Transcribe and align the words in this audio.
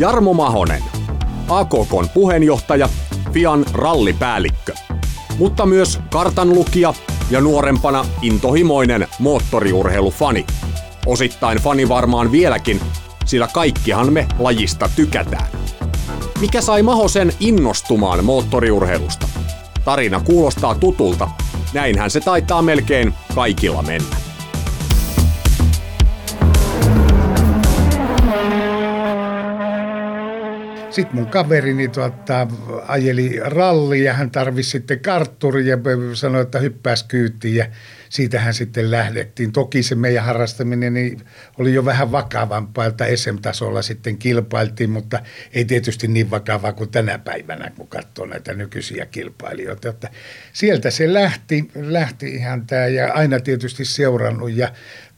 Jarmo 0.00 0.34
Mahonen, 0.34 0.82
AKKn 1.48 2.08
puheenjohtaja, 2.14 2.88
Fian 3.32 3.64
rallipäällikkö, 3.72 4.74
mutta 5.38 5.66
myös 5.66 6.00
kartanlukija 6.10 6.94
ja 7.30 7.40
nuorempana 7.40 8.04
intohimoinen 8.22 9.08
moottoriurheilufani. 9.18 10.46
Osittain 11.06 11.58
fani 11.58 11.88
varmaan 11.88 12.32
vieläkin, 12.32 12.80
sillä 13.24 13.48
kaikkihan 13.54 14.12
me 14.12 14.26
lajista 14.38 14.90
tykätään. 14.96 15.48
Mikä 16.40 16.60
sai 16.60 16.82
Mahosen 16.82 17.32
innostumaan 17.40 18.24
moottoriurheilusta? 18.24 19.28
Tarina 19.84 20.20
kuulostaa 20.20 20.74
tutulta, 20.74 21.28
näinhän 21.72 22.10
se 22.10 22.20
taitaa 22.20 22.62
melkein 22.62 23.14
kaikilla 23.34 23.82
mennä. 23.82 24.19
Sitten 30.90 31.16
mun 31.16 31.26
kaverini 31.26 31.88
tuota, 31.88 32.46
ajeli 32.88 33.40
ralli 33.44 34.04
ja 34.04 34.12
hän 34.12 34.30
tarvisi 34.30 34.70
sitten 34.70 35.00
kartturi 35.00 35.68
ja 35.68 35.78
sanoi, 36.14 36.42
että 36.42 36.58
hyppääs 36.58 37.02
kyytiin 37.02 37.56
ja 37.56 37.66
siitähän 38.08 38.54
sitten 38.54 38.90
lähdettiin. 38.90 39.52
Toki 39.52 39.82
se 39.82 39.94
meidän 39.94 40.24
harrastaminen 40.24 40.94
niin 40.94 41.20
oli 41.58 41.74
jo 41.74 41.84
vähän 41.84 42.12
vakavampaa, 42.12 42.86
että 42.86 43.06
SM-tasolla 43.16 43.82
sitten 43.82 44.18
kilpailtiin, 44.18 44.90
mutta 44.90 45.20
ei 45.52 45.64
tietysti 45.64 46.08
niin 46.08 46.30
vakavaa 46.30 46.72
kuin 46.72 46.90
tänä 46.90 47.18
päivänä, 47.18 47.70
kun 47.76 47.88
katsoo 47.88 48.26
näitä 48.26 48.54
nykyisiä 48.54 49.06
kilpailijoita. 49.06 49.88
Että 49.88 50.08
sieltä 50.52 50.90
se 50.90 51.12
lähti, 51.12 51.70
lähti 51.74 52.28
ihan 52.28 52.66
tämä 52.66 52.86
ja 52.86 53.12
aina 53.12 53.40
tietysti 53.40 53.84
seurannut 53.84 54.52
ja 54.52 54.72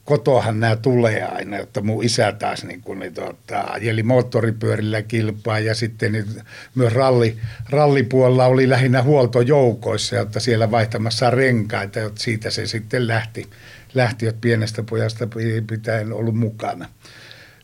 kotohan 0.04 0.60
nämä 0.60 0.76
tulee 0.76 1.22
aina, 1.24 1.58
että 1.58 1.80
mun 1.80 2.04
isä 2.04 2.32
taas 2.32 2.64
niin 2.64 2.80
kuin, 2.80 2.98
niin, 2.98 3.14
tota, 3.14 3.60
ajeli 3.60 4.02
moottoripyörillä 4.02 5.02
kilpaa 5.02 5.58
ja 5.58 5.74
sitten 5.74 6.12
niin, 6.12 6.26
myös 6.74 6.92
ralli, 6.92 7.36
rallipuolella 7.70 8.46
oli 8.46 8.68
lähinnä 8.68 9.02
huoltojoukoissa, 9.02 10.20
että 10.20 10.40
siellä 10.40 10.70
vaihtamassa 10.70 11.30
renkaita, 11.30 12.00
että 12.00 12.22
siitä 12.22 12.50
se 12.50 12.66
sitten 12.66 13.08
lähti, 13.08 13.50
lähti 13.94 14.26
että 14.26 14.40
pienestä 14.40 14.82
pojasta 14.82 15.28
pitäen 15.66 16.12
ollut 16.12 16.36
mukana 16.36 16.88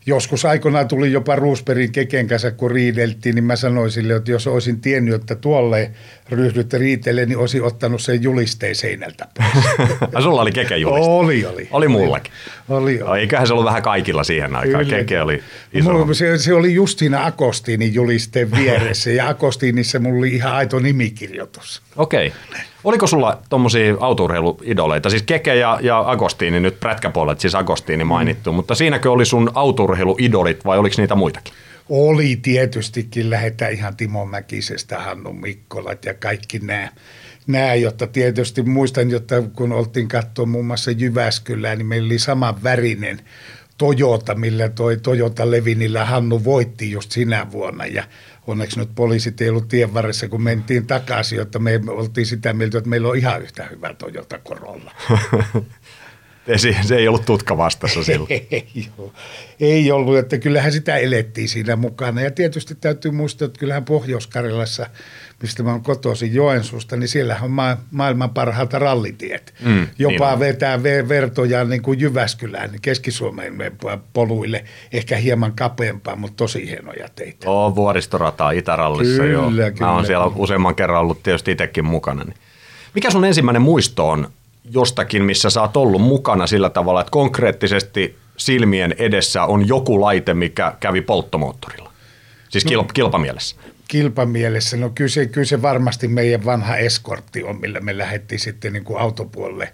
joskus 0.08 0.44
aikoinaan 0.44 0.88
tuli 0.88 1.12
jopa 1.12 1.36
Ruusperin 1.36 1.92
keken 1.92 2.28
kanssa, 2.28 2.50
kun 2.50 2.70
riideltiin, 2.70 3.34
niin 3.34 3.44
mä 3.44 3.56
sanoin 3.56 3.90
sille, 3.90 4.14
että 4.14 4.30
jos 4.30 4.46
olisin 4.46 4.80
tiennyt, 4.80 5.14
että 5.14 5.34
tuolle 5.34 5.90
ryhdyt 6.30 6.72
riitelle, 6.72 7.26
niin 7.26 7.38
olisin 7.38 7.62
ottanut 7.62 8.00
sen 8.00 8.22
julisteen 8.22 8.74
seinältä 8.74 9.26
pois. 9.36 9.64
sulla 10.24 10.42
oli 10.42 10.52
keke 10.52 10.76
juliste? 10.76 11.10
Oli, 11.10 11.46
oli. 11.46 11.68
Oli 11.70 11.88
mullakin? 11.88 12.32
Oli, 12.68 13.02
oli. 13.02 13.20
Eiköhän 13.20 13.46
se 13.46 13.52
ollut 13.52 13.66
vähän 13.66 13.82
kaikilla 13.82 14.24
siihen 14.24 14.56
aikaan. 14.56 14.84
Kyllä. 14.84 14.98
Keke 14.98 15.20
oli 15.20 15.42
iso. 15.72 15.92
Mulla, 15.92 16.14
se, 16.14 16.38
se, 16.38 16.54
oli 16.54 16.74
just 16.74 16.98
siinä 16.98 17.26
Akostiinin 17.26 17.94
julisteen 17.94 18.50
vieressä 18.50 19.10
ja 19.10 19.28
Akostiinissa 19.28 19.98
mulla 19.98 20.18
oli 20.18 20.34
ihan 20.34 20.52
aito 20.52 20.78
nimikirjoitus. 20.78 21.82
Okei. 21.96 22.26
Okay. 22.26 22.60
Oliko 22.88 23.06
sulla 23.06 23.38
tuommoisia 23.48 23.94
autourheiluidoleita? 24.00 25.10
Siis 25.10 25.22
Keke 25.22 25.54
ja, 25.54 25.78
ja 25.82 26.04
Agostini, 26.06 26.60
nyt 26.60 26.80
prätkäpuolet, 26.80 27.40
siis 27.40 27.54
Agostini 27.54 28.04
mainittu, 28.04 28.52
mm. 28.52 28.56
mutta 28.56 28.74
siinäkö 28.74 29.12
oli 29.12 29.26
sun 29.26 29.50
autourheiluidolit 29.54 30.64
vai 30.64 30.78
oliko 30.78 30.94
niitä 30.98 31.14
muitakin? 31.14 31.54
Oli 31.88 32.38
tietystikin, 32.42 33.30
lähetään 33.30 33.72
ihan 33.72 33.96
Timo 33.96 34.26
Mäkisestä, 34.26 34.98
Hannu 34.98 35.32
Mikkolat 35.32 36.04
ja 36.04 36.14
kaikki 36.14 36.58
nämä 36.58 36.88
nämä, 37.46 37.74
jotta 37.74 38.06
tietysti 38.06 38.62
muistan, 38.62 39.10
jotta 39.10 39.42
kun 39.42 39.72
oltiin 39.72 40.08
katsoa 40.08 40.46
muun 40.46 40.66
muassa 40.66 40.90
Jyväskylää, 40.90 41.76
niin 41.76 41.86
meillä 41.86 42.06
oli 42.06 42.18
sama 42.18 42.54
värinen 42.62 43.20
Toyota, 43.78 44.34
millä 44.34 44.68
toi 44.68 44.96
Toyota 44.96 45.50
Levinillä 45.50 46.04
Hannu 46.04 46.44
voitti 46.44 46.90
just 46.90 47.10
sinä 47.10 47.46
vuonna 47.52 47.86
ja 47.86 48.04
onneksi 48.48 48.78
nyt 48.78 48.90
poliisit 48.94 49.40
ei 49.40 49.48
ollut 49.48 49.68
tien 49.68 49.94
varressa, 49.94 50.28
kun 50.28 50.42
mentiin 50.42 50.86
takaisin, 50.86 51.40
että 51.40 51.58
me 51.58 51.80
oltiin 51.88 52.26
sitä 52.26 52.52
mieltä, 52.52 52.78
että 52.78 52.90
meillä 52.90 53.08
on 53.08 53.16
ihan 53.16 53.42
yhtä 53.42 53.64
hyvä 53.64 53.94
Toyota 53.94 54.38
Corolla. 54.38 54.94
se, 56.56 56.76
se 56.82 56.96
ei 56.96 57.08
ollut 57.08 57.24
tutka 57.24 57.56
vastassa 57.56 58.04
silloin. 58.04 58.30
ei, 58.30 58.66
ei 59.60 59.92
ollut, 59.92 60.16
että 60.16 60.38
kyllähän 60.38 60.72
sitä 60.72 60.96
elettiin 60.96 61.48
siinä 61.48 61.76
mukana. 61.76 62.20
Ja 62.20 62.30
tietysti 62.30 62.74
täytyy 62.74 63.10
muistaa, 63.10 63.46
että 63.46 63.58
kyllähän 63.58 63.84
Pohjois-Karjalassa– 63.84 64.86
mistä 65.42 65.62
mä 65.62 65.70
oon 65.70 65.82
kotoisin 65.82 66.34
Joensuusta, 66.34 66.96
niin 66.96 67.08
siellä 67.08 67.36
on 67.42 67.50
ma- 67.50 67.76
maailman 67.90 68.30
parhaat 68.30 68.72
rallitiet. 68.72 69.54
Mm, 69.64 69.86
Jopa 69.98 70.30
niin 70.30 70.38
vetää 70.38 70.82
vertoja 70.82 71.64
niin 71.64 71.82
kuin 71.82 72.00
Jyväskylään, 72.00 72.70
niin 72.70 72.82
Keski-Suomen 72.82 73.56
poluille, 74.12 74.64
ehkä 74.92 75.16
hieman 75.16 75.52
kapeampaa, 75.52 76.16
mutta 76.16 76.36
tosi 76.36 76.66
hienoja 76.66 77.08
teitä. 77.14 77.50
Oo, 77.50 77.74
vuoristorataa 77.74 78.50
Itärallissa 78.50 79.22
kyllä, 79.22 79.32
joo. 79.32 79.50
Kyllä. 79.50 79.72
Mä 79.80 79.92
oon 79.92 80.06
siellä 80.06 80.26
useamman 80.26 80.74
kerran 80.74 81.00
ollut 81.00 81.22
tietysti 81.22 81.50
itsekin 81.50 81.84
mukana. 81.84 82.24
Niin. 82.24 82.36
Mikä 82.94 83.10
sun 83.10 83.24
ensimmäinen 83.24 83.62
muisto 83.62 84.08
on 84.08 84.28
jostakin, 84.70 85.22
missä 85.22 85.50
sä 85.50 85.60
oot 85.60 85.76
ollut 85.76 86.02
mukana 86.02 86.46
sillä 86.46 86.70
tavalla, 86.70 87.00
että 87.00 87.10
konkreettisesti 87.10 88.18
silmien 88.36 88.94
edessä 88.98 89.44
on 89.44 89.68
joku 89.68 90.00
laite, 90.00 90.34
mikä 90.34 90.74
kävi 90.80 91.00
polttomoottorilla? 91.00 91.92
Siis 92.48 92.64
no, 92.64 92.84
kilpamielessä. 92.94 93.56
Kilpamielessä, 93.88 94.76
no 94.76 94.90
kyllä 94.90 95.08
se, 95.08 95.26
kyllä 95.26 95.44
se 95.44 95.62
varmasti 95.62 96.08
meidän 96.08 96.44
vanha 96.44 96.76
eskortti 96.76 97.42
on, 97.42 97.60
millä 97.60 97.80
me 97.80 97.98
lähdettiin 97.98 98.38
sitten 98.38 98.72
niin 98.72 98.84
kuin 98.84 99.00
autopuolelle 99.00 99.72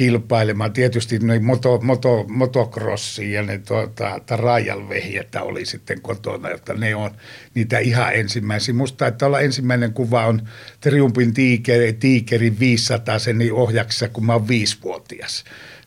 kilpailemaan. 0.00 0.72
Tietysti 0.72 1.18
noin 1.18 1.44
moto, 1.44 1.78
moto, 1.82 2.24
motocrossi 2.28 3.32
ja 3.32 3.42
ne 3.42 3.58
tuota, 3.58 4.20
rajalvehjettä 4.30 5.42
oli 5.42 5.66
sitten 5.66 6.00
kotona, 6.00 6.50
jotta 6.50 6.74
ne 6.74 6.94
on 6.94 7.10
niitä 7.54 7.78
ihan 7.78 8.14
ensimmäisiä. 8.14 8.74
Musta 8.74 9.06
että 9.06 9.26
olla 9.26 9.40
ensimmäinen 9.40 9.92
kuva 9.92 10.26
on 10.26 10.48
Triumpin 10.80 11.34
tiikeri, 11.34 11.92
tiikerin 11.92 12.58
500 12.60 13.18
sen 13.18 13.38
niin 13.38 13.52
ohjaksessa, 13.52 14.08
kun 14.08 14.26
mä 14.26 14.32
oon 14.32 14.48
viisivuotias 14.48 15.44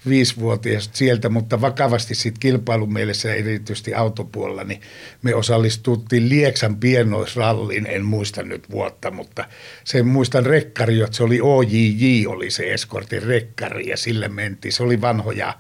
viisivuotias 0.10 0.90
sieltä, 0.94 1.30
mutta 1.30 1.62
vakavasti 1.62 2.16
sitten 2.16 2.40
kilpailumielessä 2.40 3.34
erityisesti 3.34 3.94
autopuolella, 3.94 4.64
niin 4.64 4.82
me 5.22 5.36
osallistuttiin 5.36 6.30
Lieksan 6.30 6.76
pienoisrallin, 6.76 7.86
en 7.86 8.06
muista 8.06 8.44
nyt 8.44 8.72
vuotta, 8.72 9.12
mutta 9.12 9.46
sen 9.84 10.08
muistan 10.08 10.46
rekkari, 10.46 11.02
että 11.02 11.18
se 11.18 11.24
oli 11.24 11.40
OJJ, 11.42 12.28
oli 12.28 12.52
se 12.52 12.74
eskortin 12.74 13.24
rekkari 13.24 13.90
ja 13.90 13.98
sille 13.98 14.28
mentiin. 14.28 14.72
Se 14.72 14.84
oli 14.84 15.02
vanhoja, 15.02 15.54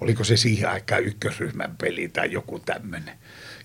oliko 0.00 0.24
se 0.24 0.36
siihen 0.36 0.68
aikaan 0.68 1.04
ykkösryhmän 1.04 1.76
peli 1.76 2.08
tai 2.08 2.32
joku 2.32 2.58
tämmöinen. 2.58 3.14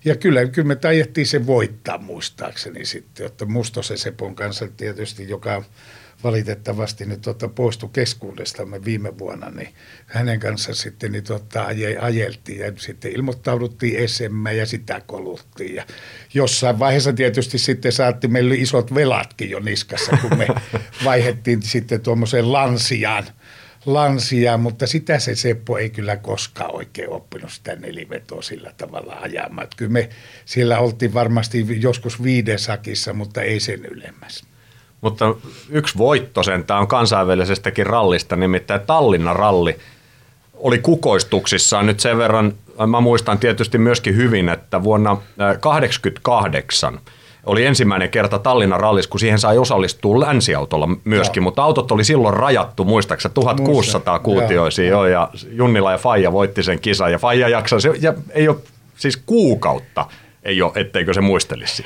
Ja 0.04 0.16
kyllä, 0.16 0.46
kyllä 0.46 0.68
me 0.68 0.76
taidettiin 0.76 1.26
se 1.26 1.46
voittaa 1.46 1.98
muistaakseni 1.98 2.84
sitten, 2.84 3.26
että 3.26 3.44
Mustosen 3.44 3.98
Sepon 3.98 4.34
kanssa 4.34 4.68
tietysti, 4.68 5.28
joka 5.28 5.64
valitettavasti 6.24 7.06
nyt 7.06 7.20
tota, 7.20 7.48
poistui 7.48 7.90
keskuudestamme 7.92 8.84
viime 8.84 9.18
vuonna, 9.18 9.50
niin 9.50 9.68
hänen 10.06 10.40
kanssa 10.40 10.74
sitten 10.74 11.12
niin 11.12 11.24
tota, 11.24 11.66
ajeltiin 12.00 12.58
ja 12.58 12.72
sitten 12.76 13.12
ilmoittauduttiin 13.12 14.08
SM 14.08 14.46
ja 14.56 14.66
sitä 14.66 15.00
koluttiin. 15.06 15.74
Ja 15.74 15.86
jossain 16.34 16.78
vaiheessa 16.78 17.12
tietysti 17.12 17.58
sitten 17.58 17.92
saatti 17.92 18.28
meillä 18.28 18.54
isot 18.54 18.94
velatkin 18.94 19.50
jo 19.50 19.60
niskassa, 19.60 20.16
kun 20.16 20.38
me 20.38 20.46
vaihettiin 21.04 21.62
sitten 21.62 22.00
tuommoiseen 22.00 22.52
lansiaan, 22.52 23.24
lansiaan, 23.86 24.60
mutta 24.60 24.86
sitä 24.86 25.18
se 25.18 25.34
Seppo 25.34 25.78
ei 25.78 25.90
kyllä 25.90 26.16
koskaan 26.16 26.74
oikein 26.74 27.10
oppinut 27.10 27.52
sitä 27.52 27.76
nelivetoa 27.76 28.42
sillä 28.42 28.72
tavalla 28.76 29.14
ajamaan. 29.20 29.64
Että 29.64 29.76
kyllä 29.76 29.92
me 29.92 30.08
siellä 30.44 30.78
oltiin 30.78 31.14
varmasti 31.14 31.66
joskus 31.80 32.22
viidesakissa, 32.22 33.12
mutta 33.12 33.42
ei 33.42 33.60
sen 33.60 33.84
ylemmäs. 33.84 34.53
Mutta 35.04 35.34
yksi 35.70 35.98
voitto 35.98 36.42
sentään 36.42 36.80
on 36.80 36.86
kansainvälisestäkin 36.86 37.86
rallista, 37.86 38.36
nimittäin 38.36 38.80
Tallinnan 38.80 39.36
ralli 39.36 39.76
oli 40.54 40.78
kukoistuksissaan 40.78 41.86
nyt 41.86 42.00
sen 42.00 42.18
verran, 42.18 42.52
mä 42.86 43.00
muistan 43.00 43.38
tietysti 43.38 43.78
myöskin 43.78 44.16
hyvin, 44.16 44.48
että 44.48 44.82
vuonna 44.82 45.10
1988 45.10 47.00
oli 47.46 47.66
ensimmäinen 47.66 48.10
kerta 48.10 48.38
Tallinnan 48.38 48.80
rallissa, 48.80 49.10
kun 49.10 49.20
siihen 49.20 49.38
sai 49.38 49.58
osallistua 49.58 50.20
länsiautolla 50.20 50.88
myöskin, 51.04 51.40
Joo. 51.40 51.44
mutta 51.44 51.62
autot 51.62 51.92
oli 51.92 52.04
silloin 52.04 52.34
rajattu, 52.34 52.84
muistaakseni 52.84 53.34
1600 53.34 54.18
kuutioisia. 54.18 54.90
Jo, 54.90 55.06
ja 55.06 55.30
Junnila 55.50 55.92
ja 55.92 55.98
Faija 55.98 56.32
voitti 56.32 56.62
sen 56.62 56.80
kisan, 56.80 57.12
ja 57.12 57.18
Faija 57.18 57.48
jaksoi, 57.48 57.78
ja 58.00 58.14
ei 58.30 58.48
ole 58.48 58.56
siis 58.96 59.16
kuukautta 59.16 60.06
ei 60.44 60.62
ole, 60.62 60.72
etteikö 60.74 61.14
se 61.14 61.20
muistelisi 61.20 61.84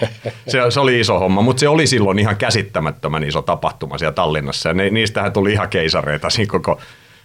Se, 0.49 0.59
se 0.69 0.81
oli 0.81 1.01
iso 1.01 1.19
homma, 1.19 1.43
mutta 1.43 1.61
se 1.61 1.69
oli 1.69 1.87
silloin 1.87 2.19
ihan 2.19 2.37
käsittämättömän 2.37 3.25
iso 3.25 3.43
tapahtuma 3.43 3.99
siellä 3.99 4.13
Tallinnassa. 4.13 4.69
Ja 4.69 4.75
ne, 4.75 4.91
niistähän 4.91 5.33
tuli 5.33 5.53
ihan 5.53 5.69
keisareita 5.69 6.31
siinä 6.31 6.51
koko, 6.51 6.81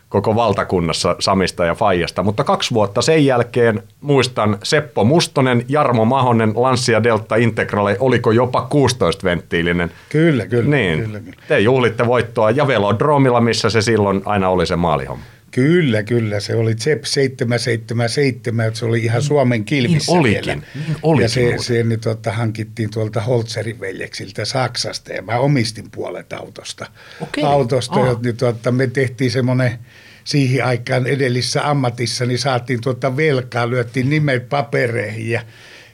koko 0.09 0.35
valtakunnassa 0.35 1.15
Samista 1.19 1.65
ja 1.65 1.75
Fajasta. 1.75 2.24
Mutta 2.24 2.44
kaksi 2.44 2.74
vuotta 2.74 3.01
sen 3.01 3.25
jälkeen 3.25 3.83
muistan 4.01 4.57
Seppo 4.63 5.03
Mustonen, 5.03 5.65
Jarmo 5.69 6.06
Mahonen, 6.06 6.53
Lancia 6.56 7.03
Delta 7.03 7.35
Integrale, 7.35 7.97
oliko 8.00 8.31
jopa 8.31 8.68
16-venttiilinen. 8.74 9.91
Kyllä, 10.09 10.45
kyllä. 10.45 10.69
Niin, 10.75 11.03
kyllä, 11.03 11.19
kyllä. 11.19 11.38
te 11.47 11.59
juhlitte 11.59 12.07
voittoa 12.07 12.51
ja 12.51 12.68
Velodromilla, 12.68 13.41
missä 13.41 13.69
se 13.69 13.81
silloin 13.81 14.21
aina 14.25 14.50
oli 14.50 14.65
se 14.65 14.75
maalihomma. 14.75 15.25
Kyllä, 15.53 16.03
kyllä. 16.03 16.39
Se 16.39 16.55
oli 16.55 16.75
ZEP 16.75 17.03
777, 17.03 18.67
että 18.67 18.79
se 18.79 18.85
oli 18.85 19.00
ihan 19.00 19.21
Suomen 19.21 19.65
kilvissä 19.65 20.11
niin 20.11 20.19
olikin, 20.19 20.45
vielä. 20.45 20.53
Niin 20.55 20.97
olikin 21.03 21.23
ja 21.23 21.29
se, 21.29 21.63
se 21.63 21.83
niin, 21.83 22.00
tuota, 22.00 22.31
hankittiin 22.31 22.89
tuolta 22.91 23.21
Holtzerin 23.21 23.79
veljeksiltä 23.79 24.45
Saksasta 24.45 25.13
ja 25.13 25.21
mä 25.21 25.39
omistin 25.39 25.91
puolet 25.91 26.33
autosta. 26.33 26.85
Okei. 27.21 27.44
autosta 27.44 28.00
ja, 28.00 28.15
niin, 28.23 28.38
tuota, 28.38 28.71
me 28.71 28.88
tehtiin 28.88 29.31
semmoinen 29.31 29.79
siihen 30.23 30.65
aikaan 30.65 31.07
edellisessä 31.07 31.69
ammatissa, 31.69 32.25
niin 32.25 32.39
saatiin 32.39 32.81
tuota 32.81 33.17
velkaa, 33.17 33.69
lyöttiin 33.69 34.09
nimet 34.09 34.49
papereihin 34.49 35.29
ja 35.29 35.41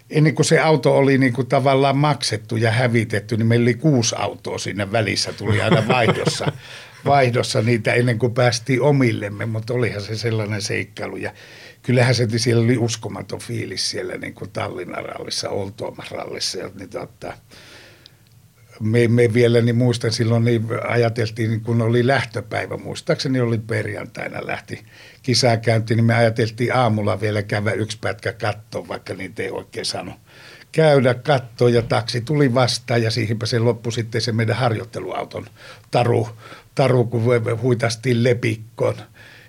ennen 0.09 0.35
kuin 0.35 0.45
se 0.45 0.59
auto 0.59 0.97
oli 0.97 1.17
niin 1.17 1.33
kuin 1.33 1.47
tavallaan 1.47 1.97
maksettu 1.97 2.57
ja 2.57 2.71
hävitetty, 2.71 3.37
niin 3.37 3.47
meillä 3.47 3.63
oli 3.63 3.73
kuusi 3.73 4.15
autoa 4.17 4.57
siinä 4.57 4.91
välissä, 4.91 5.33
tuli 5.33 5.61
aina 5.61 5.87
vaihdossa, 5.87 6.51
vaihdossa 7.05 7.61
niitä 7.61 7.93
ennen 7.93 8.19
kuin 8.19 8.33
päästiin 8.33 8.81
omillemme, 8.81 9.45
mutta 9.45 9.73
olihan 9.73 10.01
se 10.01 10.17
sellainen 10.17 10.61
seikkailu. 10.61 11.17
Ja 11.17 11.33
kyllähän 11.81 12.15
se 12.15 12.27
siellä 12.37 12.63
oli 12.63 12.77
uskomaton 12.77 13.39
fiilis 13.39 13.89
siellä 13.89 14.17
niin 14.17 14.33
kuin 14.33 14.51
Tallinnan 14.51 15.05
rallissa, 15.05 15.49
Oltuoman 15.49 16.07
rallissa, 16.11 16.57
ja 16.57 16.69
niin 16.75 16.89
tota, 16.89 17.33
me, 18.79 19.07
me 19.07 19.33
vielä 19.33 19.61
niin 19.61 19.75
muistan 19.75 20.11
silloin, 20.11 20.45
niin 20.45 20.67
ajateltiin, 20.87 21.49
niin 21.49 21.61
kun 21.61 21.81
oli 21.81 22.07
lähtöpäivä, 22.07 22.77
muistaakseni 22.77 23.39
oli 23.39 23.57
perjantaina 23.57 24.47
lähti 24.47 24.85
kisaa 25.23 25.57
niin 25.89 26.03
me 26.03 26.15
ajateltiin 26.15 26.75
aamulla 26.75 27.21
vielä 27.21 27.43
käydä 27.43 27.71
yksi 27.71 27.97
pätkä 28.01 28.33
kattoon, 28.33 28.87
vaikka 28.87 29.13
niitä 29.13 29.43
ei 29.43 29.51
oikein 29.51 29.85
saanut 29.85 30.15
käydä 30.71 31.13
kattoon. 31.13 31.73
Ja 31.73 31.81
taksi 31.81 32.21
tuli 32.21 32.53
vastaan 32.53 33.03
ja 33.03 33.11
siihenpä 33.11 33.45
se 33.45 33.59
loppui 33.59 33.91
sitten 33.91 34.21
se 34.21 34.31
meidän 34.31 34.55
harjoitteluauton 34.55 35.45
taru, 35.91 36.29
taru 36.79 37.03
kun 37.03 37.23
huitastiin 37.61 38.23
lepikkoon 38.23 38.95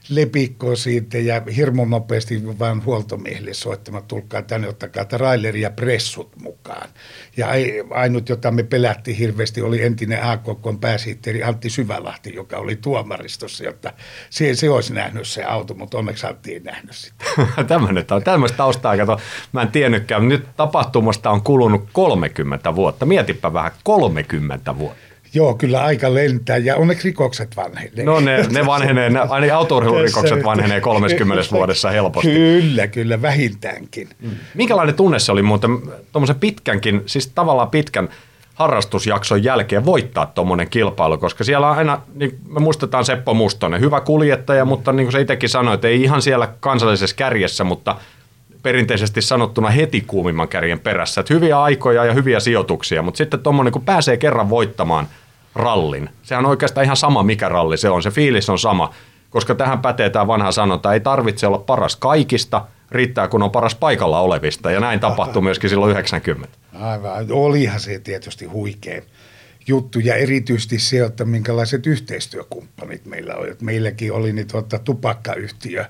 lepikkoon 0.08 0.76
siitä 0.76 1.18
ja 1.18 1.42
hirmu 1.56 1.84
nopeasti 1.84 2.58
vaan 2.58 2.84
huoltomiehille 2.84 3.54
soittamaan, 3.54 4.04
tulkaa 4.04 4.42
tänne, 4.42 4.68
ottakaa 4.68 5.04
trailer 5.04 5.56
ja 5.56 5.70
pressut 5.70 6.36
mukaan. 6.42 6.88
Ja 7.36 7.48
ai- 7.48 7.84
ainut, 7.90 8.28
jota 8.28 8.50
me 8.50 8.62
pelättiin 8.62 9.16
hirveästi, 9.16 9.62
oli 9.62 9.82
entinen 9.82 10.24
AKK 10.24 10.80
pääsihteeri 10.80 11.42
Antti 11.42 11.70
Syvälahti, 11.70 12.34
joka 12.34 12.56
oli 12.56 12.76
tuomaristossa, 12.76 13.64
jotta 13.64 13.92
se, 14.30 14.54
se 14.54 14.70
olisi 14.70 14.94
nähnyt 14.94 15.28
se 15.28 15.44
auto, 15.44 15.74
mutta 15.74 15.98
onneksi 15.98 16.26
Antti 16.26 16.52
ei 16.52 16.60
nähnyt 16.60 16.94
sitä. 16.94 17.24
Tämmöinen, 17.68 18.04
tämmöistä 18.24 18.56
taustaa, 18.56 18.96
kato, 18.96 19.20
mä 19.52 19.62
en 19.62 19.68
tiennytkään. 19.68 20.28
Nyt 20.28 20.46
tapahtumasta 20.56 21.30
on 21.30 21.42
kulunut 21.42 21.88
30 21.92 22.74
vuotta. 22.74 23.06
Mietipä 23.06 23.52
vähän, 23.52 23.72
30 23.84 24.78
vuotta. 24.78 25.09
Joo, 25.34 25.54
kyllä 25.54 25.82
aika 25.84 26.14
lentää 26.14 26.56
ja 26.56 26.76
onneksi 26.76 27.08
rikokset 27.08 27.56
vanhenee. 27.56 28.04
No 28.04 28.20
ne, 28.20 28.46
ne 28.50 28.66
vanhenee, 28.66 29.10
ne, 29.10 29.20
aina 29.20 29.56
autourheilurikokset 29.58 30.44
vanhenee 30.44 30.80
30 30.80 31.44
vuodessa 31.52 31.90
helposti. 31.90 32.32
Kyllä, 32.32 32.86
kyllä, 32.86 33.22
vähintäänkin. 33.22 34.08
Minkälainen 34.54 34.94
tunne 34.94 35.18
se 35.18 35.32
oli 35.32 35.42
muuten 35.42 35.70
tuommoisen 36.12 36.40
pitkänkin, 36.40 37.02
siis 37.06 37.26
tavallaan 37.26 37.70
pitkän 37.70 38.08
harrastusjakson 38.54 39.44
jälkeen 39.44 39.84
voittaa 39.84 40.26
tuommoinen 40.26 40.70
kilpailu, 40.70 41.18
koska 41.18 41.44
siellä 41.44 41.70
on 41.70 41.76
aina, 41.76 42.02
niin 42.14 42.38
me 42.48 42.60
muistetaan 42.60 43.04
Seppo 43.04 43.34
Mustonen, 43.34 43.80
hyvä 43.80 44.00
kuljettaja, 44.00 44.64
mutta 44.64 44.92
niin 44.92 45.06
kuin 45.06 45.12
se 45.12 45.20
itsekin 45.20 45.48
sanoi, 45.48 45.74
että 45.74 45.88
ei 45.88 46.02
ihan 46.02 46.22
siellä 46.22 46.48
kansallisessa 46.60 47.16
kärjessä, 47.16 47.64
mutta 47.64 47.96
perinteisesti 48.62 49.22
sanottuna 49.22 49.70
heti 49.70 50.00
kuumimman 50.00 50.48
kärjen 50.48 50.80
perässä. 50.80 51.20
Että 51.20 51.34
hyviä 51.34 51.62
aikoja 51.62 52.04
ja 52.04 52.12
hyviä 52.12 52.40
sijoituksia, 52.40 53.02
mutta 53.02 53.18
sitten 53.18 53.40
tuommoinen, 53.40 53.72
kun 53.72 53.84
pääsee 53.84 54.16
kerran 54.16 54.50
voittamaan 54.50 55.08
rallin, 55.54 56.10
sehän 56.22 56.44
on 56.44 56.50
oikeastaan 56.50 56.84
ihan 56.84 56.96
sama 56.96 57.22
mikä 57.22 57.48
ralli 57.48 57.76
se 57.76 57.90
on, 57.90 58.02
se 58.02 58.10
fiilis 58.10 58.50
on 58.50 58.58
sama, 58.58 58.94
koska 59.30 59.54
tähän 59.54 59.78
pätee 59.78 60.10
tämä 60.10 60.26
vanha 60.26 60.52
sanonta, 60.52 60.92
ei 60.92 61.00
tarvitse 61.00 61.46
olla 61.46 61.58
paras 61.58 61.96
kaikista, 61.96 62.66
riittää 62.90 63.28
kun 63.28 63.42
on 63.42 63.50
paras 63.50 63.74
paikalla 63.74 64.20
olevista, 64.20 64.70
ja 64.70 64.80
näin 64.80 65.00
tapahtui 65.00 65.42
myöskin 65.42 65.70
silloin 65.70 65.92
90. 65.92 66.58
Aivan, 66.74 67.26
olihan 67.30 67.80
se 67.80 67.98
tietysti 67.98 68.44
huikea 68.44 69.02
juttu. 69.66 69.98
Ja 69.98 70.14
erityisesti 70.14 70.78
se, 70.78 71.04
että 71.04 71.24
minkälaiset 71.24 71.86
yhteistyökumppanit 71.86 73.06
meillä 73.06 73.34
oli. 73.34 73.56
Meilläkin 73.62 74.12
oli 74.12 74.32
niin 74.32 74.46
tuota, 74.46 74.78
tupakkayhtiö, 74.78 75.84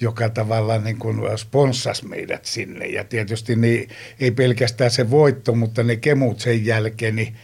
joka 0.00 0.28
tavallaan 0.28 0.84
niin 0.84 0.98
kuin 0.98 1.38
sponssasi 1.38 2.06
meidät 2.06 2.44
sinne. 2.44 2.86
Ja 2.86 3.04
tietysti 3.04 3.56
niin, 3.56 3.88
ei 4.20 4.30
pelkästään 4.30 4.90
se 4.90 5.10
voitto, 5.10 5.54
mutta 5.54 5.82
ne 5.82 5.96
kemut 5.96 6.40
sen 6.40 6.66
jälkeen, 6.66 7.16
niin 7.16 7.36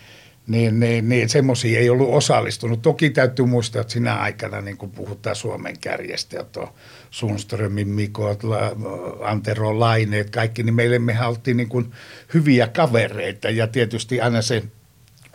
niin, 0.49 0.81
niin, 0.81 1.09
niin 1.09 1.29
semmoisia 1.29 1.81
ei 1.81 1.91
ollut 1.91 2.15
osallistunut. 2.15 2.83
Toki 2.83 3.11
täytyy 3.11 3.47
muistaa, 3.47 3.81
että 3.81 3.93
sinä 3.93 4.15
aikana, 4.15 4.61
niin 4.61 4.77
kun 4.77 4.91
puhutaan 4.91 5.37
Suomen 5.37 5.79
kärjestä, 5.81 6.45
on 6.57 6.69
Sundströmin 7.11 7.89
Mikot, 7.89 8.43
Antero 9.23 9.81
Laineet, 9.81 10.31
kaikki, 10.31 10.63
niin 10.63 10.75
meille 10.75 10.99
me 10.99 11.27
oltiin 11.27 11.57
niin 11.57 11.69
kuin 11.69 11.93
hyviä 12.35 12.69
kavereita 12.69 13.51
ja 13.51 13.67
tietysti 13.67 14.21
aina 14.21 14.43
se 14.43 14.63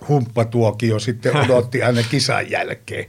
humppatuokio 0.08 1.00
sitten 1.00 1.38
odotti 1.38 1.84
aina 1.84 2.02
kisan 2.12 2.52
jälkeen 2.52 3.06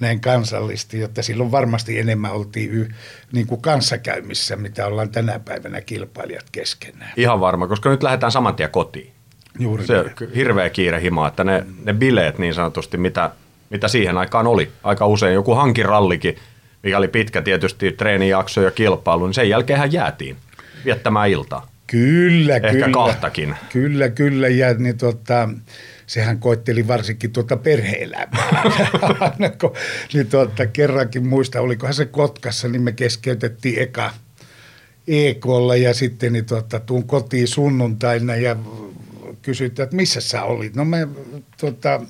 näin 0.00 0.20
kansallisesti, 0.20 1.00
jotta 1.00 1.22
silloin 1.22 1.50
varmasti 1.50 1.98
enemmän 1.98 2.32
oltiin 2.32 2.70
y, 2.70 2.88
niin 3.32 3.46
kuin 3.46 3.60
kanssakäymissä, 3.60 4.56
mitä 4.56 4.86
ollaan 4.86 5.10
tänä 5.10 5.38
päivänä 5.38 5.80
kilpailijat 5.80 6.46
keskenään. 6.52 7.12
Ihan 7.16 7.40
varma, 7.40 7.68
koska 7.68 7.90
nyt 7.90 8.02
lähdetään 8.02 8.32
saman 8.32 8.54
tien 8.54 8.70
kotiin. 8.70 9.17
Juuri 9.58 9.86
se 9.86 9.98
on 9.98 10.10
hirveä 10.34 10.70
kiire 10.70 11.00
hima, 11.00 11.28
että 11.28 11.44
ne, 11.44 11.64
ne 11.84 11.94
bileet 11.94 12.38
niin 12.38 12.54
sanotusti, 12.54 12.96
mitä, 12.96 13.30
mitä 13.70 13.88
siihen 13.88 14.18
aikaan 14.18 14.46
oli, 14.46 14.68
aika 14.82 15.06
usein 15.06 15.34
joku 15.34 15.54
hankirallikin, 15.54 16.36
mikä 16.82 16.98
oli 16.98 17.08
pitkä 17.08 17.42
tietysti 17.42 17.92
treenijakso 17.92 18.62
ja 18.62 18.70
kilpailu, 18.70 19.26
niin 19.26 19.34
sen 19.34 19.48
jälkeen 19.48 19.78
hän 19.78 19.92
jäätiin 19.92 20.36
viettämään 20.84 21.30
iltaa. 21.30 21.68
Kyllä, 21.86 22.56
Ehkä 22.56 22.70
kyllä. 22.70 22.88
kahtakin. 22.92 23.54
Kyllä, 23.72 24.08
kyllä. 24.08 24.48
Ja 24.48 24.74
niin 24.74 24.98
tota, 24.98 25.48
sehän 26.06 26.38
koitteli 26.38 26.88
varsinkin 26.88 27.32
tuota 27.32 27.56
perhe-elämää. 27.56 28.62
niin 30.14 30.26
tuota, 30.26 30.66
kerrankin 30.66 31.26
muista, 31.26 31.60
olikohan 31.60 31.94
se 31.94 32.04
Kotkassa, 32.04 32.68
niin 32.68 32.82
me 32.82 32.92
keskeytettiin 32.92 33.82
eka 33.82 34.10
EKlla 35.08 35.76
ja 35.76 35.94
sitten 35.94 36.32
niin 36.32 36.46
tuota, 36.46 36.80
tuun 36.80 37.06
kotiin 37.06 37.48
sunnuntaina 37.48 38.36
ja 38.36 38.56
kysyttiin, 39.48 39.84
että 39.84 39.96
missä 39.96 40.20
sä 40.20 40.42
olit? 40.42 40.76
No 40.76 40.84
me 40.84 41.08
tuota. 41.60 42.00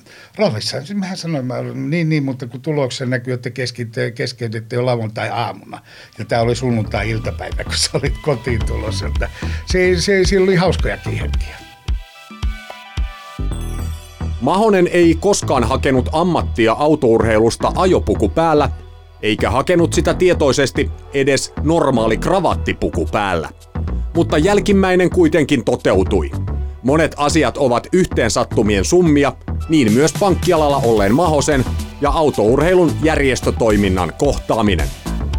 Siis 0.59 0.93
mehän 0.93 1.17
sanoin, 1.17 1.89
niin, 1.89 2.09
niin, 2.09 2.23
mutta 2.23 2.47
kun 2.47 2.61
tuloksessa 2.61 3.05
näkyy, 3.05 3.33
että 3.33 3.49
keskeytitte 4.15 4.75
jo 4.75 4.85
lauantai-aamuna. 4.85 5.81
Ja 6.17 6.25
tämä 6.25 6.41
oli 6.41 6.55
sunnuntai-iltapäivä, 6.55 7.63
kun 7.63 7.73
sä 7.73 7.89
olit 7.93 8.17
kotiin 8.21 8.65
tulossa. 8.65 9.07
Että 9.07 9.29
se, 9.65 10.01
se, 10.01 10.25
se 10.25 10.39
oli 10.39 10.55
hauskojakin 10.55 11.13
hetkiä. 11.13 11.55
Mahonen 14.41 14.87
ei 14.87 15.17
koskaan 15.19 15.63
hakenut 15.63 16.09
ammattia 16.11 16.71
autourheilusta 16.71 17.71
ajopuku 17.75 18.29
päällä, 18.29 18.69
eikä 19.21 19.51
hakenut 19.51 19.93
sitä 19.93 20.13
tietoisesti 20.13 20.91
edes 21.13 21.53
normaali 21.63 22.17
kravattipuku 22.17 23.05
päällä. 23.05 23.49
Mutta 24.15 24.37
jälkimmäinen 24.37 25.09
kuitenkin 25.09 25.65
toteutui. 25.65 26.31
Monet 26.83 27.15
asiat 27.17 27.57
ovat 27.57 27.87
yhteensattumien 27.93 28.85
summia, 28.85 29.33
niin 29.69 29.93
myös 29.93 30.13
pankkialalla 30.19 30.77
olleen 30.77 31.15
Mahosen 31.15 31.65
ja 32.01 32.09
autourheilun 32.09 32.91
järjestötoiminnan 33.03 34.13
kohtaaminen. 34.17 34.87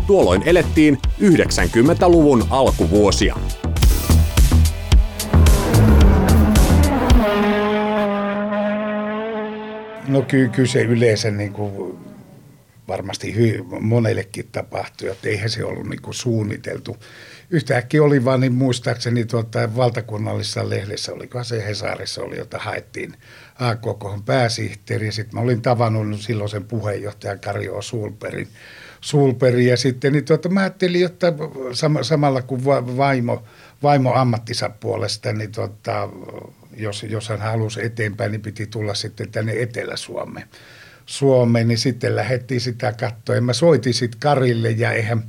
Tuolloin 0.07 0.43
elettiin 0.47 0.99
90-luvun 1.21 2.45
alkuvuosia. 2.51 3.37
No 10.09 10.23
kyllä, 10.23 10.49
kyllä 10.49 10.69
se 10.69 10.83
yleensä 10.83 11.31
niin 11.31 11.53
kuin 11.53 11.99
varmasti 12.89 13.35
hy, 13.35 13.65
monellekin 13.81 14.49
tapahtui, 14.53 15.09
että 15.09 15.29
eihän 15.29 15.51
se 15.51 15.65
ollut 15.65 15.87
niin 15.89 16.03
kuin 16.03 16.15
suunniteltu. 16.15 16.97
Yhtäkkiä 17.51 18.03
oli 18.03 18.25
vaan, 18.25 18.41
niin 18.41 18.53
muistaakseni 18.53 19.25
tuota, 19.25 19.77
valtakunnallisessa 19.77 20.71
lehdessä, 20.71 21.13
olikohan 21.13 21.45
se 21.45 21.67
Hesarissa 21.67 22.23
oli, 22.23 22.39
jota 22.39 22.59
haettiin 22.59 23.15
AKK 23.59 24.25
pääsihteeri. 24.25 25.07
Ja 25.07 25.13
sitten 25.13 25.35
mä 25.35 25.41
olin 25.41 25.63
tavannut 25.63 26.21
silloin 26.21 26.51
sen 26.51 26.65
puheenjohtajan 26.65 27.41
Karjo 27.41 27.83
Sulperin. 27.83 28.49
Sulperin 29.01 29.67
ja 29.67 29.77
sitten 29.77 30.13
niin 30.13 30.25
tuota, 30.25 30.49
mä 30.49 30.61
ajattelin, 30.61 31.07
että 31.07 31.33
sam- 31.73 32.05
samalla 32.05 32.43
kuin 32.43 32.65
vaimo, 32.97 33.43
vaimo 33.83 34.15
ammattinsa 34.15 34.71
puolesta, 34.81 35.33
niin 35.33 35.53
tuota, 35.53 36.09
jos, 36.77 37.03
jos 37.03 37.29
hän 37.29 37.41
halusi 37.41 37.85
eteenpäin, 37.85 38.33
niin 38.33 38.43
piti 38.43 38.67
tulla 38.67 38.95
sitten 38.95 39.31
tänne 39.33 39.63
Etelä-Suomeen. 39.63 40.49
Suomeen, 41.07 41.69
niin 41.69 41.79
sitten 41.79 42.17
lähdettiin 42.17 42.61
sitä 42.61 42.93
katsoa. 42.93 43.41
mä 43.41 43.53
soitin 43.53 43.95
sitten 43.95 44.21
Karille 44.21 44.71
ja 44.71 44.93
eihän 44.93 45.25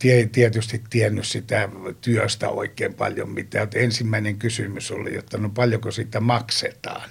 tie, 0.00 0.26
tietysti 0.26 0.82
tiennyt 0.90 1.26
sitä 1.26 1.68
työstä 2.00 2.48
oikein 2.48 2.94
paljon 2.94 3.30
mitään. 3.30 3.64
Että 3.64 3.78
ensimmäinen 3.78 4.36
kysymys 4.36 4.90
oli, 4.90 5.16
että 5.16 5.38
no 5.38 5.48
paljonko 5.48 5.90
sitä 5.90 6.20
maksetaan. 6.20 7.10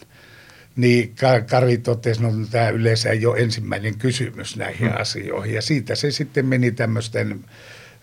Niin 0.76 1.16
Kari 1.50 1.78
totesi, 1.78 2.22
no 2.22 2.32
tämä 2.52 2.70
yleensä 2.70 3.10
ei 3.10 3.26
ole 3.26 3.40
ensimmäinen 3.40 3.98
kysymys 3.98 4.58
näihin 4.58 4.90
hmm. 4.90 5.02
asioihin. 5.02 5.56
Ja 5.56 5.62
siitä 5.62 5.96
se 5.96 6.12
sitten 6.12 6.46
meni 6.46 6.72
tämmöisten 6.72 7.46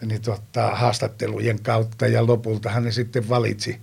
niin 0.02 0.22
tota, 0.22 0.70
haastattelujen 0.70 1.62
kautta 1.62 2.06
ja 2.06 2.26
lopultahan 2.26 2.84
ne 2.84 2.92
sitten 2.92 3.28
valitsi, 3.28 3.76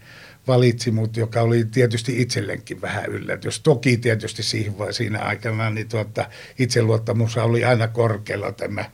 valitsi 0.48 0.92
mut, 0.92 1.18
joka 1.18 1.42
oli 1.42 1.66
tietysti 1.66 2.22
itsellenkin 2.22 2.82
vähän 2.82 3.06
yllätys. 3.06 3.60
Toki 3.60 3.98
tietysti 3.98 4.44
siihen, 4.44 4.74
siinä 4.92 5.20
aikana 5.20 5.70
niin 5.70 5.90
tuota, 5.90 6.30
itseluottamus 6.60 7.38
oli 7.38 7.64
aina 7.64 7.88
korkealla 7.88 8.52
tämä 8.52 8.86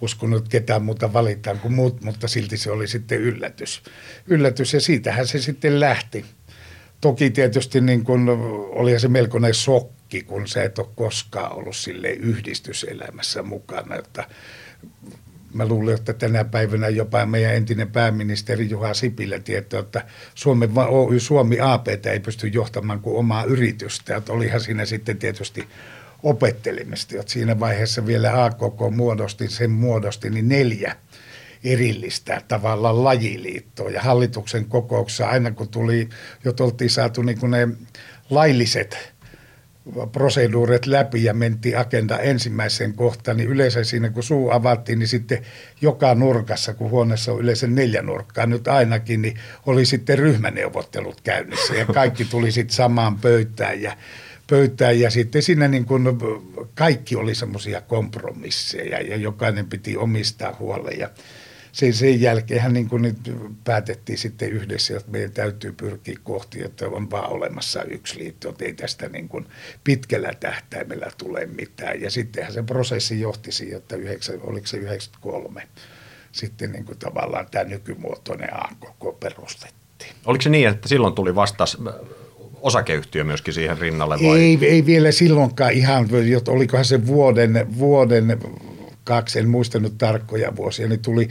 uskonut 0.00 0.48
ketään 0.48 0.82
muuta 0.82 1.12
valitaan 1.12 1.58
kuin 1.58 1.74
muut, 1.74 2.02
mutta 2.02 2.28
silti 2.28 2.56
se 2.56 2.70
oli 2.70 2.88
sitten 2.88 3.18
yllätys. 3.18 3.82
Yllätys 4.26 4.74
ja 4.74 4.80
siitähän 4.80 5.26
se 5.26 5.38
sitten 5.38 5.80
lähti. 5.80 6.24
Toki 7.00 7.30
tietysti 7.30 7.80
niin 7.80 8.04
kuin 8.04 8.28
oli 8.70 9.00
se 9.00 9.08
melkoinen 9.08 9.54
sokki, 9.54 10.22
kun 10.22 10.48
sä 10.48 10.62
et 10.62 10.78
ole 10.78 10.88
koskaan 10.96 11.52
ollut 11.52 11.76
sille 11.76 12.08
yhdistyselämässä 12.08 13.42
mukana. 13.42 13.96
Että 13.96 14.24
mä 15.54 15.66
luulen, 15.66 15.94
että 15.94 16.12
tänä 16.12 16.44
päivänä 16.44 16.88
jopa 16.88 17.26
meidän 17.26 17.54
entinen 17.54 17.90
pääministeri 17.90 18.70
Juha 18.70 18.94
Sipilä 18.94 19.38
tietää, 19.38 19.80
että 19.80 20.04
Suomen 20.34 20.70
Oy 20.88 21.20
Suomi 21.20 21.60
AP 21.60 21.88
ei 21.88 22.20
pysty 22.20 22.48
johtamaan 22.48 23.00
kuin 23.00 23.16
omaa 23.16 23.44
yritystä. 23.44 24.16
Että 24.16 24.32
olihan 24.32 24.60
siinä 24.60 24.84
sitten 24.84 25.18
tietysti 25.18 25.68
opettelemista, 26.26 27.20
että 27.20 27.32
siinä 27.32 27.60
vaiheessa 27.60 28.06
vielä 28.06 28.44
AKK 28.44 28.80
muodosti, 28.90 29.48
sen 29.48 29.70
muodosti, 29.70 30.30
niin 30.30 30.48
neljä 30.48 30.96
erillistä 31.64 32.42
tavallaan 32.48 33.04
lajiliittoa. 33.04 33.90
Ja 33.90 34.02
hallituksen 34.02 34.64
kokouksessa 34.64 35.28
aina 35.28 35.50
kun 35.50 35.68
tuli, 35.68 36.08
jo 36.44 36.52
oltiin 36.60 36.90
saatu 36.90 37.22
niin 37.22 37.40
kuin 37.40 37.50
ne 37.50 37.68
lailliset 38.30 39.16
proseduurit 40.12 40.86
läpi 40.86 41.24
ja 41.24 41.34
mentiin 41.34 41.78
agenda 41.78 42.18
ensimmäiseen 42.18 42.94
kohtaan, 42.94 43.36
niin 43.36 43.48
yleensä 43.48 43.84
siinä 43.84 44.10
kun 44.10 44.22
suu 44.22 44.50
avattiin, 44.50 44.98
niin 44.98 45.08
sitten 45.08 45.42
joka 45.80 46.14
nurkassa, 46.14 46.74
kun 46.74 46.90
huoneessa 46.90 47.32
on 47.32 47.40
yleensä 47.40 47.66
neljä 47.66 48.02
nurkkaa 48.02 48.46
nyt 48.46 48.68
ainakin, 48.68 49.22
niin 49.22 49.38
oli 49.66 49.86
sitten 49.86 50.18
ryhmäneuvottelut 50.18 51.20
käynnissä 51.20 51.74
ja 51.74 51.86
kaikki 51.86 52.24
tuli 52.24 52.52
sitten 52.52 52.76
samaan 52.76 53.18
pöytään 53.18 53.82
ja 53.82 53.96
pöytään 54.46 55.00
ja 55.00 55.10
sitten 55.10 55.42
siinä 55.42 55.68
niin 55.68 55.84
kuin 55.84 56.04
kaikki 56.74 57.16
oli 57.16 57.34
semmoisia 57.34 57.80
kompromisseja 57.80 59.00
ja 59.00 59.16
jokainen 59.16 59.66
piti 59.66 59.96
omistaa 59.96 60.56
huolen 60.58 60.98
ja 60.98 61.10
sen, 61.72 61.94
sen 61.94 62.20
jälkeen 62.20 62.72
niin 62.72 62.88
kuin 62.88 63.02
nyt 63.02 63.16
päätettiin 63.64 64.18
sitten 64.18 64.50
yhdessä, 64.50 64.96
että 64.96 65.10
meidän 65.10 65.32
täytyy 65.32 65.72
pyrkiä 65.72 66.16
kohti, 66.22 66.64
että 66.64 66.88
on 66.88 67.10
vaan 67.10 67.30
olemassa 67.30 67.82
yksi 67.82 68.18
liitto, 68.18 68.48
että 68.48 68.64
ei 68.64 68.72
tästä 68.72 69.08
niin 69.08 69.28
kuin 69.28 69.46
pitkällä 69.84 70.32
tähtäimellä 70.40 71.06
tule 71.18 71.46
mitään. 71.46 72.00
Ja 72.00 72.10
sittenhän 72.10 72.52
se 72.52 72.62
prosessi 72.62 73.20
johti 73.20 73.52
siihen, 73.52 73.76
että 73.76 73.96
9, 73.96 74.40
oliko 74.40 74.66
se 74.66 74.76
93 74.76 75.68
sitten 76.32 76.72
niin 76.72 76.84
kuin 76.84 76.98
tavallaan 76.98 77.46
tämä 77.50 77.64
nykymuotoinen 77.64 78.48
AKK 78.52 79.20
perustettiin. 79.20 80.12
Oliko 80.24 80.42
se 80.42 80.50
niin, 80.50 80.68
että 80.68 80.88
silloin 80.88 81.14
tuli 81.14 81.34
vastaus 81.34 81.78
osakeyhtiö 82.66 83.24
myöskin 83.24 83.54
siihen 83.54 83.78
rinnalle? 83.78 84.18
Vai? 84.22 84.40
Ei, 84.40 84.58
ei 84.62 84.86
vielä 84.86 85.12
silloinkaan 85.12 85.72
ihan, 85.72 86.08
olikohan 86.48 86.84
se 86.84 87.06
vuoden, 87.06 87.66
vuoden 87.78 88.38
kaksi, 89.04 89.38
en 89.38 89.48
muistanut 89.48 89.98
tarkkoja 89.98 90.56
vuosia, 90.56 90.88
niin 90.88 91.02
tuli 91.02 91.28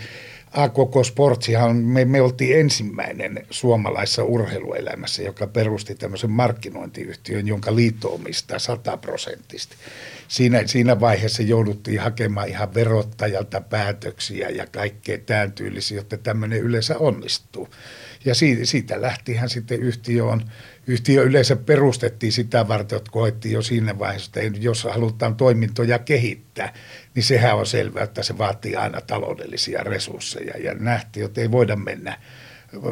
AKK 0.55 1.05
Sportsihan, 1.05 1.75
me, 1.75 2.05
me 2.05 2.21
oltiin 2.21 2.59
ensimmäinen 2.59 3.45
suomalaisessa 3.49 4.23
urheiluelämässä, 4.23 5.23
joka 5.23 5.47
perusti 5.47 5.95
tämmöisen 5.95 6.31
markkinointiyhtiön, 6.31 7.47
jonka 7.47 7.75
liitto 7.75 8.13
omistaa 8.13 8.59
sataprosenttisesti. 8.59 9.75
Siinä, 10.27 10.63
siinä 10.65 10.99
vaiheessa 10.99 11.43
jouduttiin 11.43 11.99
hakemaan 11.99 12.49
ihan 12.49 12.73
verottajalta 12.73 13.61
päätöksiä 13.61 14.49
ja 14.49 14.67
kaikkea 14.67 15.17
tämän 15.17 15.51
tyylisiä, 15.51 15.97
jotta 15.97 16.17
tämmöinen 16.17 16.59
yleensä 16.59 16.97
onnistuu. 16.97 17.69
Ja 18.25 18.35
siitä, 18.35 18.65
siitä 18.65 19.01
lähtihän 19.01 19.49
sitten 19.49 19.79
yhtiö 19.79 20.25
on, 20.25 20.41
yhtiö 20.87 21.23
yleensä 21.23 21.55
perustettiin 21.55 22.31
sitä 22.31 22.67
varten, 22.67 22.97
että 22.97 23.11
koettiin 23.11 23.53
jo 23.53 23.61
siinä 23.61 23.99
vaiheessa, 23.99 24.31
että 24.35 24.59
jos 24.59 24.83
halutaan 24.83 25.35
toimintoja 25.35 25.99
kehittää, 25.99 26.73
niin 27.15 27.23
sehän 27.23 27.55
on 27.55 27.65
selvää, 27.65 28.03
että 28.03 28.23
se 28.23 28.37
vaatii 28.37 28.75
aina 28.75 29.01
taloudellisia 29.01 29.83
resursseja. 29.83 30.57
Ja 30.57 30.73
nähtiin, 30.73 31.25
että 31.25 31.41
ei 31.41 31.51
voida 31.51 31.75
mennä 31.75 32.17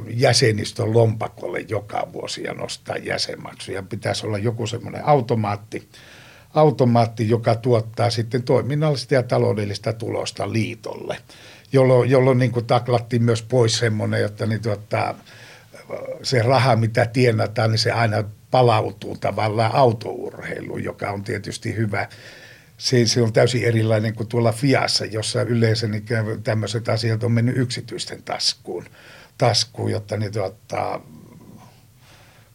jäsenistön 0.09 0.93
lompakolle 0.93 1.59
joka 1.59 2.07
vuosi 2.13 2.43
ja 2.43 2.53
nostaa 2.53 2.97
jäsenmaksuja. 2.97 3.83
Pitäisi 3.83 4.25
olla 4.27 4.37
joku 4.37 4.67
semmoinen 4.67 5.05
automaatti, 5.05 5.89
automaatti, 6.53 7.29
joka 7.29 7.55
tuottaa 7.55 8.09
sitten 8.09 8.43
toiminnallista 8.43 9.13
ja 9.13 9.23
taloudellista 9.23 9.93
tulosta 9.93 10.53
liitolle 10.53 11.17
jolloin, 11.73 12.09
jolloin 12.09 12.37
niin 12.37 12.51
kuin 12.51 12.65
taklattiin 12.65 13.23
myös 13.23 13.41
pois 13.41 13.77
semmoinen, 13.77 14.25
että 14.25 14.45
niin 14.45 14.61
tuota, 14.61 15.15
se 16.23 16.41
raha, 16.41 16.75
mitä 16.75 17.05
tienataan, 17.05 17.71
niin 17.71 17.79
se 17.79 17.91
aina 17.91 18.23
palautuu 18.51 19.17
tavallaan 19.17 19.75
autourheiluun, 19.75 20.83
joka 20.83 21.09
on 21.09 21.23
tietysti 21.23 21.75
hyvä. 21.75 22.07
Se, 22.77 23.05
se 23.05 23.21
on 23.21 23.33
täysin 23.33 23.63
erilainen 23.63 24.15
kuin 24.15 24.29
tuolla 24.29 24.51
Fiassa, 24.51 25.05
jossa 25.05 25.41
yleensä 25.41 25.87
niin 25.87 26.05
tämmöiset 26.43 26.89
asiat 26.89 27.23
on 27.23 27.31
mennyt 27.31 27.57
yksityisten 27.57 28.23
taskuun, 28.23 28.85
taskuun 29.37 29.91
jotta 29.91 30.17
niin 30.17 30.31
tuota, 30.31 31.01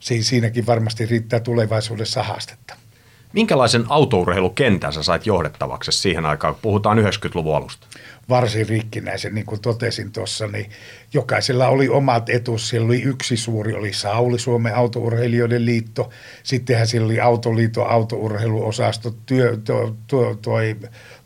siinäkin 0.01 0.67
varmasti 0.67 1.07
riittää 1.07 1.41
tulevaisuudessa 1.41 2.23
haastetta. 2.23 2.75
Minkälaisen 3.33 3.85
autourheilukentän 3.89 4.93
sä 4.93 5.03
sait 5.03 5.27
johdettavaksi 5.27 5.93
siihen 5.93 6.27
aikaan, 6.27 6.55
kun 6.55 6.63
puhutaan 6.63 6.99
90-luvun 6.99 7.57
alusta? 7.57 7.87
Varsin 8.29 8.69
rikkinäisen, 8.69 9.35
niin 9.35 9.47
kuin 9.47 9.61
totesin 9.61 10.13
tuossa, 10.13 10.47
niin 10.47 10.71
jokaisella 11.13 11.69
oli 11.69 11.89
omat 11.89 12.31
etus. 12.31 12.69
Siellä 12.69 12.87
oli 12.87 13.03
yksi 13.03 13.37
suuri, 13.37 13.75
oli 13.75 13.93
Sauli, 13.93 14.39
Suomen 14.39 14.75
autourheilijoiden 14.75 15.65
liitto. 15.65 16.11
Sittenhän 16.43 16.87
siellä 16.87 17.07
oli 17.07 17.21
Autoliiton 17.21 17.91
autourheiluosasto, 17.91 19.15
työ, 19.27 19.59
to, 19.65 19.97
to, 20.07 20.35
toi, 20.43 20.77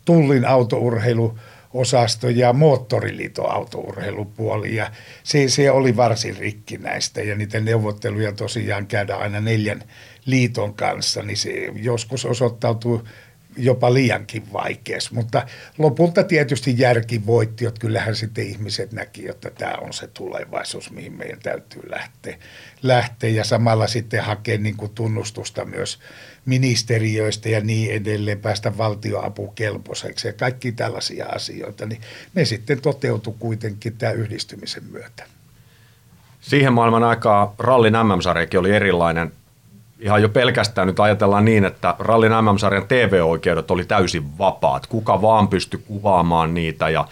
Tullin 0.05 0.45
autourheilu 0.45 1.37
osasto 1.73 2.29
ja 2.29 2.53
Moottoriliiton 2.53 3.51
autourheilupuoli. 3.51 4.75
Ja 4.75 4.91
se, 5.23 5.49
se 5.49 5.71
oli 5.71 5.95
varsin 5.95 6.37
rikkinäistä 6.37 7.21
ja 7.21 7.35
niitä 7.35 7.59
neuvotteluja 7.59 8.31
tosiaan 8.31 8.87
käydään 8.87 9.21
aina 9.21 9.41
neljän 9.41 9.83
liiton 10.25 10.73
kanssa, 10.73 11.21
niin 11.23 11.37
se 11.37 11.71
joskus 11.75 12.25
osoittautuu 12.25 13.03
jopa 13.57 13.93
liiankin 13.93 14.53
vaikeassa. 14.53 15.09
Mutta 15.13 15.45
lopulta 15.77 16.23
tietysti 16.23 16.75
järki 16.77 17.25
voitti, 17.25 17.65
että 17.65 17.79
kyllähän 17.79 18.15
sitten 18.15 18.47
ihmiset 18.47 18.91
näki, 18.91 19.29
että 19.29 19.49
tämä 19.49 19.73
on 19.81 19.93
se 19.93 20.07
tulevaisuus, 20.07 20.91
mihin 20.91 21.13
meidän 21.13 21.39
täytyy 21.39 21.81
lähteä. 21.89 22.37
lähteä 22.83 23.29
ja 23.29 23.43
samalla 23.43 23.87
sitten 23.87 24.23
hakea 24.23 24.57
niin 24.57 24.77
kuin 24.77 24.91
tunnustusta 24.95 25.65
myös 25.65 25.99
ministeriöistä 26.45 27.49
ja 27.49 27.61
niin 27.61 27.91
edelleen, 27.91 28.39
päästä 28.39 28.77
valtioapukelpoiseksi 28.77 30.27
ja 30.27 30.33
kaikki 30.33 30.71
tällaisia 30.71 31.25
asioita, 31.25 31.85
niin 31.85 32.01
ne 32.35 32.45
sitten 32.45 32.81
toteutui 32.81 33.35
kuitenkin 33.39 33.97
tämä 33.97 34.11
yhdistymisen 34.11 34.83
myötä. 34.83 35.25
Siihen 36.41 36.73
maailman 36.73 37.03
aikaa 37.03 37.55
rallin 37.59 37.93
MM-sarjakin 37.93 38.59
oli 38.59 38.71
erilainen 38.71 39.31
ihan 40.03 40.21
jo 40.21 40.29
pelkästään 40.29 40.87
nyt 40.87 40.99
ajatellaan 40.99 41.45
niin, 41.45 41.65
että 41.65 41.95
rallin 41.99 42.31
MM-sarjan 42.31 42.87
TV-oikeudet 42.87 43.71
oli 43.71 43.85
täysin 43.85 44.37
vapaat. 44.37 44.87
Kuka 44.87 45.21
vaan 45.21 45.47
pystyi 45.47 45.79
kuvaamaan 45.87 46.53
niitä 46.53 46.89
ja, 46.89 47.07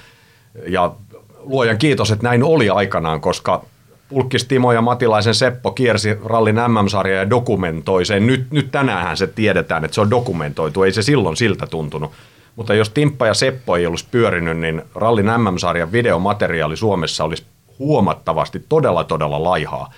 ja 0.68 0.92
luojan 1.40 1.78
kiitos, 1.78 2.12
että 2.12 2.24
näin 2.28 2.44
oli 2.44 2.70
aikanaan, 2.70 3.22
koska 3.22 3.66
Pulkkis 4.10 4.46
Timo 4.46 4.72
ja 4.72 4.82
Matilaisen 4.82 5.36
Seppo 5.36 5.72
kiersi 5.72 6.18
rallin 6.26 6.56
MM-sarja 6.56 7.16
ja 7.16 7.30
dokumentoi 7.30 8.06
sen. 8.06 8.28
Nyt, 8.28 8.52
nyt 8.52 8.72
tänään 8.72 9.18
se 9.18 9.28
tiedetään, 9.28 9.86
että 9.86 9.96
se 9.96 10.02
on 10.02 10.10
dokumentoitu, 10.10 10.84
ei 10.84 10.92
se 10.92 11.02
silloin 11.02 11.38
siltä 11.38 11.68
tuntunut. 11.68 12.12
Mutta 12.56 12.74
jos 12.74 12.90
Timppa 12.90 13.28
ja 13.28 13.34
Seppo 13.34 13.76
ei 13.76 13.86
olisi 13.86 14.08
pyörinyt, 14.12 14.58
niin 14.58 14.82
rallin 14.96 15.26
MM-sarjan 15.26 15.92
videomateriaali 15.92 16.78
Suomessa 16.78 17.24
olisi 17.24 17.44
huomattavasti 17.80 18.66
todella 18.70 19.04
todella 19.04 19.44
laihaa 19.44 19.94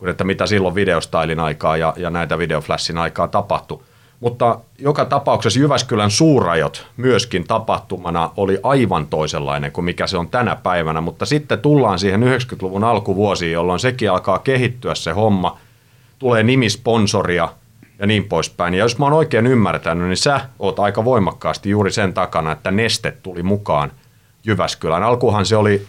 kuin 0.00 0.10
että 0.10 0.24
mitä 0.24 0.46
silloin 0.46 0.74
videostailin 0.74 1.40
aikaa 1.40 1.76
ja, 1.76 1.94
ja 1.96 2.10
näitä 2.10 2.38
videoflashin 2.38 2.98
aikaa 2.98 3.28
tapahtui. 3.28 3.82
Mutta 4.20 4.60
joka 4.78 5.04
tapauksessa 5.04 5.60
Jyväskylän 5.60 6.10
suurajot 6.10 6.86
myöskin 6.96 7.44
tapahtumana 7.44 8.30
oli 8.36 8.58
aivan 8.62 9.06
toisenlainen 9.06 9.72
kuin 9.72 9.84
mikä 9.84 10.06
se 10.06 10.18
on 10.18 10.28
tänä 10.28 10.56
päivänä, 10.56 11.00
mutta 11.00 11.26
sitten 11.26 11.58
tullaan 11.58 11.98
siihen 11.98 12.22
90-luvun 12.22 12.84
alkuvuosiin, 12.84 13.52
jolloin 13.52 13.80
sekin 13.80 14.10
alkaa 14.10 14.38
kehittyä 14.38 14.94
se 14.94 15.12
homma. 15.12 15.58
Tulee 16.18 16.42
nimisponsoria, 16.42 17.48
ja 17.98 18.06
niin 18.06 18.24
poispäin. 18.24 18.74
Ja 18.74 18.84
jos 18.84 18.98
mä 18.98 19.06
oon 19.06 19.12
oikein 19.12 19.46
ymmärtänyt, 19.46 20.08
niin 20.08 20.16
sä 20.16 20.40
oot 20.58 20.78
aika 20.78 21.04
voimakkaasti 21.04 21.70
juuri 21.70 21.92
sen 21.92 22.14
takana, 22.14 22.52
että 22.52 22.70
Neste 22.70 23.10
tuli 23.22 23.42
mukaan 23.42 23.92
Jyväskylään. 24.44 25.02
Alkuhan 25.02 25.46
se 25.46 25.56
oli, 25.56 25.86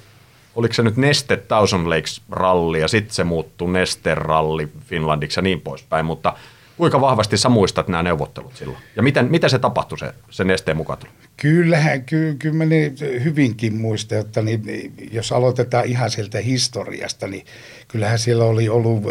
oliko 0.55 0.73
se 0.73 0.83
nyt 0.83 0.97
Neste 0.97 1.37
Thousand 1.37 1.87
Lakes 1.87 2.21
ralli 2.29 2.79
ja 2.79 2.87
sitten 2.87 3.15
se 3.15 3.23
muuttui 3.23 3.71
Neste 3.71 4.15
ralli 4.15 4.67
Finlandiksi 4.85 5.39
ja 5.39 5.41
niin 5.41 5.61
poispäin, 5.61 6.05
mutta 6.05 6.33
kuinka 6.77 7.01
vahvasti 7.01 7.37
sä 7.37 7.49
muistat 7.49 7.87
nämä 7.87 8.03
neuvottelut 8.03 8.55
silloin? 8.55 8.77
Ja 8.95 9.03
miten, 9.03 9.31
miten 9.31 9.49
se 9.49 9.59
tapahtui 9.59 9.97
se, 9.97 10.13
se 10.29 10.43
Nesteen 10.43 10.77
mukaan? 10.77 10.99
Kyllähän, 11.37 12.05
ky, 12.05 12.35
kyllä 12.39 12.55
mä 12.55 12.65
niin 12.65 12.95
hyvinkin 13.23 13.75
muistan, 13.75 14.19
että 14.19 14.41
niin, 14.41 14.93
jos 15.11 15.31
aloitetaan 15.31 15.85
ihan 15.85 16.11
sieltä 16.11 16.39
historiasta, 16.39 17.27
niin 17.27 17.45
kyllähän 17.87 18.19
siellä 18.19 18.43
oli 18.43 18.69
ollut 18.69 19.03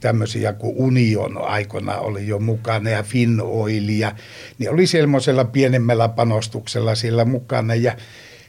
tämmöisiä 0.00 0.52
kuin 0.52 0.74
Union 0.76 1.38
aikana 1.42 1.96
oli 1.96 2.26
jo 2.26 2.38
mukana 2.38 2.90
ja 2.90 3.02
Finnoil 3.02 3.88
ja 3.88 4.12
niin 4.58 4.70
oli 4.70 4.86
semmoisella 4.86 5.44
pienemmällä 5.44 6.08
panostuksella 6.08 6.94
siellä 6.94 7.24
mukana 7.24 7.74
ja 7.74 7.96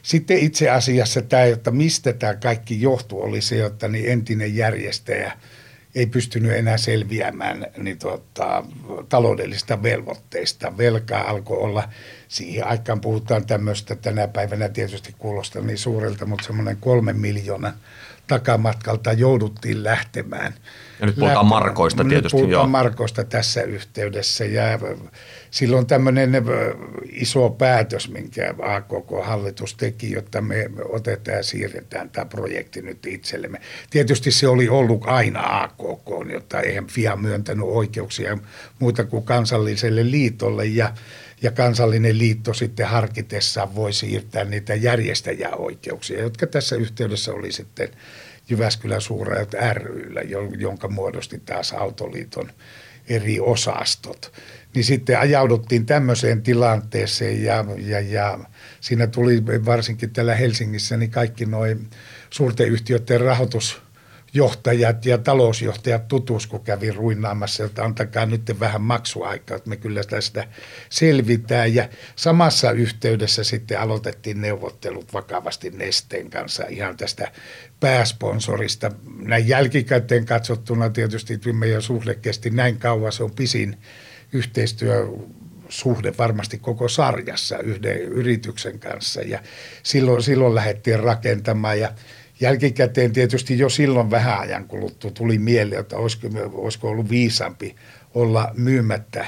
sitten 0.06 0.38
itse 0.38 0.70
asiassa 0.70 1.22
tämä, 1.22 1.42
että 1.42 1.70
mistä 1.70 2.12
tämä 2.12 2.34
kaikki 2.34 2.82
johtuu, 2.82 3.22
oli 3.22 3.40
se, 3.40 3.64
että 3.64 3.88
niin 3.88 4.10
entinen 4.10 4.56
järjestäjä 4.56 5.32
ei 5.94 6.06
pystynyt 6.06 6.52
enää 6.52 6.76
selviämään 6.76 7.66
niin 7.76 7.98
tuota, 7.98 8.64
taloudellisista 9.08 9.82
velvoitteista. 9.82 10.78
Velkaa 10.78 11.30
alkoi 11.30 11.58
olla, 11.58 11.88
siihen 12.28 12.66
aikaan 12.66 13.00
puhutaan 13.00 13.46
tämmöistä, 13.46 13.96
tänä 13.96 14.28
päivänä 14.28 14.68
tietysti 14.68 15.14
kuulostaa 15.18 15.62
niin 15.62 15.78
suurelta, 15.78 16.26
mutta 16.26 16.46
semmoinen 16.46 16.76
kolme 16.76 17.12
miljoonan 17.12 17.74
takamatkalta 18.26 19.12
jouduttiin 19.12 19.84
lähtemään. 19.84 20.54
Ja 21.00 21.06
nyt 21.06 21.14
puhutaan 21.14 21.34
lähtemään. 21.34 21.46
markoista 21.46 22.04
tietysti. 22.04 22.22
Nyt 22.22 22.30
puhutaan 22.30 22.50
joo. 22.50 22.66
markoista 22.66 23.24
tässä 23.24 23.62
yhteydessä 23.62 24.44
ja 24.44 24.78
silloin 25.50 25.86
tämmöinen 25.86 26.32
iso 27.12 27.50
päätös, 27.50 28.10
minkä 28.10 28.54
AKK-hallitus 28.62 29.74
teki, 29.74 30.12
jotta 30.12 30.40
me 30.40 30.70
otetaan 30.88 31.36
ja 31.36 31.42
siirretään 31.42 32.10
tämä 32.10 32.24
projekti 32.24 32.82
nyt 32.82 33.06
itsellemme. 33.06 33.60
Tietysti 33.90 34.30
se 34.30 34.48
oli 34.48 34.68
ollut 34.68 35.04
aina 35.06 35.62
AKK, 35.62 36.32
jotta 36.32 36.60
eihän 36.60 36.86
FIA 36.86 37.16
myöntänyt 37.16 37.66
oikeuksia 37.68 38.38
muuta 38.78 39.04
kuin 39.04 39.24
kansalliselle 39.24 40.10
liitolle 40.10 40.66
ja 40.66 40.92
ja 41.42 41.50
kansallinen 41.50 42.18
liitto 42.18 42.54
sitten 42.54 42.86
harkitessaan 42.86 43.74
voi 43.74 43.92
siirtää 43.92 44.44
niitä 44.44 44.74
järjestäjäoikeuksia, 44.74 46.20
jotka 46.20 46.46
tässä 46.46 46.76
yhteydessä 46.76 47.32
oli 47.32 47.52
sitten 47.52 47.88
Jyväskylän 48.48 49.00
suurajat 49.00 49.54
ryllä, 49.72 50.20
jonka 50.58 50.88
muodosti 50.88 51.38
taas 51.38 51.72
Autoliiton 51.72 52.52
eri 53.08 53.40
osastot. 53.40 54.32
Niin 54.74 54.84
sitten 54.84 55.18
ajauduttiin 55.18 55.86
tämmöiseen 55.86 56.42
tilanteeseen 56.42 57.44
ja, 57.44 57.64
ja, 57.78 58.00
ja 58.00 58.38
siinä 58.80 59.06
tuli 59.06 59.46
varsinkin 59.46 60.10
täällä 60.10 60.34
Helsingissä 60.34 60.96
niin 60.96 61.10
kaikki 61.10 61.46
noin 61.46 61.90
suurten 62.30 62.68
yhtiöiden 62.68 63.20
rahoitus 63.20 63.85
johtajat 64.34 65.06
ja 65.06 65.18
talousjohtajat 65.18 66.08
tutus, 66.08 66.46
kun 66.46 66.64
kävi 66.64 66.90
ruinnaamassa, 66.90 67.64
että 67.64 67.84
antakaa 67.84 68.26
nyt 68.26 68.60
vähän 68.60 68.82
maksuaikaa, 68.82 69.56
että 69.56 69.70
me 69.70 69.76
kyllä 69.76 70.04
tästä 70.04 70.46
selvitään. 70.90 71.74
Ja 71.74 71.88
samassa 72.16 72.70
yhteydessä 72.70 73.44
sitten 73.44 73.80
aloitettiin 73.80 74.40
neuvottelut 74.40 75.12
vakavasti 75.12 75.70
Nesteen 75.70 76.30
kanssa 76.30 76.64
ihan 76.68 76.96
tästä 76.96 77.32
pääsponsorista. 77.80 78.90
Näin 79.18 79.48
jälkikäteen 79.48 80.26
katsottuna 80.26 80.90
tietysti 80.90 81.40
meidän 81.52 81.82
suhde 81.82 82.14
kesti 82.14 82.50
näin 82.50 82.78
kauan, 82.78 83.12
se 83.12 83.24
on 83.24 83.30
pisin 83.30 83.76
yhteistyö 84.32 85.06
suhde 85.68 86.14
varmasti 86.18 86.58
koko 86.58 86.88
sarjassa 86.88 87.58
yhden 87.58 88.00
yrityksen 88.00 88.78
kanssa 88.78 89.20
ja 89.20 89.42
silloin, 89.82 90.22
silloin 90.22 90.54
lähdettiin 90.54 91.00
rakentamaan 91.00 91.80
ja 91.80 91.92
jälkikäteen 92.40 93.12
tietysti 93.12 93.58
jo 93.58 93.68
silloin 93.68 94.10
vähän 94.10 94.40
ajan 94.40 94.68
kuluttua 94.68 95.10
tuli 95.10 95.38
mieleen, 95.38 95.80
että 95.80 95.96
olisiko, 95.96 96.28
olisiko 96.52 96.88
ollut 96.88 97.10
viisampi 97.10 97.76
olla 98.14 98.50
myymättä 98.56 99.26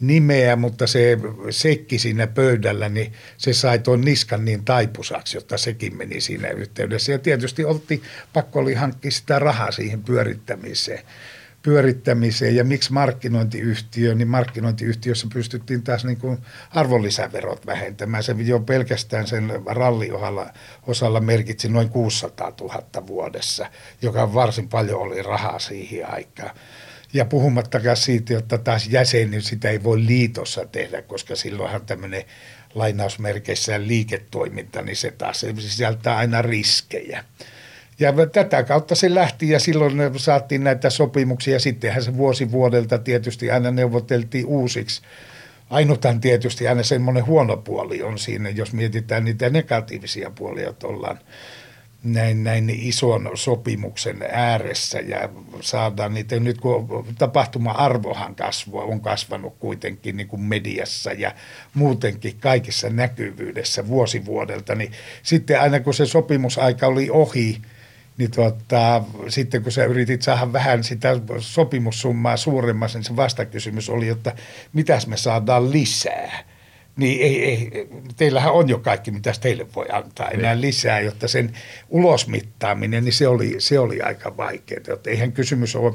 nimeä, 0.00 0.56
mutta 0.56 0.86
se 0.86 1.18
sekki 1.50 1.98
siinä 1.98 2.26
pöydällä, 2.26 2.88
niin 2.88 3.12
se 3.36 3.52
sai 3.52 3.78
tuon 3.78 4.00
niskan 4.00 4.44
niin 4.44 4.64
taipusaksi, 4.64 5.36
jotta 5.36 5.58
sekin 5.58 5.96
meni 5.96 6.20
siinä 6.20 6.48
yhteydessä. 6.48 7.12
Ja 7.12 7.18
tietysti 7.18 7.64
oltiin, 7.64 8.02
pakko 8.32 8.58
oli 8.58 8.74
hankkia 8.74 9.10
sitä 9.10 9.38
rahaa 9.38 9.70
siihen 9.70 10.02
pyörittämiseen 10.02 11.00
pyörittämiseen 11.68 12.56
ja 12.56 12.64
miksi 12.64 12.92
markkinointiyhtiö, 12.92 14.14
niin 14.14 14.28
markkinointiyhtiössä 14.28 15.26
pystyttiin 15.34 15.82
taas 15.82 16.04
niin 16.04 16.16
kuin 16.16 16.38
arvonlisäverot 16.70 17.66
vähentämään. 17.66 18.22
Se 18.22 18.36
jo 18.38 18.60
pelkästään 18.60 19.26
sen 19.26 19.52
ralliohalla 19.66 20.50
osalla 20.86 21.20
merkitsi 21.20 21.68
noin 21.68 21.88
600 21.88 22.52
000 22.60 23.06
vuodessa, 23.06 23.66
joka 24.02 24.34
varsin 24.34 24.68
paljon 24.68 25.00
oli 25.00 25.22
rahaa 25.22 25.58
siihen 25.58 26.10
aikaan. 26.12 26.50
Ja 27.12 27.24
puhumattakaan 27.24 27.96
siitä, 27.96 28.38
että 28.38 28.58
taas 28.58 28.88
jäsen, 28.88 29.42
sitä 29.42 29.70
ei 29.70 29.82
voi 29.82 30.06
liitossa 30.06 30.66
tehdä, 30.66 31.02
koska 31.02 31.36
silloinhan 31.36 31.86
tämmöinen 31.86 32.24
lainausmerkeissä 32.74 33.80
liiketoiminta, 33.86 34.82
niin 34.82 34.96
se 34.96 35.10
taas 35.10 35.44
sisältää 35.58 36.16
aina 36.16 36.42
riskejä. 36.42 37.24
Ja 38.00 38.12
tätä 38.32 38.62
kautta 38.62 38.94
se 38.94 39.14
lähti 39.14 39.48
ja 39.48 39.60
silloin 39.60 39.94
saatiin 40.16 40.64
näitä 40.64 40.90
sopimuksia. 40.90 41.60
Sittenhän 41.60 42.02
se 42.02 42.16
vuosi 42.16 42.50
vuodelta 42.50 42.98
tietysti 42.98 43.50
aina 43.50 43.70
neuvoteltiin 43.70 44.46
uusiksi. 44.46 45.02
Ainuthan 45.70 46.20
tietysti 46.20 46.68
aina 46.68 46.82
semmoinen 46.82 47.26
huono 47.26 47.56
puoli 47.56 48.02
on 48.02 48.18
siinä, 48.18 48.50
jos 48.50 48.72
mietitään 48.72 49.24
niitä 49.24 49.50
negatiivisia 49.50 50.30
puolia, 50.30 50.68
että 50.68 50.86
ollaan 50.86 51.18
näin, 52.04 52.44
näin 52.44 52.70
ison 52.70 53.30
sopimuksen 53.34 54.18
ääressä 54.32 55.00
ja 55.00 55.28
saadaan 55.60 56.14
niitä, 56.14 56.40
nyt 56.40 56.60
kun 56.60 57.06
tapahtuma-arvohan 57.18 58.34
kasvua 58.34 58.82
on 58.82 59.00
kasvanut 59.00 59.54
kuitenkin 59.58 60.16
niin 60.16 60.28
kuin 60.28 60.42
mediassa 60.42 61.12
ja 61.12 61.34
muutenkin 61.74 62.36
kaikissa 62.40 62.90
näkyvyydessä 62.90 63.88
vuosi 63.88 64.24
vuodelta, 64.24 64.74
niin 64.74 64.92
sitten 65.22 65.60
aina 65.60 65.80
kun 65.80 65.94
se 65.94 66.06
sopimusaika 66.06 66.86
oli 66.86 67.10
ohi, 67.10 67.58
niin 68.18 68.30
tuota, 68.30 69.02
sitten 69.28 69.62
kun 69.62 69.72
sä 69.72 69.84
yritit 69.84 70.22
saada 70.22 70.52
vähän 70.52 70.84
sitä 70.84 71.08
sopimussummaa 71.38 72.36
suuremmas, 72.36 72.94
niin 72.94 73.04
se 73.04 73.16
vastakysymys 73.16 73.90
oli, 73.90 74.08
että 74.08 74.36
mitäs 74.72 75.06
me 75.06 75.16
saadaan 75.16 75.72
lisää. 75.72 76.44
Niin 76.96 77.22
ei, 77.22 77.44
ei, 77.44 77.88
teillähän 78.16 78.52
on 78.52 78.68
jo 78.68 78.78
kaikki, 78.78 79.10
mitä 79.10 79.32
teille 79.40 79.66
voi 79.76 79.86
antaa 79.92 80.28
enää 80.28 80.54
niin. 80.54 80.60
lisää, 80.60 81.00
jotta 81.00 81.28
sen 81.28 81.52
ulosmittaaminen, 81.88 83.04
niin 83.04 83.12
se 83.12 83.28
oli, 83.28 83.54
se 83.58 83.78
oli 83.78 84.02
aika 84.02 84.36
vaikeaa. 84.36 84.98
Eihän 85.06 85.32
kysymys 85.32 85.76
ole 85.76 85.94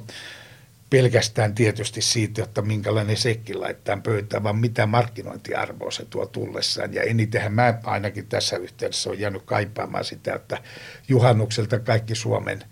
pelkästään 0.93 1.55
tietysti 1.55 2.01
siitä, 2.01 2.43
että 2.43 2.61
minkälainen 2.61 3.17
sekki 3.17 3.53
laittaa 3.53 3.97
pöytään, 3.97 4.43
vaan 4.43 4.57
mitä 4.57 4.85
markkinointiarvoa 4.85 5.91
se 5.91 6.05
tuo 6.05 6.25
tullessaan. 6.25 6.93
Ja 6.93 7.03
enitenhän 7.03 7.53
mä 7.53 7.79
ainakin 7.83 8.27
tässä 8.27 8.57
yhteydessä 8.57 9.09
on 9.09 9.19
jäänyt 9.19 9.41
kaipaamaan 9.45 10.05
sitä, 10.05 10.33
että 10.33 10.57
juhannukselta 11.07 11.79
kaikki 11.79 12.15
Suomen 12.15 12.63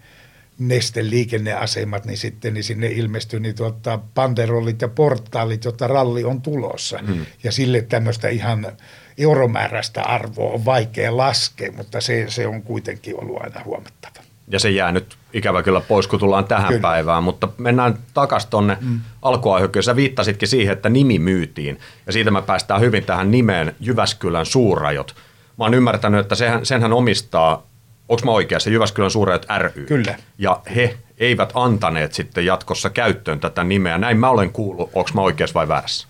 nesten 0.59 1.09
liikenneasemat, 1.09 2.05
niin 2.05 2.17
sitten 2.17 2.53
niin 2.53 2.63
sinne 2.63 2.87
ilmestyy 2.87 3.39
niin 3.39 3.55
tuota, 3.55 3.99
panderollit 4.13 4.81
ja 4.81 4.87
portaalit, 4.87 5.65
jotta 5.65 5.87
ralli 5.87 6.23
on 6.23 6.41
tulossa. 6.41 6.99
Mm. 7.07 7.25
Ja 7.43 7.51
sille 7.51 7.81
tämmöistä 7.81 8.29
ihan 8.29 8.77
euromääräistä 9.17 10.03
arvoa 10.03 10.53
on 10.53 10.65
vaikea 10.65 11.17
laskea, 11.17 11.71
mutta 11.71 12.01
se, 12.01 12.25
se 12.27 12.47
on 12.47 12.61
kuitenkin 12.61 13.19
ollut 13.19 13.41
aina 13.41 13.63
huomattava 13.63 14.20
ja 14.51 14.59
se 14.59 14.69
jää 14.69 14.91
nyt 14.91 15.17
ikävä 15.33 15.63
kyllä 15.63 15.81
pois, 15.81 16.07
kun 16.07 16.19
tullaan 16.19 16.45
tähän 16.45 16.67
kyllä. 16.67 16.81
päivään, 16.81 17.23
mutta 17.23 17.47
mennään 17.57 17.97
takaisin 18.13 18.49
tuonne 18.49 18.77
mm. 18.81 18.99
alkuaiheukkeen. 19.21 19.83
Sä 19.83 19.95
viittasitkin 19.95 20.47
siihen, 20.47 20.73
että 20.73 20.89
nimi 20.89 21.19
myytiin, 21.19 21.79
ja 22.05 22.13
siitä 22.13 22.31
me 22.31 22.41
päästään 22.41 22.81
hyvin 22.81 23.03
tähän 23.03 23.31
nimeen 23.31 23.75
Jyväskylän 23.79 24.45
suurajot. 24.45 25.15
Mä 25.57 25.63
oon 25.63 25.73
ymmärtänyt, 25.73 26.19
että 26.19 26.35
sehän, 26.35 26.65
senhän 26.65 26.93
omistaa, 26.93 27.67
onko 28.09 28.25
mä 28.25 28.31
oikeassa, 28.31 28.69
Jyväskylän 28.69 29.11
suurajot 29.11 29.45
ry. 29.57 29.85
Kyllä. 29.85 30.15
Ja 30.37 30.61
he 30.75 30.97
eivät 31.17 31.51
antaneet 31.53 32.13
sitten 32.13 32.45
jatkossa 32.45 32.89
käyttöön 32.89 33.39
tätä 33.39 33.63
nimeä. 33.63 33.97
Näin 33.97 34.19
mä 34.19 34.29
olen 34.29 34.51
kuullut, 34.51 34.89
onko 34.93 35.09
mä 35.13 35.21
oikeassa 35.21 35.53
vai 35.53 35.67
väärässä? 35.67 36.07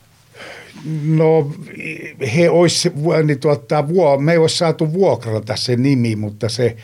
No 1.06 1.51
he 2.36 2.49
olisi, 2.49 2.91
niin 3.23 3.39
tuottaa, 3.39 3.86
me 4.19 4.32
ei 4.32 4.38
olisi 4.38 4.58
saatu 4.58 4.93
vuokrata 4.93 5.56
se 5.56 5.75
nimi, 5.75 6.15
mutta 6.15 6.49
se 6.49 6.77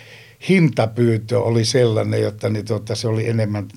hintapyyntö 0.49 1.39
oli 1.39 1.65
sellainen, 1.65 2.21
jotta 2.21 2.49
niin 2.49 2.65
tuota, 2.65 2.95
se 2.95 3.07
oli 3.07 3.29
enemmän 3.29 3.67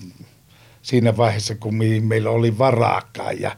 siinä 0.83 1.17
vaiheessa, 1.17 1.55
kun 1.55 1.75
meillä 2.03 2.31
oli 2.31 2.59
varaakaan. 2.59 3.41
Ja, 3.41 3.57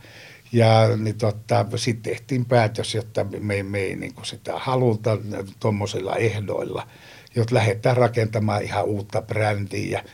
ja 0.52 0.96
niin 0.96 1.18
tuota, 1.18 1.66
sitten 1.76 2.12
tehtiin 2.12 2.44
päätös, 2.44 2.94
että 2.94 3.26
me, 3.40 3.62
me 3.62 3.78
ei 3.78 3.96
niin 3.96 4.14
sitä 4.22 4.52
haluta 4.56 5.18
tuommoisilla 5.60 6.16
ehdoilla, 6.16 6.86
jotta 7.36 7.54
lähdetään 7.54 7.96
rakentamaan 7.96 8.62
ihan 8.62 8.84
uutta 8.84 9.22
brändiä. 9.22 9.98
Ja 9.98 10.04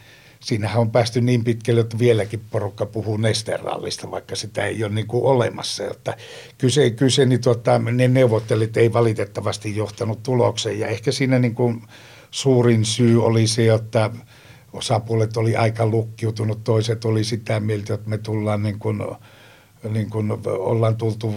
siinähän 0.40 0.80
on 0.80 0.90
päästy 0.90 1.20
niin 1.20 1.44
pitkälle, 1.44 1.80
että 1.80 1.98
vieläkin 1.98 2.40
porukka 2.50 2.86
puhuu 2.86 3.16
nesterallista, 3.16 4.10
vaikka 4.10 4.36
sitä 4.36 4.64
ei 4.64 4.84
ole 4.84 4.94
niin 4.94 5.06
kuin 5.06 5.24
olemassa. 5.24 5.84
Että 5.84 6.16
kyse, 6.58 6.90
kyse 6.90 7.26
niin 7.26 7.40
tuota, 7.40 7.78
ne 7.78 8.08
neuvottelit 8.08 8.76
ei 8.76 8.92
valitettavasti 8.92 9.76
johtanut 9.76 10.22
tulokseen 10.22 10.78
ja 10.78 10.86
ehkä 10.88 11.12
siinä 11.12 11.38
niin 11.38 11.54
kuin 11.54 11.82
suurin 12.30 12.84
syy 12.84 13.24
oli 13.24 13.46
se, 13.46 13.74
että 13.74 14.10
osapuolet 14.72 15.36
oli 15.36 15.56
aika 15.56 15.86
lukkiutunut, 15.86 16.64
toiset 16.64 17.04
oli 17.04 17.24
sitä 17.24 17.60
mieltä, 17.60 17.94
että 17.94 18.10
me 18.10 18.18
tullaan 18.18 18.62
niin 18.62 18.78
kuin, 18.78 19.02
niin 19.90 20.10
kuin 20.10 20.32
ollaan 20.46 20.96
tultu 20.96 21.34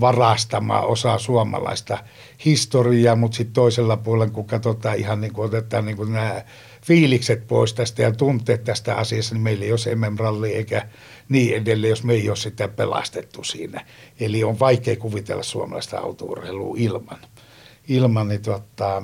varastamaan 0.00 0.84
osaa 0.84 1.18
suomalaista 1.18 1.98
historiaa, 2.44 3.16
mutta 3.16 3.36
sitten 3.36 3.54
toisella 3.54 3.96
puolella, 3.96 4.32
kun 4.32 4.46
katsotaan 4.46 4.98
ihan 4.98 5.20
niin 5.20 5.32
kuin 5.32 5.46
otetaan 5.46 5.84
niin 5.84 5.96
kuin 5.96 6.12
nämä 6.12 6.42
fiilikset 6.82 7.46
pois 7.46 7.74
tästä 7.74 8.02
ja 8.02 8.12
tunteet 8.12 8.64
tästä 8.64 8.96
asiassa, 8.96 9.34
niin 9.34 9.42
meillä 9.42 9.64
ei 9.64 9.72
ole 9.72 9.94
MM-ralli 9.94 10.54
eikä 10.54 10.88
niin 11.28 11.56
edelleen, 11.56 11.90
jos 11.90 12.04
me 12.04 12.12
ei 12.12 12.28
ole 12.28 12.36
sitä 12.36 12.68
pelastettu 12.68 13.44
siinä. 13.44 13.86
Eli 14.20 14.44
on 14.44 14.58
vaikea 14.58 14.96
kuvitella 14.96 15.42
suomalaista 15.42 15.98
autourheilua 15.98 16.74
ilman, 16.78 17.18
ilman 17.88 18.28
niin 18.28 18.42
tuota, 18.42 19.02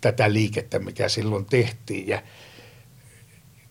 tätä 0.00 0.32
liikettä, 0.32 0.78
mikä 0.78 1.08
silloin 1.08 1.44
tehtiin. 1.44 2.08
Ja 2.08 2.22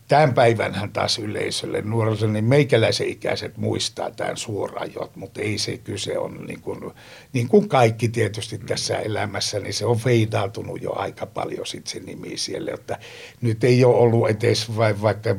tämän 0.08 0.34
päivänhän 0.34 0.92
taas 0.92 1.20
yleisölle, 1.20 1.82
nuorisolle, 1.82 2.34
niin 2.34 2.46
meikäläisen 2.46 3.08
ikäiset 3.08 3.58
muistaa 3.58 4.12
tämän 4.12 4.38
suoraan 4.38 4.94
jo, 4.94 5.12
mutta 5.16 5.42
ei 5.42 5.58
se 5.58 5.78
kyse 5.78 6.18
on 6.18 6.46
niin 6.48 6.62
kuin, 6.62 6.92
niin 7.34 7.48
kuin 7.48 7.70
kaikki 7.70 8.10
tietysti 8.10 8.58
tässä 8.58 8.98
elämässä, 8.98 9.60
niin 9.60 9.74
se 9.74 9.86
on 9.86 9.98
feidautunut 9.98 10.82
jo 10.82 10.94
aika 10.96 11.26
paljon 11.26 11.66
sitten 11.66 11.92
se 11.92 12.00
nimi 12.00 12.38
siellä, 12.38 12.72
että 12.74 13.00
nyt 13.42 13.64
ei 13.64 13.86
ole 13.86 13.96
ollut 13.96 14.30
edes 14.30 14.78
vai, 14.78 15.02
vaikka 15.02 15.36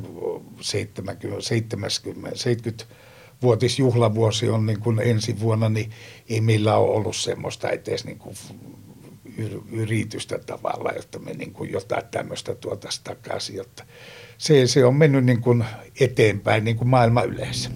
70, 0.61 1.41
70, 1.41 2.39
70 2.39 2.85
vuotisjuhlavuosi 3.43 4.49
on 4.49 4.67
niin 4.67 4.81
kuin 4.81 5.01
ensi 5.01 5.41
vuonna, 5.41 5.69
niin 5.69 5.91
ei 6.29 6.41
meillä 6.41 6.77
ole 6.77 6.97
ollut 6.97 7.17
semmoista 7.17 7.71
edes 7.71 8.05
niin 8.05 8.19
kuin 8.19 8.37
yritystä 9.73 10.39
tavalla, 10.47 10.93
jotta 10.97 11.19
me 11.19 11.33
niin 11.33 11.53
kuin 11.53 11.73
jotain 11.73 12.03
tämmöistä 12.11 12.55
tuotaisiin 12.55 13.05
takaisin, 13.05 13.57
jotta 13.57 13.85
se, 14.39 14.67
se 14.67 14.85
on 14.85 14.97
mennyt 14.97 15.25
niin 15.25 15.41
kuin 15.41 15.65
eteenpäin 16.01 16.65
niin 16.65 16.77
kuin 16.77 16.89
maailma 16.89 17.23
yleensä. 17.23 17.71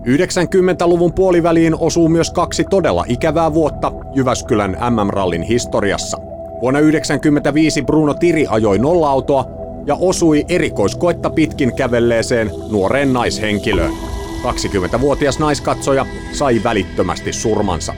90-luvun 0.00 1.12
puoliväliin 1.12 1.74
osuu 1.78 2.08
myös 2.08 2.30
kaksi 2.30 2.64
todella 2.64 3.04
ikävää 3.08 3.54
vuotta 3.54 3.92
Jyväskylän 4.14 4.70
MM-rallin 4.70 5.42
historiassa. 5.42 6.16
Vuonna 6.60 6.80
1995 6.80 7.82
Bruno 7.82 8.14
Tiri 8.14 8.46
ajoi 8.48 8.78
nolla-autoa 8.78 9.44
ja 9.86 9.94
osui 9.94 10.44
erikoiskoetta 10.48 11.30
pitkin 11.30 11.76
kävelleeseen 11.76 12.50
nuoreen 12.70 13.12
naishenkilöön. 13.12 14.19
20-vuotias 14.42 15.38
naiskatsoja 15.38 16.06
sai 16.32 16.60
välittömästi 16.64 17.32
surmansa. 17.32 17.94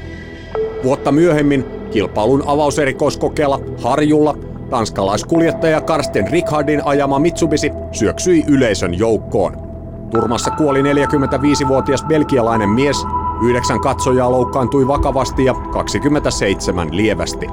Vuotta 0.85 1.13
myöhemmin 1.13 1.65
kilpailun 1.91 2.43
avauserikoiskokeella 2.47 3.61
Harjulla 3.83 4.39
tanskalaiskuljettaja 4.71 5.81
Karsten 5.81 6.31
Rickardin 6.31 6.83
ajama 6.85 7.19
Mitsubishi 7.19 7.71
syöksyi 7.93 8.45
yleisön 8.49 8.99
joukkoon. 8.99 9.73
Turmassa 10.11 10.51
kuoli 10.51 10.83
45-vuotias 10.83 12.05
belgialainen 12.05 12.69
mies, 12.69 12.97
yhdeksän 13.45 13.81
katsojaa 13.81 14.31
loukkaantui 14.31 14.89
vakavasti 14.89 15.45
ja 15.45 15.55
27 15.55 16.97
lievästi. 16.97 17.47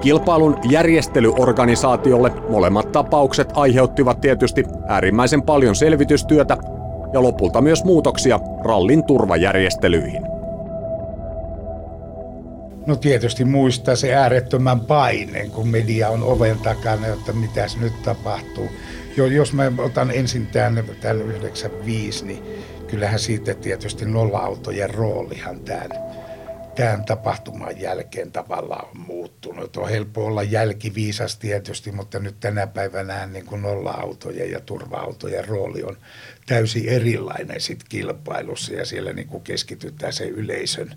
Kilpailun 0.00 0.56
järjestelyorganisaatiolle 0.70 2.32
molemmat 2.48 2.92
tapaukset 2.92 3.52
aiheuttivat 3.54 4.20
tietysti 4.20 4.64
äärimmäisen 4.86 5.42
paljon 5.42 5.74
selvitystyötä 5.74 6.56
ja 7.12 7.22
lopulta 7.22 7.60
myös 7.60 7.84
muutoksia 7.84 8.40
rallin 8.64 9.04
turvajärjestelyihin. 9.04 10.22
No 12.86 12.96
tietysti 12.96 13.44
muistaa 13.44 13.96
se 13.96 14.14
äärettömän 14.14 14.80
paineen, 14.80 15.50
kun 15.50 15.68
media 15.68 16.08
on 16.08 16.22
oven 16.22 16.58
takana, 16.58 17.06
että 17.06 17.32
mitäs 17.32 17.76
nyt 17.76 18.02
tapahtuu. 18.02 18.68
Jo, 19.16 19.26
jos 19.26 19.52
mä 19.52 19.72
otan 19.78 20.10
ensin 20.10 20.46
tämän, 20.46 20.84
tämän 21.00 21.22
95, 21.22 22.24
niin 22.24 22.42
kyllähän 22.86 23.18
siitä 23.18 23.54
tietysti 23.54 24.04
nolla-autojen 24.04 24.94
roolihan 24.94 25.60
tämän, 25.60 25.90
tämän 26.74 27.04
tapahtuman 27.04 27.80
jälkeen 27.80 28.32
tavallaan 28.32 28.88
on 28.88 29.00
muuttunut. 29.06 29.76
On 29.76 29.88
helppo 29.88 30.26
olla 30.26 30.42
jälkiviisas 30.42 31.36
tietysti, 31.36 31.92
mutta 31.92 32.18
nyt 32.18 32.36
tänä 32.40 32.66
päivänä 32.66 33.26
niin 33.26 33.46
kuin 33.46 33.62
nolla-autojen 33.62 34.50
ja 34.50 34.60
turva-autojen 34.60 35.48
rooli 35.48 35.82
on 35.82 35.96
täysin 36.50 36.88
erilainen 36.88 37.60
sit 37.60 37.84
kilpailussa 37.84 38.72
ja 38.72 38.84
siellä 38.84 39.12
niin 39.12 39.28
kuin 39.28 39.42
keskitytään 39.42 40.12
se 40.12 40.24
yleisön 40.24 40.94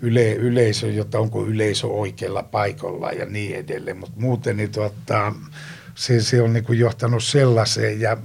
yle, 0.00 0.32
yleisö, 0.32 0.86
jotta 0.86 1.18
onko 1.18 1.46
yleisö 1.46 1.86
oikealla 1.86 2.42
paikalla 2.42 3.12
ja 3.12 3.26
niin 3.26 3.56
edelleen. 3.56 3.96
Mutta 3.96 4.20
muuten 4.20 4.56
niin 4.56 4.72
tuota, 4.72 5.32
se, 5.94 6.20
se 6.20 6.42
on 6.42 6.52
niin 6.52 6.64
kuin 6.64 6.78
johtanut 6.78 7.24
sellaiseen 7.24 8.00
ja 8.00 8.16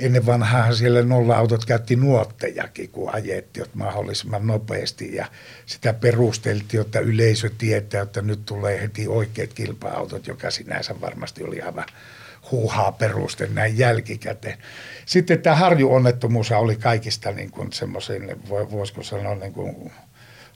ennen 0.00 0.26
vanhaa 0.26 0.74
siellä 0.74 1.02
nolla-autot 1.02 1.64
käytti 1.64 1.96
nuottejakin, 1.96 2.90
kun 2.90 3.14
ajettiin 3.14 3.66
mahdollisimman 3.74 4.46
nopeasti 4.46 5.14
ja 5.14 5.26
sitä 5.66 5.92
perusteltiin, 5.92 6.80
että 6.80 7.00
yleisö 7.00 7.50
tietää, 7.58 8.02
että 8.02 8.22
nyt 8.22 8.46
tulee 8.46 8.82
heti 8.82 9.08
oikeat 9.08 9.52
kilpa-autot, 9.52 10.26
joka 10.26 10.50
sinänsä 10.50 11.00
varmasti 11.00 11.44
oli 11.44 11.60
aivan 11.60 11.86
huuhaa 12.50 12.92
peruste 12.92 13.46
näin 13.46 13.78
jälkikäteen. 13.78 14.58
Sitten 15.06 15.42
tämä 15.42 15.56
harjuonnettomuus 15.56 16.52
oli 16.52 16.76
kaikista 16.76 17.30
niin 17.30 17.50
kuin 17.50 17.72
semmoisen, 17.72 18.36
voisiko 18.48 19.02
sanoa 19.02 19.34
niin 19.34 19.52
kuin 19.52 19.92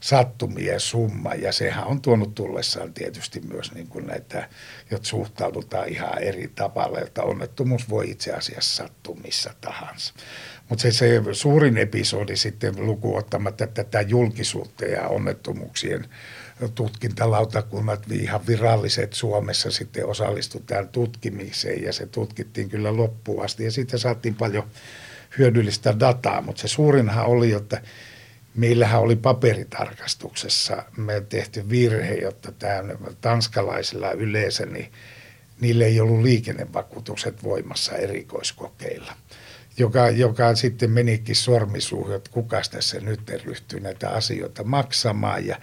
sattumien 0.00 0.81
summa 0.81 1.35
ja 1.35 1.53
sehän 1.53 1.87
on 1.87 2.03
tuonut 2.03 2.35
tullessaan 2.35 2.94
tietysti 2.94 3.40
myös 3.40 3.72
niin 3.74 3.87
kuin 3.87 4.07
näitä, 4.07 4.48
jotka 4.90 5.07
suhtaudutaan 5.07 5.88
ihan 5.88 6.18
eri 6.18 6.50
tavalla, 6.55 7.00
että 7.00 7.22
onnettomuus 7.22 7.90
voi 7.90 8.11
itse 8.11 8.33
asiassa 8.33 8.85
sattua 8.85 9.16
missä 9.24 9.55
tahansa. 9.61 10.14
Mutta 10.68 10.83
se, 10.83 10.92
se 10.92 11.20
suurin 11.33 11.79
episodi 11.79 12.37
sitten 12.37 12.87
lukuottamatta 12.87 13.66
tätä 13.66 14.00
julkisuutta 14.00 14.85
ja 14.85 15.09
onnettomuuksien 15.09 16.09
tutkintalautakunnat, 16.68 18.03
ihan 18.12 18.46
viralliset 18.46 19.12
Suomessa 19.12 19.70
sitten 19.70 20.07
osallistu 20.07 20.61
tähän 20.61 20.88
tutkimiseen 20.88 21.83
ja 21.83 21.92
se 21.92 22.07
tutkittiin 22.07 22.68
kyllä 22.68 22.96
loppuun 22.96 23.44
asti 23.44 23.64
ja 23.64 23.70
siitä 23.70 23.99
saatiin 23.99 24.35
paljon 24.35 24.64
hyödyllistä 25.38 26.01
dataa, 26.01 26.40
mutta 26.40 26.62
se 26.62 26.68
suurinhan 26.68 27.27
oli, 27.27 27.53
että 27.53 27.83
meillähän 28.55 29.01
oli 29.01 29.16
paperitarkastuksessa 29.16 30.83
me 30.96 31.20
tehty 31.29 31.68
virhe, 31.70 32.14
jotta 32.14 32.53
tämä 32.53 32.94
tanskalaisilla 33.20 34.12
yleensä, 34.12 34.66
niin 34.66 34.92
niille 35.61 35.85
ei 35.85 36.01
ollut 36.01 36.23
liikennevakuutukset 36.23 37.42
voimassa 37.42 37.96
erikoiskokeilla. 37.96 39.12
Joka, 39.77 40.11
joka 40.11 40.55
sitten 40.55 40.90
menikin 40.90 41.37
sormisuuhun, 41.37 42.14
että 42.14 42.31
kuka 42.31 42.61
tässä 42.70 43.01
nyt 43.01 43.31
ryhtyy 43.44 43.81
näitä 43.81 44.11
asioita 44.11 44.64
maksamaan. 44.64 45.46
Ja 45.46 45.61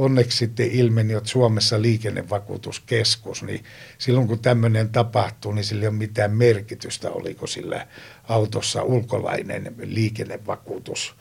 onneksi 0.00 0.38
sitten 0.38 0.70
ilmeni, 0.70 1.14
että 1.14 1.28
Suomessa 1.28 1.82
liikennevakuutuskeskus, 1.82 3.42
niin 3.42 3.64
silloin 3.98 4.28
kun 4.28 4.38
tämmöinen 4.38 4.88
tapahtuu, 4.88 5.52
niin 5.52 5.64
sillä 5.64 5.82
ei 5.82 5.88
ole 5.88 5.96
mitään 5.96 6.36
merkitystä, 6.36 7.10
oliko 7.10 7.46
sillä 7.46 7.86
autossa 8.28 8.82
ulkolainen 8.82 9.74
liikennevakuutus– 9.78 11.14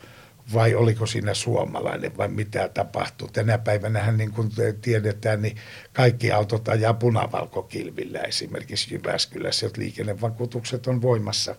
vai 0.54 0.76
oliko 0.76 1.06
siinä 1.06 1.34
suomalainen 1.34 2.18
vai 2.18 2.28
mitä 2.28 2.70
tapahtuu. 2.70 3.28
Tänä 3.28 3.58
päivänä 3.58 4.12
niin 4.12 4.32
kuin 4.32 4.50
tiedetään, 4.82 5.42
niin 5.42 5.58
kaikki 5.94 6.32
autot 6.32 6.68
ajaa 6.68 6.94
punavalkokilvillä 6.94 8.20
esimerkiksi 8.20 8.94
Jyväskylässä, 8.94 9.68
että 9.68 9.82
liikennevakuutukset 9.82 10.88
on 10.88 11.02
voimassa, 11.02 11.56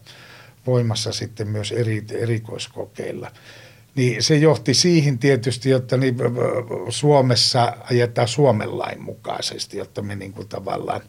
voimassa 0.66 1.12
sitten 1.12 1.48
myös 1.48 1.72
eri, 1.72 2.04
erikoiskokeilla. 2.12 3.32
Niin 4.00 4.22
se 4.22 4.36
johti 4.36 4.74
siihen 4.74 5.18
tietysti, 5.18 5.72
että 5.72 5.96
niin 5.96 6.16
Suomessa 6.88 7.76
ajetaan 7.90 8.28
Suomen 8.28 8.78
lain 8.78 9.02
mukaisesti, 9.02 9.78
jotta 9.78 10.02
me 10.02 10.16
niin 10.16 10.32
kuin 10.32 10.48
tavallaan 10.48 11.00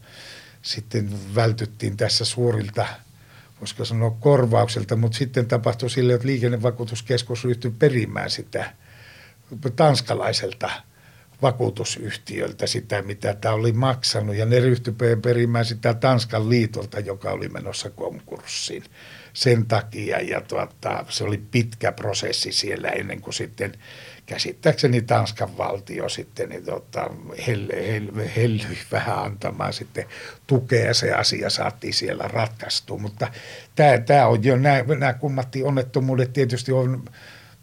sitten 0.62 1.10
vältyttiin 1.34 1.96
tässä 1.96 2.24
suurilta– 2.24 2.86
voisiko 3.62 3.84
sanoa 3.84 4.10
korvaukselta, 4.10 4.96
mutta 4.96 5.18
sitten 5.18 5.46
tapahtui 5.46 5.90
sille, 5.90 6.14
että 6.14 6.26
liikennevakuutuskeskus 6.26 7.44
ryhtyi 7.44 7.70
perimään 7.70 8.30
sitä 8.30 8.74
tanskalaiselta 9.76 10.70
vakuutusyhtiöltä 11.42 12.66
sitä, 12.66 13.02
mitä 13.02 13.34
tämä 13.34 13.54
oli 13.54 13.72
maksanut. 13.72 14.36
Ja 14.36 14.46
ne 14.46 14.60
ryhtyi 14.60 14.94
perimään 15.22 15.64
sitä 15.64 15.94
Tanskan 15.94 16.48
liitolta, 16.48 17.00
joka 17.00 17.30
oli 17.30 17.48
menossa 17.48 17.90
konkurssiin 17.90 18.84
sen 19.32 19.66
takia. 19.66 20.20
Ja 20.20 20.40
tuota, 20.40 21.04
se 21.08 21.24
oli 21.24 21.42
pitkä 21.50 21.92
prosessi 21.92 22.52
siellä 22.52 22.88
ennen 22.88 23.20
kuin 23.20 23.34
sitten 23.34 23.72
käsittääkseni 24.26 25.02
Tanskan 25.02 25.58
valtio 25.58 26.08
sitten 26.08 26.48
niin 26.48 26.64
tuota, 26.64 27.10
hellyi 27.46 27.92
hell, 27.92 28.28
hell, 28.36 28.58
vähän 28.92 29.18
antamaan 29.18 29.72
sitten 29.72 30.04
tukea 30.46 30.94
se 30.94 31.12
asia 31.12 31.50
saatiin 31.50 31.94
siellä 31.94 32.28
ratkaistua. 32.28 32.98
Mutta 32.98 33.28
tämä, 33.76 33.98
tämä 33.98 34.26
on 34.26 34.44
jo, 34.44 34.56
nämä, 34.56 34.82
nämä 34.98 35.14
onnettomuudet 35.64 36.32
tietysti 36.32 36.72
on 36.72 37.04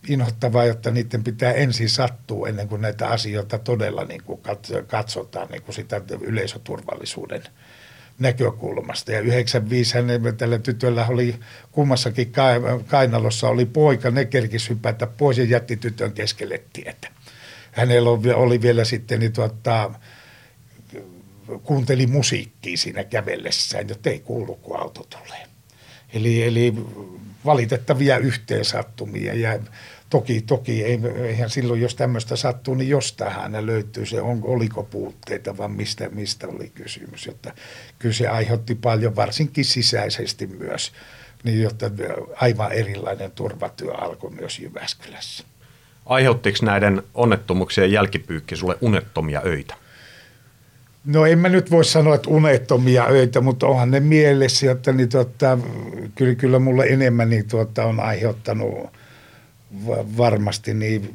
inhottavaa, 0.08 0.66
jotta 0.66 0.92
niiden 0.92 1.24
pitää 1.24 1.52
ensin 1.52 1.90
sattua 1.90 2.48
ennen 2.48 2.68
kuin 2.68 2.82
näitä 2.82 3.08
asioita 3.08 3.60
todella 3.60 4.06
niin 4.06 4.24
kuin 4.24 4.42
katsotaan 4.88 5.48
niin 5.50 5.62
kuin 5.62 5.76
sitä 5.76 6.02
yleisöturvallisuuden 6.22 7.44
näkökulmasta. 8.20 9.12
Ja 9.12 9.20
95 9.20 9.94
hänen, 9.94 10.38
tällä 10.38 10.60
tytöllä 10.60 11.06
oli 11.08 11.36
kummassakin 11.72 12.32
kainalossa 12.88 13.50
oli 13.50 13.66
poika, 13.66 14.12
ne 14.12 14.26
kerkisi 14.26 14.70
hypätä 14.70 15.08
pois 15.08 15.38
ja 15.38 15.44
jätti 15.44 15.78
tytön 15.78 16.12
keskelle 16.12 16.62
tietä. 16.74 17.12
Hänellä 17.72 18.10
oli 18.36 18.62
vielä 18.62 18.86
sitten, 18.86 19.20
niin 19.20 19.34
tuota, 19.34 19.92
kuunteli 21.64 22.08
musiikkia 22.08 22.78
siinä 22.78 23.04
kävellessään, 23.04 23.90
jotta 23.90 24.10
ei 24.10 24.20
kuulu, 24.20 24.56
kun 24.56 24.80
auto 24.80 25.08
tulee. 25.10 25.48
Eli, 26.14 26.44
eli 26.44 26.74
valitettavia 27.46 28.18
yhteensattumia 28.18 29.34
ja 29.34 29.60
toki, 30.10 30.42
toki 30.42 30.84
ei, 30.84 31.00
eihän 31.24 31.50
silloin, 31.50 31.82
jos 31.82 31.96
tämmöistä 31.96 32.36
sattuu, 32.36 32.76
niin 32.76 32.90
jostain 32.90 33.36
aina 33.36 33.66
löytyy 33.66 34.06
se, 34.06 34.22
on, 34.22 34.42
oliko 34.44 34.84
puutteita, 34.84 35.58
vaan 35.58 35.72
mistä, 35.72 36.10
mistä 36.10 36.48
oli 36.48 36.72
kysymys. 36.76 37.26
Jotta 37.26 37.52
kyllä 38.00 38.16
se 38.16 38.28
aiheutti 38.28 38.76
paljon, 38.76 39.16
varsinkin 39.16 39.66
sisäisesti 39.66 40.48
myös, 40.48 40.92
niin 41.44 41.62
jotta 41.62 41.92
aivan 42.36 42.72
erilainen 42.72 43.32
turvatyö 43.32 43.94
alkoi 43.94 44.32
myös 44.32 44.60
Jyväskylässä. 44.60 45.44
Aiheuttiko 46.06 46.58
näiden 46.62 47.04
onnettomuuksien 47.14 47.92
jälkipyykki 47.92 48.56
sulle 48.56 48.78
unettomia 48.82 49.42
öitä? 49.46 49.76
No 51.06 51.26
en 51.26 51.40
mä 51.40 51.50
nyt 51.50 51.72
voi 51.72 51.86
sanoa, 51.86 52.16
että 52.16 52.30
unettomia 52.30 53.06
öitä, 53.10 53.42
mutta 53.42 53.68
onhan 53.68 53.92
ne 53.92 54.00
mielessä, 54.00 54.72
että 54.72 54.92
niin 54.92 55.10
tuota, 55.10 55.58
kyllä, 56.16 56.36
kyllä 56.36 56.60
mulle 56.60 56.86
enemmän 56.86 57.30
niin 57.30 57.48
tuota, 57.48 57.86
on 57.86 58.00
aiheuttanut 58.00 58.90
varmasti 60.18 60.74
niin, 60.74 61.14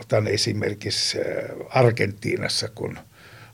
otan 0.00 0.28
esimerkiksi 0.28 1.18
äh, 1.18 1.24
Argentiinassa, 1.70 2.68
kun 2.68 2.98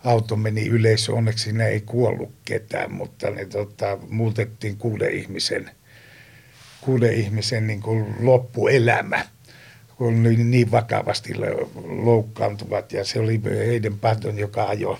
auto 0.04 0.36
meni 0.36 0.66
yleisö, 0.66 1.12
onneksi 1.12 1.44
siinä 1.44 1.66
ei 1.66 1.80
kuollut 1.80 2.32
ketään, 2.44 2.92
mutta 2.92 3.30
ne 3.30 3.44
tota, 3.44 3.98
muutettiin 4.08 4.76
kuuden 4.76 5.12
ihmisen, 5.12 5.70
kuuden 6.80 7.14
ihmisen 7.14 7.66
niin 7.66 7.80
kuin 7.80 8.14
loppuelämä 8.20 9.24
kun 9.98 10.22
niin, 10.22 10.50
niin 10.50 10.70
vakavasti 10.70 11.34
loukkaantuvat. 11.84 12.92
Ja 12.92 13.04
se 13.04 13.20
oli 13.20 13.40
heidän 13.66 13.98
Patton, 13.98 14.38
joka 14.38 14.64
ajoi, 14.64 14.96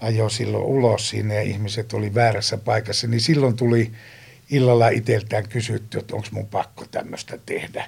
ajoi 0.00 0.30
silloin 0.30 0.64
ulos 0.64 1.08
sinne 1.08 1.34
ja 1.34 1.42
ihmiset 1.42 1.92
oli 1.92 2.14
väärässä 2.14 2.56
paikassa. 2.56 3.06
Niin 3.06 3.20
silloin 3.20 3.56
tuli 3.56 3.90
illalla 4.50 4.88
itseltään 4.88 5.48
kysytty, 5.48 5.98
että 5.98 6.16
onko 6.16 6.28
mun 6.30 6.46
pakko 6.46 6.84
tämmöistä 6.90 7.38
tehdä, 7.46 7.84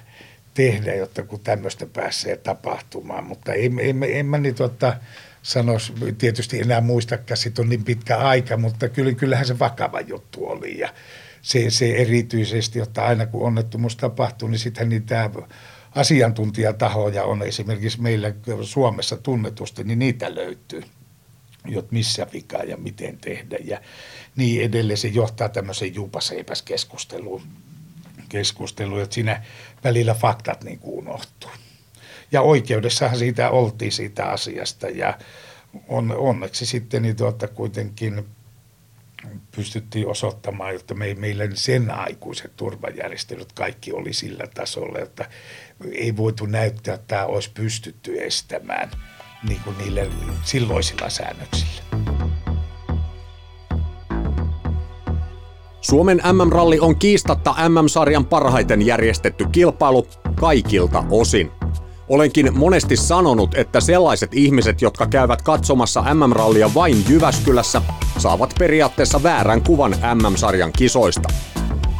tehdä, 0.53 0.95
jotta 0.95 1.23
kun 1.23 1.39
tämmöistä 1.39 1.85
pääsee 1.85 2.37
tapahtumaan. 2.37 3.23
Mutta 3.23 3.53
en, 3.53 3.79
en, 3.79 4.03
en 4.03 4.25
mä 4.25 4.37
niin 4.37 4.55
tuota, 4.55 4.95
sanoisi, 5.41 5.93
tietysti 6.17 6.59
enää 6.59 6.81
muistakaan, 6.81 7.37
että 7.47 7.61
on 7.61 7.69
niin 7.69 7.83
pitkä 7.83 8.17
aika, 8.17 8.57
mutta 8.57 8.89
kyllä, 8.89 9.13
kyllähän 9.13 9.45
se 9.45 9.59
vakava 9.59 10.01
juttu 10.01 10.47
oli. 10.47 10.79
Ja 10.79 10.93
se, 11.41 11.69
se 11.69 11.91
erityisesti, 11.95 12.79
että 12.79 13.05
aina 13.05 13.25
kun 13.25 13.47
onnettomuus 13.47 13.95
tapahtuu, 13.95 14.47
niin 14.47 14.59
sitten 14.59 14.89
niitä 14.89 15.29
asiantuntijatahoja 15.95 17.23
on 17.23 17.43
esimerkiksi 17.43 18.01
meillä 18.01 18.33
Suomessa 18.61 19.17
tunnetusti, 19.17 19.83
niin 19.83 19.99
niitä 19.99 20.35
löytyy, 20.35 20.83
jot 21.65 21.91
missä 21.91 22.27
vika 22.33 22.57
ja 22.57 22.77
miten 22.77 23.17
tehdä 23.17 23.57
ja 23.63 23.81
niin 24.35 24.63
edelleen. 24.63 24.97
Se 24.97 25.07
johtaa 25.07 25.49
tämmöiseen 25.49 25.95
juupaseipäs 25.95 26.61
keskusteluun, 26.61 27.41
keskusteluun, 28.29 29.01
että 29.01 29.13
siinä 29.13 29.43
välillä 29.83 30.13
faktat 30.13 30.63
niin 30.63 30.79
kuin 30.79 31.07
unohtuu. 31.07 31.51
Ja 32.31 32.41
oikeudessahan 32.41 33.17
siitä 33.17 33.49
oltiin 33.49 33.91
siitä 33.91 34.25
asiasta 34.25 34.89
ja 34.89 35.17
on, 35.87 36.11
onneksi 36.17 36.65
sitten 36.65 37.01
niin 37.01 37.15
tuota 37.15 37.47
kuitenkin– 37.47 38.23
pystyttiin 39.55 40.07
osoittamaan, 40.07 40.75
että 40.75 40.93
me, 40.93 41.13
meillä 41.13 41.43
sen 41.53 41.91
aikuiset 41.91 42.55
turvajärjestelyt 42.55 43.51
kaikki 43.53 43.93
oli 43.93 44.13
sillä 44.13 44.47
tasolla, 44.53 44.99
että 44.99 45.29
ei 45.91 46.17
voitu 46.17 46.45
näyttää, 46.45 46.93
että 46.93 47.07
tämä 47.07 47.25
olisi 47.25 47.51
pystytty 47.53 48.23
estämään 48.23 48.91
niin 49.47 49.61
kuin 49.63 49.77
niille 49.77 50.09
silloisilla 50.43 51.09
säännöksillä. 51.09 51.81
Suomen 55.81 56.21
MM-ralli 56.31 56.79
on 56.79 56.95
kiistatta 56.95 57.55
MM-sarjan 57.69 58.25
parhaiten 58.25 58.85
järjestetty 58.85 59.45
kilpailu 59.51 60.07
kaikilta 60.35 61.03
osin. 61.09 61.51
Olenkin 62.09 62.57
monesti 62.57 62.97
sanonut, 62.97 63.55
että 63.55 63.79
sellaiset 63.81 64.33
ihmiset, 64.33 64.81
jotka 64.81 65.07
käyvät 65.07 65.41
katsomassa 65.41 66.01
MM-rallia 66.13 66.73
vain 66.73 67.03
Jyväskylässä, 67.09 67.81
saavat 68.17 68.53
periaatteessa 68.59 69.23
väärän 69.23 69.61
kuvan 69.61 69.91
MM-sarjan 69.91 70.71
kisoista. 70.71 71.29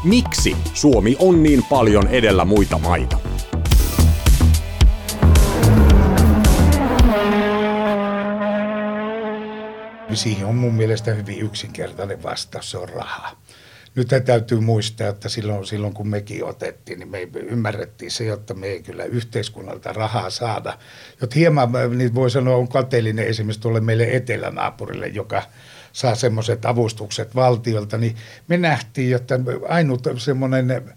Miksi 0.04 0.56
Suomi 0.74 1.16
on 1.20 1.44
niin 1.44 1.64
paljon 1.70 2.08
edellä 2.08 2.46
muita 2.46 2.78
maita? 2.78 3.31
Siihen 10.14 10.46
on 10.46 10.56
mun 10.56 10.74
mielestä 10.74 11.14
hyvin 11.14 11.42
yksinkertainen 11.42 12.24
vastaus, 12.24 12.72
se 12.72 12.78
on 12.78 12.90
raha 12.90 13.38
nyt 13.96 14.08
täytyy 14.26 14.60
muistaa, 14.60 15.08
että 15.08 15.30
silloin, 15.30 15.66
silloin 15.66 15.94
kun 15.94 16.08
mekin 16.08 16.46
otettiin, 16.46 17.00
niin 17.00 17.10
me 17.10 17.22
ymmärrettiin 17.36 18.12
se, 18.12 18.32
että 18.32 18.54
me 18.54 18.68
ei 18.68 18.84
kyllä 18.84 19.04
yhteiskunnalta 19.04 19.94
rahaa 19.94 20.30
saada. 20.30 20.78
Jotta 21.22 21.36
hieman, 21.36 21.70
niin 21.98 22.16
voi 22.16 22.30
sanoa, 22.32 22.56
on 22.56 22.68
kateellinen 22.68 23.28
esimerkiksi 23.28 23.62
tuolle 23.62 23.80
meille 23.80 24.08
etelänaapurille, 24.12 25.08
joka 25.08 25.44
saa 25.94 26.16
semmoiset 26.16 26.66
avustukset 26.66 27.36
valtiolta, 27.36 27.98
niin 27.98 28.16
me 28.48 28.58
nähtiin, 28.58 29.16
että 29.16 29.40
ainut 29.70 30.08
semmoinen 30.18 30.94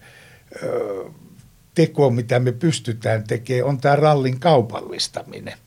teko, 1.74 2.10
mitä 2.10 2.38
me 2.38 2.52
pystytään 2.52 3.24
tekemään, 3.24 3.68
on 3.68 3.78
tämä 3.78 3.96
rallin 3.96 4.40
kaupallistaminen. 4.40 5.58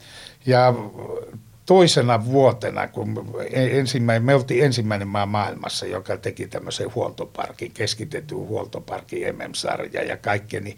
Ja 0.45 0.73
toisena 1.67 2.25
vuotena, 2.25 2.87
kun 2.87 3.35
ensimmäinen, 3.51 4.23
me 4.23 4.35
oltiin 4.35 4.65
ensimmäinen 4.65 5.07
maa 5.07 5.25
maailmassa, 5.25 5.85
joka 5.85 6.17
teki 6.17 6.47
tämmöisen 6.47 6.95
huoltoparkin, 6.95 7.71
keskitetyn 7.71 8.37
huoltoparkin 8.37 9.35
MM-sarja 9.35 10.03
ja 10.03 10.17
kaikkea, 10.17 10.61
niin 10.61 10.77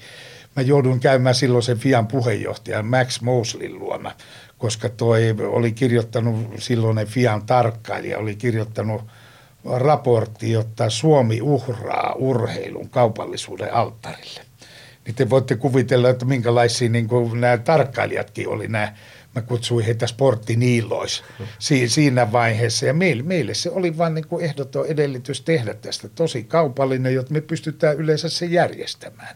mä 0.55 0.61
joudun 0.61 0.99
käymään 0.99 1.35
silloin 1.35 1.63
sen 1.63 1.77
FIAN 1.77 2.07
puheenjohtajan 2.07 2.85
Max 2.85 3.21
Mosleyn 3.21 3.79
luona, 3.79 4.11
koska 4.57 4.89
toi 4.89 5.35
oli 5.39 5.71
kirjoittanut 5.71 6.47
silloinen 6.59 7.07
FIAN 7.07 7.45
tarkkailija, 7.45 8.17
oli 8.17 8.35
kirjoittanut 8.35 9.01
raportti, 9.63 10.51
jotta 10.51 10.89
Suomi 10.89 11.41
uhraa 11.41 12.13
urheilun 12.17 12.89
kaupallisuuden 12.89 13.73
alttarille. 13.73 14.41
Niin 15.05 15.15
te 15.15 15.29
voitte 15.29 15.55
kuvitella, 15.55 16.09
että 16.09 16.25
minkälaisia 16.25 16.89
niin 16.89 17.07
nämä 17.39 17.57
tarkkailijatkin 17.57 18.49
oli 18.49 18.67
nämä 18.67 18.93
mä 19.35 19.41
kutsuin 19.41 19.85
heitä 19.85 20.07
sporttiniilois 20.07 21.23
si- 21.59 21.89
siinä 21.89 22.31
vaiheessa. 22.31 22.85
Ja 22.85 22.93
meille, 22.93 23.23
meille 23.23 23.53
se 23.53 23.69
oli 23.69 23.97
vain 23.97 24.13
niin 24.13 24.27
kuin 24.27 24.45
ehdoton 24.45 24.85
edellytys 24.85 25.41
tehdä 25.41 25.73
tästä 25.73 26.09
tosi 26.09 26.43
kaupallinen, 26.43 27.13
jotta 27.13 27.33
me 27.33 27.41
pystytään 27.41 27.97
yleensä 27.97 28.29
se 28.29 28.45
järjestämään. 28.45 29.35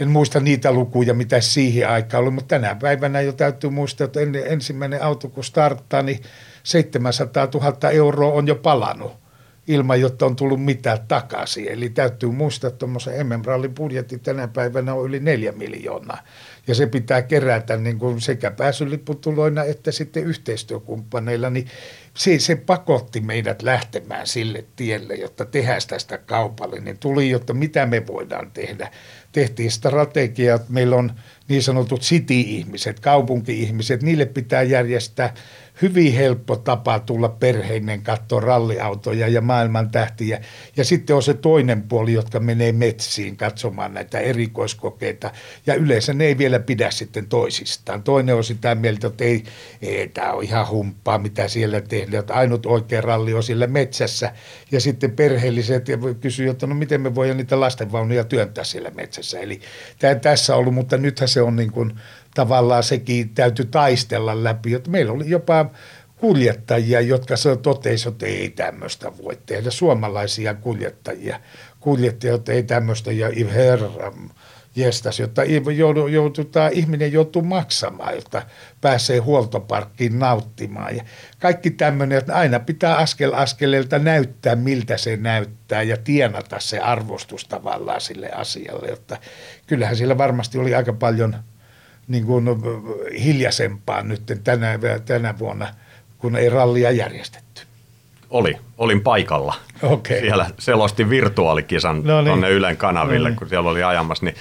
En 0.00 0.10
muista 0.10 0.40
niitä 0.40 0.72
lukuja, 0.72 1.14
mitä 1.14 1.40
siihen 1.40 1.88
aikaan 1.88 2.22
oli, 2.22 2.30
mutta 2.30 2.48
tänä 2.48 2.74
päivänä 2.74 3.20
jo 3.20 3.32
täytyy 3.32 3.70
muistaa, 3.70 4.04
että 4.04 4.20
ensimmäinen 4.46 5.02
auto 5.02 5.28
kun 5.28 5.44
starttaa, 5.44 6.02
niin 6.02 6.20
700 6.62 7.48
000 7.54 7.90
euroa 7.90 8.32
on 8.32 8.46
jo 8.46 8.54
palannut 8.54 9.22
ilman, 9.68 10.00
jotta 10.00 10.26
on 10.26 10.36
tullut 10.36 10.64
mitään 10.64 10.98
takaisin. 11.08 11.68
Eli 11.68 11.90
täytyy 11.90 12.30
muistaa, 12.30 12.68
että 12.68 12.78
tuommoisen 12.78 13.26
MM-rallin 13.26 13.74
budjetti 13.74 14.18
tänä 14.18 14.48
päivänä 14.48 14.94
on 14.94 15.06
yli 15.06 15.20
neljä 15.20 15.52
miljoonaa 15.52 16.18
ja 16.66 16.74
se 16.74 16.86
pitää 16.86 17.22
kerätä 17.22 17.76
niin 17.76 17.98
kuin 17.98 18.20
sekä 18.20 18.50
pääsylipputuloina 18.50 19.64
että 19.64 19.92
sitten 19.92 20.24
yhteistyökumppaneilla, 20.24 21.50
niin 21.50 21.66
se, 22.14 22.38
se 22.38 22.56
pakotti 22.56 23.20
meidät 23.20 23.62
lähtemään 23.62 24.26
sille 24.26 24.64
tielle, 24.76 25.14
jotta 25.14 25.44
tehdään 25.44 25.80
tästä 25.88 26.18
kaupallinen. 26.18 26.98
Tuli, 26.98 27.30
jotta 27.30 27.54
mitä 27.54 27.86
me 27.86 28.06
voidaan 28.06 28.50
tehdä. 28.50 28.90
Tehtiin 29.32 29.70
strategia, 29.70 30.54
että 30.54 30.72
meillä 30.72 30.96
on 30.96 31.12
niin 31.48 31.62
sanotut 31.62 32.00
city-ihmiset, 32.00 33.00
kaupunki-ihmiset, 33.00 34.02
niille 34.02 34.26
pitää 34.26 34.62
järjestää 34.62 35.34
hyvin 35.82 36.12
helppo 36.12 36.56
tapa 36.56 37.00
tulla 37.00 37.28
perheinen 37.28 38.02
katsoa 38.02 38.40
ralliautoja 38.40 39.28
ja 39.28 39.40
maailman 39.40 39.90
tähtiä. 39.90 40.40
Ja 40.76 40.84
sitten 40.84 41.16
on 41.16 41.22
se 41.22 41.34
toinen 41.34 41.82
puoli, 41.82 42.12
jotka 42.12 42.40
menee 42.40 42.72
metsiin 42.72 43.36
katsomaan 43.36 43.94
näitä 43.94 44.18
erikoiskokeita. 44.18 45.30
Ja 45.66 45.74
yleensä 45.74 46.12
ne 46.12 46.24
ei 46.24 46.38
vielä 46.38 46.58
pidä 46.58 46.90
sitten 46.90 47.26
toisistaan. 47.26 48.02
Toinen 48.02 48.34
on 48.34 48.44
sitä 48.44 48.74
mieltä, 48.74 49.06
että 49.06 49.24
ei, 49.24 49.44
ei 49.82 50.08
tämä 50.08 50.32
on 50.32 50.44
ihan 50.44 50.68
humppaa, 50.68 51.18
mitä 51.18 51.48
siellä 51.48 51.80
tehdään. 51.80 52.20
Että 52.20 52.34
ainut 52.34 52.66
oikea 52.66 53.00
ralli 53.00 53.34
on 53.34 53.42
siellä 53.42 53.66
metsässä. 53.66 54.32
Ja 54.72 54.80
sitten 54.80 55.10
perheelliset 55.10 55.86
kysyy, 56.20 56.50
että 56.50 56.66
no 56.66 56.74
miten 56.74 57.00
me 57.00 57.14
voidaan 57.14 57.36
niitä 57.36 57.60
lastenvaunuja 57.60 58.24
työntää 58.24 58.64
siellä 58.64 58.90
metsässä. 58.90 59.40
Eli 59.40 59.60
tämä 59.98 60.14
tässä 60.14 60.54
on 60.54 60.58
ollut, 60.58 60.74
mutta 60.74 60.96
nythän 60.96 61.28
se 61.28 61.42
on 61.42 61.56
niin 61.56 61.72
kuin 61.72 61.92
tavallaan 62.34 62.82
sekin 62.82 63.28
täytyy 63.28 63.64
taistella 63.64 64.44
läpi. 64.44 64.74
Että 64.74 64.90
meillä 64.90 65.12
oli 65.12 65.30
jopa 65.30 65.70
kuljettajia, 66.16 67.00
jotka 67.00 67.34
totesivat, 67.62 68.14
että 68.14 68.26
ei 68.26 68.50
tämmöistä 68.50 69.12
voi 69.22 69.38
tehdä. 69.46 69.70
Suomalaisia 69.70 70.54
kuljettajia, 70.54 71.40
kuljettajia, 71.80 72.34
että 72.34 72.52
ei 72.52 72.62
tämmöistä 72.62 73.12
ja 73.12 73.28
herra 73.54 74.12
jestas, 74.76 75.20
jotta 75.20 75.44
joudu, 75.44 76.06
joudu, 76.06 76.46
ihminen 76.72 77.12
joutuu 77.12 77.42
maksamaan, 77.42 78.14
jotta 78.14 78.42
pääsee 78.80 79.18
huoltoparkkiin 79.18 80.18
nauttimaan. 80.18 80.96
Ja 80.96 81.04
kaikki 81.38 81.70
tämmöinen, 81.70 82.18
että 82.18 82.34
aina 82.34 82.60
pitää 82.60 82.96
askel 82.96 83.32
askeleelta 83.34 83.98
näyttää, 83.98 84.56
miltä 84.56 84.96
se 84.96 85.16
näyttää 85.16 85.82
ja 85.82 85.96
tienata 85.96 86.60
se 86.60 86.78
arvostus 86.78 87.44
tavallaan 87.44 88.00
sille 88.00 88.30
asialle. 88.30 88.88
Jotta 88.88 89.16
kyllähän 89.66 89.96
siellä 89.96 90.18
varmasti 90.18 90.58
oli 90.58 90.74
aika 90.74 90.92
paljon– 90.92 91.36
niin 92.12 92.26
kuin 92.26 92.44
hiljaisempaa 93.24 94.02
nyt 94.02 94.22
tänä, 94.44 94.78
tänä 95.04 95.38
vuonna, 95.38 95.68
kun 96.18 96.36
ei 96.36 96.48
rallia 96.48 96.90
järjestetty. 96.90 97.62
Oli, 98.30 98.56
olin 98.78 99.00
paikalla. 99.00 99.54
Okay. 99.82 100.20
Siellä 100.20 100.46
selostin 100.58 101.10
virtuaalikisan 101.10 102.02
no 102.04 102.16
niin. 102.16 102.26
tuonne 102.26 102.50
Ylen 102.50 102.76
kanaville, 102.76 103.28
no 103.28 103.28
niin. 103.28 103.38
kun 103.38 103.48
siellä 103.48 103.70
oli 103.70 103.82
ajamassa. 103.82 104.24
Niin 104.24 104.34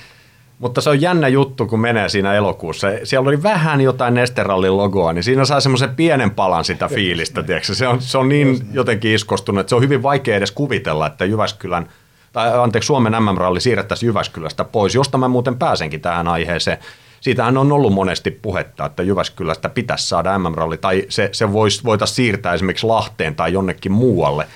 mutta 0.60 0.82
se 0.82 0.90
on 0.90 1.02
jännä 1.02 1.28
juttu, 1.28 1.68
kun 1.68 1.80
menee 1.80 2.10
siinä 2.10 2.34
elokuussa. 2.34 2.88
Siellä 3.04 3.28
oli 3.28 3.44
vähän 3.44 3.82
jotain 3.82 4.14
Nesterallin 4.14 4.78
logoa, 4.78 5.14
niin 5.14 5.24
siinä 5.24 5.46
saa 5.46 5.60
semmoisen 5.60 5.96
pienen 5.96 6.32
palan 6.32 6.66
sitä 6.66 6.88
fiilistä. 6.88 7.44
Tiedätkö? 7.48 7.74
Se, 7.74 7.88
on, 7.88 8.02
se 8.02 8.18
on 8.18 8.30
niin 8.30 8.68
jotenkin 8.72 9.14
iskostunut, 9.14 9.60
että 9.60 9.70
se 9.70 9.76
on 9.76 9.82
hyvin 9.82 10.04
vaikea 10.04 10.38
edes 10.38 10.52
kuvitella, 10.52 11.08
että 11.08 11.26
Jyväskylän, 11.26 11.90
tai 12.34 12.60
anteeksi, 12.60 12.88
Suomen 12.88 13.14
MM-ralli 13.24 13.62
siirrettäisiin 13.62 14.08
Jyväskylästä 14.08 14.64
pois, 14.64 14.96
josta 14.96 15.18
mä 15.18 15.28
muuten 15.28 15.58
pääsenkin 15.58 16.02
tähän 16.02 16.28
aiheeseen 16.28 16.78
siitähän 17.22 17.58
on 17.58 17.72
ollut 17.72 17.94
monesti 17.94 18.32
puhetta, 18.32 18.86
että 18.86 19.04
Jyväskylästä 19.04 19.70
pitäisi 19.70 20.08
saada 20.08 20.40
MM-ralli, 20.40 20.78
tai 20.78 21.06
se, 21.10 21.30
se 21.32 21.54
voisi, 21.54 21.84
voitaisiin 21.84 22.16
siirtää 22.16 22.54
esimerkiksi 22.54 22.88
Lahteen 22.88 23.36
tai 23.36 23.54
jonnekin 23.54 23.92
muualle. 23.92 24.48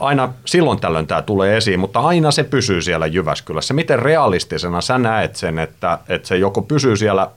Aina 0.00 0.32
silloin 0.44 0.80
tällöin 0.80 1.06
tämä 1.06 1.22
tulee 1.22 1.56
esiin, 1.56 1.80
mutta 1.80 2.00
aina 2.00 2.30
se 2.30 2.44
pysyy 2.44 2.82
siellä 2.82 3.06
Jyväskylässä. 3.06 3.74
Miten 3.74 3.98
realistisena 3.98 4.80
sä 4.80 4.98
näet 4.98 5.36
sen, 5.36 5.58
että, 5.58 5.98
että 6.08 6.28
se 6.28 6.36
joko 6.36 6.62
pysyy 6.62 6.96
siellä 6.96 7.30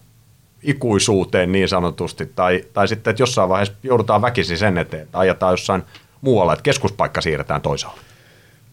ikuisuuteen 0.63 1.51
niin 1.51 1.67
sanotusti, 1.67 2.25
tai, 2.35 2.63
tai 2.73 2.87
sitten, 2.87 3.11
että 3.11 3.21
jossain 3.21 3.49
vaiheessa 3.49 3.73
joudutaan 3.83 4.21
väkisin 4.21 4.57
sen 4.57 4.77
eteen, 4.77 5.03
että 5.03 5.19
ajetaan 5.19 5.53
jossain 5.53 5.83
muualla, 6.21 6.53
että 6.53 6.63
keskuspaikka 6.63 7.21
siirretään 7.21 7.61
toisaalle? 7.61 8.01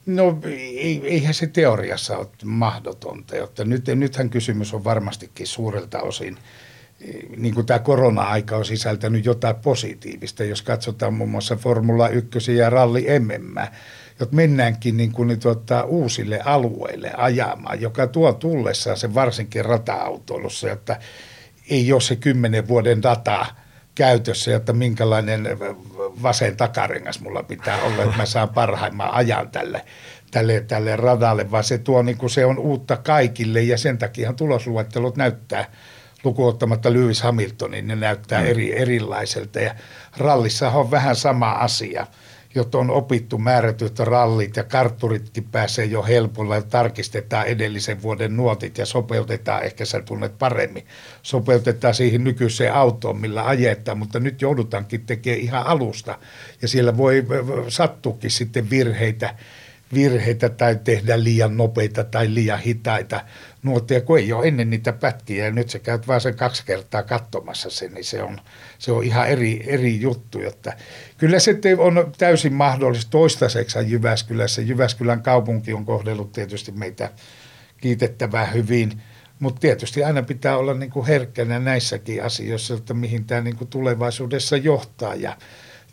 No 0.06 0.38
eihän 1.02 1.34
se 1.34 1.46
teoriassa 1.46 2.18
ole 2.18 2.28
mahdotonta, 2.44 3.36
jotta 3.36 3.64
nyt, 3.64 3.86
nythän 3.94 4.30
kysymys 4.30 4.74
on 4.74 4.84
varmastikin 4.84 5.46
suurelta 5.46 6.00
osin, 6.00 6.36
niin 7.36 7.54
kuin 7.54 7.66
tämä 7.66 7.78
korona-aika 7.78 8.56
on 8.56 8.64
sisältänyt 8.64 9.24
jotain 9.24 9.56
positiivista, 9.56 10.44
jos 10.44 10.62
katsotaan 10.62 11.14
muun 11.14 11.30
muassa 11.30 11.56
Formula 11.56 12.08
1 12.08 12.56
ja 12.56 12.70
Ralli 12.70 13.06
MM, 13.18 13.66
jotta 14.20 14.36
mennäänkin 14.36 14.96
niin 14.96 15.12
kuin, 15.12 15.40
tuota, 15.40 15.84
uusille 15.84 16.40
alueille 16.44 17.12
ajamaan, 17.16 17.80
joka 17.80 18.06
tuo 18.06 18.32
tullessaan 18.32 18.96
se 18.96 19.14
varsinkin 19.14 19.64
rata-autoilussa, 19.64 20.68
jotta 20.68 20.96
ei 21.70 21.92
ole 21.92 22.00
se 22.00 22.16
kymmenen 22.16 22.68
vuoden 22.68 23.02
data 23.02 23.46
käytössä, 23.94 24.56
että 24.56 24.72
minkälainen 24.72 25.48
vasen 26.22 26.56
takarengas 26.56 27.20
mulla 27.20 27.42
pitää 27.42 27.82
olla, 27.82 28.02
että 28.02 28.16
mä 28.16 28.26
saan 28.26 28.48
parhaimman 28.48 29.10
ajan 29.10 29.50
tälle, 29.50 29.84
tälle, 30.30 30.60
tälle 30.60 30.96
radalle, 30.96 31.50
vaan 31.50 31.64
se 31.64 31.78
tuo 31.78 32.02
niin 32.02 32.18
kuin 32.18 32.30
se 32.30 32.46
on 32.46 32.58
uutta 32.58 32.96
kaikille 32.96 33.62
ja 33.62 33.78
sen 33.78 33.98
takia 33.98 34.32
tulosluettelot 34.32 35.16
näyttää 35.16 35.64
lukuottamatta 36.24 36.92
Lewis 36.92 37.22
Hamiltonin, 37.22 37.86
ne 37.86 37.96
näyttää 37.96 38.40
mm. 38.40 38.46
eri, 38.46 38.78
erilaiselta. 38.78 39.60
Ja 39.60 39.74
rallissa 40.16 40.70
on 40.70 40.90
vähän 40.90 41.16
sama 41.16 41.50
asia– 41.50 42.06
jotta 42.54 42.78
on 42.78 42.90
opittu 42.90 43.38
määrätyt 43.38 43.98
rallit 43.98 44.56
ja 44.56 44.64
kartturitkin 44.64 45.44
pääsee 45.44 45.84
jo 45.84 46.02
helpolla 46.02 46.54
ja 46.54 46.62
tarkistetaan 46.62 47.46
edellisen 47.46 48.02
vuoden 48.02 48.36
nuotit 48.36 48.78
ja 48.78 48.86
sopeutetaan, 48.86 49.64
ehkä 49.64 49.84
sä 49.84 50.00
tunnet 50.00 50.38
paremmin, 50.38 50.86
sopeutetaan 51.22 51.94
siihen 51.94 52.24
nykyiseen 52.24 52.74
autoon, 52.74 53.20
millä 53.20 53.46
ajetaan, 53.46 53.98
mutta 53.98 54.20
nyt 54.20 54.42
joudutaankin 54.42 55.06
tekemään 55.06 55.40
ihan 55.40 55.66
alusta. 55.66 56.18
Ja 56.62 56.68
siellä 56.68 56.96
voi 56.96 57.24
sattuukin 57.68 58.30
sitten 58.30 58.70
virheitä, 58.70 59.34
virheitä 59.94 60.48
tai 60.48 60.78
tehdä 60.84 61.24
liian 61.24 61.56
nopeita 61.56 62.04
tai 62.04 62.34
liian 62.34 62.60
hitaita 62.60 63.20
nuotteja, 63.62 64.00
kun 64.00 64.18
ei 64.18 64.32
ole 64.32 64.48
ennen 64.48 64.70
niitä 64.70 64.92
pätkiä 64.92 65.44
ja 65.44 65.50
nyt 65.50 65.70
sä 65.70 65.78
käyt 65.78 66.08
vaan 66.08 66.20
sen 66.20 66.36
kaksi 66.36 66.62
kertaa 66.66 67.02
katsomassa 67.02 67.70
sen, 67.70 67.94
niin 67.94 68.04
se 68.04 68.22
on, 68.22 68.40
se 68.78 68.92
on 68.92 69.04
ihan 69.04 69.28
eri, 69.28 69.64
eri 69.66 70.00
juttu. 70.00 70.40
Jotta 70.40 70.72
kyllä 71.18 71.38
se 71.38 71.58
on 71.78 72.12
täysin 72.18 72.52
mahdollista 72.52 73.10
toistaiseksi 73.10 73.78
Jyväskylässä. 73.86 74.62
Jyväskylän 74.62 75.22
kaupunki 75.22 75.72
on 75.72 75.84
kohdellut 75.84 76.32
tietysti 76.32 76.72
meitä 76.72 77.10
kiitettävän 77.76 78.52
hyvin, 78.54 79.02
mutta 79.38 79.60
tietysti 79.60 80.04
aina 80.04 80.22
pitää 80.22 80.56
olla 80.56 80.74
niin 80.74 80.90
kuin 80.90 81.06
herkkänä 81.06 81.58
näissäkin 81.58 82.24
asioissa, 82.24 82.74
että 82.74 82.94
mihin 82.94 83.24
tämä 83.24 83.40
niin 83.40 83.56
kuin 83.56 83.68
tulevaisuudessa 83.68 84.56
johtaa. 84.56 85.14
Ja 85.14 85.36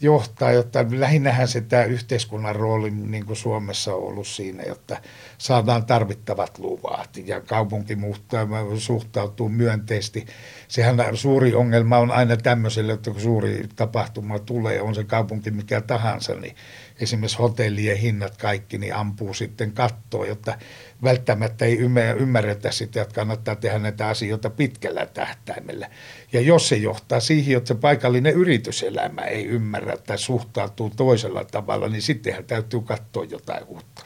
johtaa, 0.02 0.52
jotta 0.52 0.86
lähinnähän 0.92 1.48
se 1.48 1.62
tämä 1.62 1.84
yhteiskunnan 1.84 2.56
rooli 2.56 2.92
niin 2.92 3.26
kuin 3.26 3.36
Suomessa 3.36 3.96
on 3.96 4.04
ollut 4.04 4.28
siinä, 4.28 4.64
jotta 4.64 4.98
saadaan 5.38 5.86
tarvittavat 5.86 6.60
luvat 6.60 7.18
ja 7.26 7.42
kaupunki 7.42 7.96
muuttaa, 7.96 8.48
suhtautuu 8.78 9.50
myönteisesti. 9.50 10.26
Sehän 10.68 10.98
suuri 11.14 11.54
ongelma 11.54 11.98
on 11.98 12.12
aina 12.12 12.38
tämmöiselle, 12.38 12.94
että 12.94 13.12
kun 13.12 13.22
suuri 13.22 13.64
tapahtuma 13.76 14.40
tulee, 14.40 14.82
on 14.82 14.96
se 14.96 15.04
kaupunki 15.04 15.52
mikä 15.52 15.82
tahansa, 15.82 16.36
niin 16.36 16.56
esimerkiksi 17.00 17.38
hotellien 17.38 17.98
hinnat 17.98 18.38
kaikki, 18.38 18.78
niin 18.78 18.96
ampuu 18.96 19.34
sitten 19.34 19.72
kattoon, 19.72 20.28
jotta 20.28 20.58
välttämättä 21.04 21.66
ei 21.66 21.78
ymmärretä 22.18 22.72
sitä, 22.72 23.02
että 23.02 23.16
kannattaa 23.16 23.56
tehdä 23.56 23.80
näitä 23.80 24.08
asioita 24.08 24.50
pitkällä 24.50 25.06
tähtäimellä. 25.06 25.90
Ja 26.34 26.42
jos 26.42 26.70
se 26.70 26.76
johtaa 26.76 27.20
siihen, 27.20 27.58
että 27.58 27.68
se 27.68 27.76
paikallinen 27.76 28.34
yrityselämä 28.34 29.22
ei 29.22 29.46
ymmärrä 29.46 29.98
tai 29.98 30.18
suhtautuu 30.18 30.92
toisella 30.96 31.44
tavalla, 31.44 31.88
niin 31.88 32.02
sittenhän 32.02 32.46
täytyy 32.46 32.82
katsoa 32.82 33.24
jotain 33.24 33.64
uutta. 33.68 34.06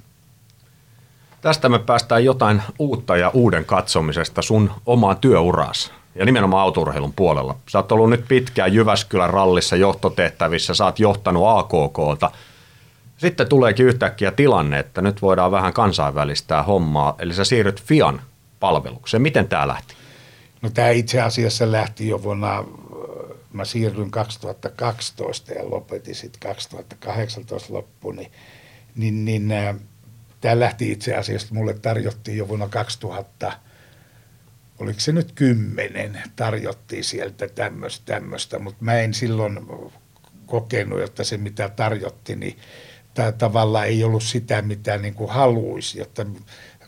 Tästä 1.42 1.70
me 1.70 1.80
päästään 1.80 2.26
jotain 2.26 2.62
uutta 2.80 3.18
ja 3.18 3.32
uuden 3.34 3.66
katsomisesta 3.66 4.42
sun 4.42 4.72
omaan 4.86 5.18
työuraasi 5.18 5.92
ja 6.16 6.26
nimenomaan 6.26 6.64
autourheilun 6.64 7.14
puolella. 7.14 7.56
Sä 7.70 7.80
oot 7.80 7.92
ollut 7.92 8.10
nyt 8.10 8.26
pitkään 8.28 8.74
Jyväskylän 8.74 9.30
rallissa 9.30 9.76
johtotehtävissä, 9.76 10.74
sä 10.74 10.86
oot 10.86 11.00
johtanut 11.00 11.44
AKKta– 11.48 12.32
sitten 13.24 13.50
tuleekin 13.50 13.86
yhtäkkiä 13.86 14.32
tilanne, 14.32 14.80
että 14.80 15.02
nyt 15.02 15.22
voidaan 15.22 15.52
vähän 15.52 15.74
kansainvälistää 15.74 16.64
hommaa, 16.64 17.16
eli 17.20 17.34
sä 17.34 17.44
siirryt 17.44 17.84
FIAN 17.84 18.22
palvelukseen. 18.60 19.22
Miten 19.22 19.48
tämä 19.48 19.68
lähti? 19.68 19.96
No 20.62 20.70
tämä 20.70 20.90
itse 20.90 21.22
asiassa 21.22 21.72
lähti 21.72 22.08
jo 22.08 22.24
vuonna, 22.24 22.64
mä 23.54 23.66
siirryin 23.66 24.12
2012 24.12 25.54
ja 25.54 25.70
lopetin 25.70 26.16
sitten 26.16 26.40
2018 26.40 27.74
loppuun, 27.74 28.16
niin, 28.16 28.32
niin, 28.96 29.26
niin 29.26 29.52
äh, 29.52 29.76
tämä 30.42 30.60
lähti 30.60 30.92
itse 30.92 31.16
asiassa, 31.16 31.56
mulle 31.56 31.74
tarjottiin 31.74 32.38
jo 32.38 32.48
vuonna 32.48 32.68
2000, 32.68 33.52
oliko 34.80 35.00
se 35.00 35.12
nyt 35.12 35.32
kymmenen, 35.32 36.22
tarjottiin 36.36 37.04
sieltä 37.04 37.48
tämmöistä, 38.06 38.60
mutta 38.60 38.86
mä 38.86 38.94
en 38.94 39.14
silloin 39.14 39.60
kokenut, 40.46 41.02
että 41.02 41.24
se 41.24 41.38
mitä 41.38 41.70
tarjotti, 41.70 42.36
niin 42.36 42.58
tämä 43.14 43.32
tavallaan 43.32 43.88
ei 43.88 44.04
ollut 44.04 44.24
sitä, 44.24 44.62
mitä 44.62 44.98
niin 44.98 45.14
kuin 45.14 45.30
haluaisi, 45.30 46.00
jotta 46.00 46.26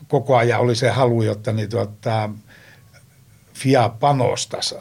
koko 0.08 0.36
ajan 0.36 0.60
oli 0.60 0.74
se 0.74 0.90
halu, 0.90 1.22
jotta 1.22 1.52
niin 1.52 1.70
tuota, 1.70 2.30
FIA 3.54 3.88
panostaisi 3.88 4.74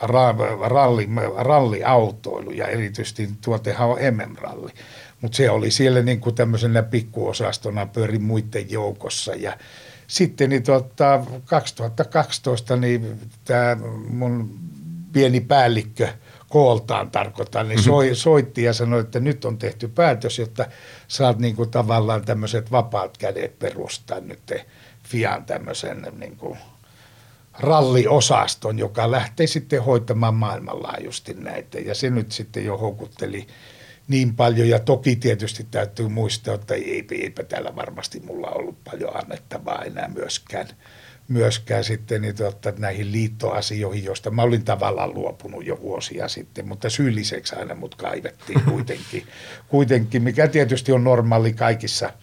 ralli, 0.61 1.09
ralliautoilu 1.37 2.51
ja 2.51 2.67
erityisesti 2.67 3.29
tuotehan 3.41 3.89
on 3.89 3.97
MM-ralli. 4.11 4.71
Mutta 5.21 5.35
se 5.35 5.49
oli 5.49 5.71
siellä 5.71 6.01
niin 6.01 6.19
kuin 6.19 6.35
tämmöisenä 6.35 6.83
pikkuosastona 6.83 7.85
pyöri 7.85 8.19
muiden 8.19 8.71
joukossa 8.71 9.35
ja 9.35 9.57
sitten 10.07 10.49
niin 10.49 10.63
tota, 10.63 11.23
2012 11.45 12.75
niin 12.75 13.19
tämä 13.45 13.77
mun 14.09 14.59
pieni 15.13 15.41
päällikkö 15.41 16.07
kooltaan 16.49 17.11
tarkoitan, 17.11 17.67
niin 17.67 17.83
soi, 17.83 18.15
soitti 18.15 18.63
ja 18.63 18.73
sanoi, 18.73 18.99
että 18.99 19.19
nyt 19.19 19.45
on 19.45 19.57
tehty 19.57 19.87
päätös, 19.87 20.39
jotta 20.39 20.65
saat 21.07 21.39
niin 21.39 21.55
kuin 21.55 21.69
tavallaan 21.69 22.25
tämmöiset 22.25 22.71
vapaat 22.71 23.17
kädet 23.17 23.59
perustaa 23.59 24.19
nyt 24.19 24.53
Fian 25.03 25.45
tämmöisen 25.45 26.07
niin 26.19 26.37
kuin 26.37 26.57
ralliosaston, 27.59 28.79
joka 28.79 29.11
lähtee 29.11 29.47
sitten 29.47 29.83
hoitamaan 29.83 30.35
maailmanlaajuisesti 30.35 31.33
näitä. 31.33 31.79
Ja 31.79 31.95
se 31.95 32.09
nyt 32.09 32.31
sitten 32.31 32.65
jo 32.65 32.77
houkutteli 32.77 33.47
niin 34.07 34.35
paljon. 34.35 34.69
Ja 34.69 34.79
toki 34.79 35.15
tietysti 35.15 35.67
täytyy 35.71 36.07
muistaa, 36.07 36.55
että 36.55 36.73
ei, 36.73 37.07
eipä 37.11 37.43
täällä 37.43 37.75
varmasti 37.75 38.19
mulla 38.19 38.47
ollut 38.47 38.83
paljon 38.83 39.17
annettavaa 39.17 39.83
enää 39.83 40.07
myöskään 40.07 40.67
myöskään 41.27 41.83
sitten 41.83 42.21
niin 42.21 42.35
tuota, 42.35 42.73
näihin 42.77 43.11
liittoasioihin, 43.11 44.03
joista 44.03 44.31
mä 44.31 44.41
olin 44.41 44.65
tavallaan 44.65 45.13
luopunut 45.13 45.65
jo 45.65 45.79
vuosia 45.81 46.27
sitten, 46.27 46.67
mutta 46.67 46.89
syylliseksi 46.89 47.55
aina 47.55 47.75
mut 47.75 47.95
kaivettiin 47.95 48.61
kuitenkin, 48.71 49.27
kuitenkin 49.67 50.23
mikä 50.23 50.47
tietysti 50.47 50.91
on 50.91 51.03
normaali 51.03 51.53
kaikissa, 51.53 52.13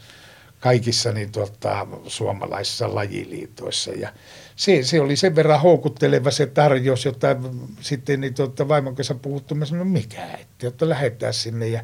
kaikissa 0.61 1.13
niin 1.13 1.33
tuota, 1.33 1.87
suomalaisissa 2.07 2.95
lajiliitoissa. 2.95 3.91
Ja 3.91 4.13
se, 4.57 4.83
se, 4.83 5.01
oli 5.01 5.17
sen 5.17 5.35
verran 5.35 5.61
houkutteleva 5.61 6.31
se 6.31 6.47
tarjous, 6.47 7.05
jota 7.05 7.37
sitten 7.81 8.21
niin 8.21 8.35
tuota, 8.35 8.69
vaimon 8.69 8.95
kanssa 8.95 9.15
puhuttu, 9.15 9.55
mä 9.55 9.65
sanoin, 9.65 9.89
no 9.89 9.93
mikä, 9.93 10.25
että, 10.25 10.67
jotta 10.67 10.89
lähdetään 10.89 11.35
sinne. 11.35 11.69
Ja 11.69 11.81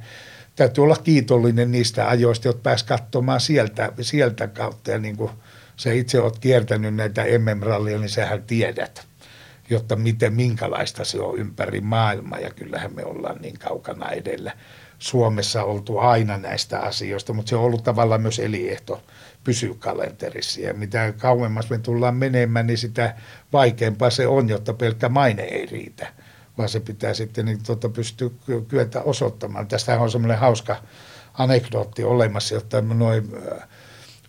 täytyy 0.56 0.84
olla 0.84 0.96
kiitollinen 0.96 1.72
niistä 1.72 2.08
ajoista, 2.08 2.48
jotta 2.48 2.62
pääsi 2.62 2.86
katsomaan 2.86 3.40
sieltä, 3.40 3.92
sieltä 4.00 4.46
kautta. 4.46 4.90
Ja 4.90 4.98
niin 4.98 5.16
kuin– 5.16 5.30
sä 5.78 5.92
itse 5.92 6.20
oot 6.20 6.38
kiertänyt 6.38 6.94
näitä 6.94 7.22
MM-rallia, 7.22 7.98
niin 7.98 8.08
sähän 8.08 8.42
tiedät, 8.42 9.06
jotta 9.70 9.96
miten, 9.96 10.32
minkälaista 10.34 11.04
se 11.04 11.20
on 11.20 11.38
ympäri 11.38 11.80
maailmaa. 11.80 12.38
Ja 12.38 12.50
kyllähän 12.50 12.94
me 12.94 13.04
ollaan 13.04 13.40
niin 13.40 13.58
kaukana 13.58 14.10
edellä 14.10 14.52
Suomessa 14.98 15.64
oltu 15.64 15.98
aina 15.98 16.38
näistä 16.38 16.80
asioista, 16.80 17.32
mutta 17.32 17.50
se 17.50 17.56
on 17.56 17.62
ollut 17.62 17.84
tavallaan 17.84 18.20
myös 18.20 18.38
eliehto 18.38 19.02
pysyä 19.44 19.74
kalenterissa. 19.78 20.60
Ja 20.60 20.74
mitä 20.74 21.12
kauemmas 21.12 21.70
me 21.70 21.78
tullaan 21.78 22.16
menemään, 22.16 22.66
niin 22.66 22.78
sitä 22.78 23.14
vaikeampaa 23.52 24.10
se 24.10 24.26
on, 24.26 24.48
jotta 24.48 24.74
pelkkä 24.74 25.08
maine 25.08 25.42
ei 25.42 25.66
riitä, 25.66 26.12
vaan 26.58 26.68
se 26.68 26.80
pitää 26.80 27.14
sitten 27.14 27.44
niin 27.44 27.62
tuota, 27.66 27.88
pystyä 27.88 28.30
kyetä 28.68 29.02
osoittamaan. 29.02 29.68
Tästä 29.68 30.00
on 30.00 30.10
semmoinen 30.10 30.38
hauska 30.38 30.76
anekdootti 31.34 32.04
olemassa, 32.04 32.54
jotta 32.54 32.80
noin 32.80 33.30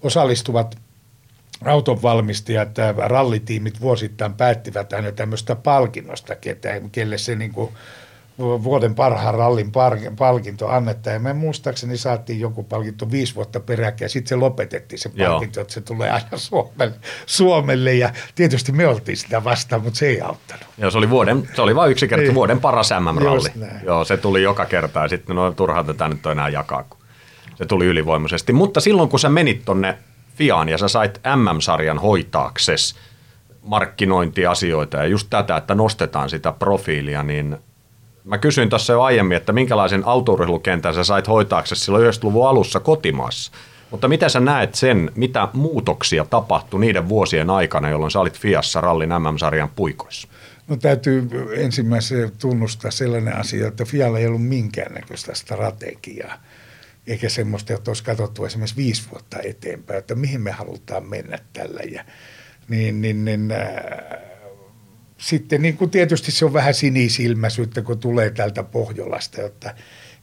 osallistuvat 0.01 0.75
autonvalmistajat, 1.65 2.69
rallitiimit 2.97 3.81
vuosittain 3.81 4.33
päättivät 4.33 4.93
aina 4.93 5.11
tämmöistä 5.11 5.55
palkinnosta, 5.55 6.35
ketä, 6.35 6.81
kelle 6.91 7.17
se 7.17 7.35
niin 7.35 7.51
kuin 7.51 7.71
vuoden 8.39 8.95
parhaan 8.95 9.35
rallin 9.35 9.71
palkinto 10.17 10.67
annettaan. 10.67 11.13
Ja 11.13 11.19
me 11.19 11.33
muistaakseni 11.33 11.97
saatiin 11.97 12.39
joku 12.39 12.63
palkinto 12.63 13.11
viisi 13.11 13.35
vuotta 13.35 13.59
peräkkäin 13.59 14.05
ja 14.05 14.09
sitten 14.09 14.29
se 14.29 14.35
lopetettiin 14.35 14.99
se 14.99 15.09
palkinto, 15.09 15.59
Joo. 15.59 15.61
että 15.61 15.73
se 15.73 15.81
tulee 15.81 16.09
aina 16.09 16.27
Suomelle, 16.35 16.95
Suomelle. 17.25 17.93
Ja 17.93 18.13
tietysti 18.35 18.71
me 18.71 18.87
oltiin 18.87 19.17
sitä 19.17 19.43
vastaan, 19.43 19.81
mutta 19.81 19.99
se 19.99 20.07
ei 20.07 20.21
auttanut. 20.21 20.65
Joo, 20.77 20.91
se 20.91 20.97
oli, 20.97 21.09
vuoden, 21.09 21.49
se 21.55 21.61
oli 21.61 21.75
vain 21.75 21.91
yksi 21.91 22.07
kerta 22.07 22.23
niin. 22.23 22.35
vuoden 22.35 22.61
paras 22.61 22.89
MM-ralli. 22.99 23.49
Joo, 23.83 24.05
se 24.05 24.17
tuli 24.17 24.43
joka 24.43 24.65
kerta 24.65 24.99
ja 24.99 25.07
sitten 25.07 25.35
no 25.35 25.51
turhaan 25.51 25.85
tätä 25.85 26.07
nyt 26.07 26.25
enää 26.25 26.49
jakaa, 26.49 26.83
kun 26.83 26.99
se 27.55 27.65
tuli 27.65 27.85
ylivoimaisesti. 27.85 28.53
Mutta 28.53 28.79
silloin 28.79 29.09
kun 29.09 29.19
sä 29.19 29.29
menit 29.29 29.65
tonne 29.65 29.97
Fiaan 30.39 30.69
ja 30.69 30.77
sä 30.77 30.87
sait 30.87 31.21
MM-sarjan 31.35 31.97
hoitaakses 31.97 32.95
markkinointiasioita 33.61 34.97
ja 34.97 35.05
just 35.05 35.27
tätä, 35.29 35.57
että 35.57 35.75
nostetaan 35.75 36.29
sitä 36.29 36.51
profiilia, 36.51 37.23
niin 37.23 37.57
mä 38.23 38.37
kysyin 38.37 38.69
tuossa 38.69 38.93
jo 38.93 39.01
aiemmin, 39.01 39.37
että 39.37 39.53
minkälaisen 39.53 40.03
autourheilukentän 40.05 40.93
sä 40.93 41.03
sait 41.03 41.27
hoitaaksesi 41.27 41.85
silloin 41.85 42.13
90-luvun 42.13 42.47
alussa 42.47 42.79
kotimaassa. 42.79 43.51
Mutta 43.91 44.07
mitä 44.07 44.29
sä 44.29 44.39
näet 44.39 44.75
sen, 44.75 45.11
mitä 45.15 45.47
muutoksia 45.53 46.25
tapahtui 46.25 46.79
niiden 46.79 47.09
vuosien 47.09 47.49
aikana, 47.49 47.89
jolloin 47.89 48.11
sä 48.11 48.19
olit 48.19 48.39
Fiassa 48.39 48.81
rallin 48.81 49.09
MM-sarjan 49.09 49.69
puikoissa? 49.75 50.27
No 50.67 50.77
täytyy 50.77 51.27
ensimmäisenä 51.55 52.29
tunnustaa 52.41 52.91
sellainen 52.91 53.35
asia, 53.35 53.67
että 53.67 53.85
Fialla 53.85 54.19
ei 54.19 54.27
ollut 54.27 54.47
minkäännäköistä 54.47 55.33
strategiaa 55.35 56.33
eikä 57.09 57.29
semmoista, 57.29 57.73
että 57.73 57.89
olisi 57.91 58.03
katsottu 58.03 58.45
esimerkiksi 58.45 58.75
viisi 58.75 59.03
vuotta 59.11 59.37
eteenpäin, 59.43 59.99
että 59.99 60.15
mihin 60.15 60.41
me 60.41 60.51
halutaan 60.51 61.09
mennä 61.09 61.39
tällä. 61.53 61.81
Ja, 61.91 62.05
niin, 62.69 63.01
niin, 63.01 63.25
niin, 63.25 63.51
äh, 63.51 64.19
sitten 65.17 65.61
niin 65.61 65.77
kuin 65.77 65.91
tietysti 65.91 66.31
se 66.31 66.45
on 66.45 66.53
vähän 66.53 66.73
sinisilmäisyyttä, 66.73 67.81
kun 67.81 67.99
tulee 67.99 68.29
täältä 68.29 68.63
Pohjolasta, 68.63 69.41
että 69.41 69.75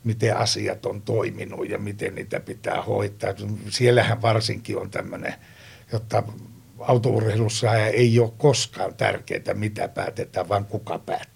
miten 0.05 0.37
asiat 0.37 0.87
on 0.87 1.03
toiminut 1.03 1.68
ja 1.68 1.78
miten 1.78 2.14
niitä 2.14 2.41
pitää 2.41 2.82
hoitaa. 2.82 3.34
Siellähän 3.70 4.22
varsinkin 4.22 4.78
on 4.78 4.91
tämmöinen, 4.91 5.34
jotta 5.93 6.22
autourheilussa 6.78 7.74
ei 7.74 8.20
ole 8.20 8.32
koskaan 8.39 8.95
tärkeää, 8.95 9.55
mitä 9.55 9.89
päätetään, 9.89 10.49
vaan 10.49 10.64
kuka 10.64 10.99
päättää. 10.99 11.36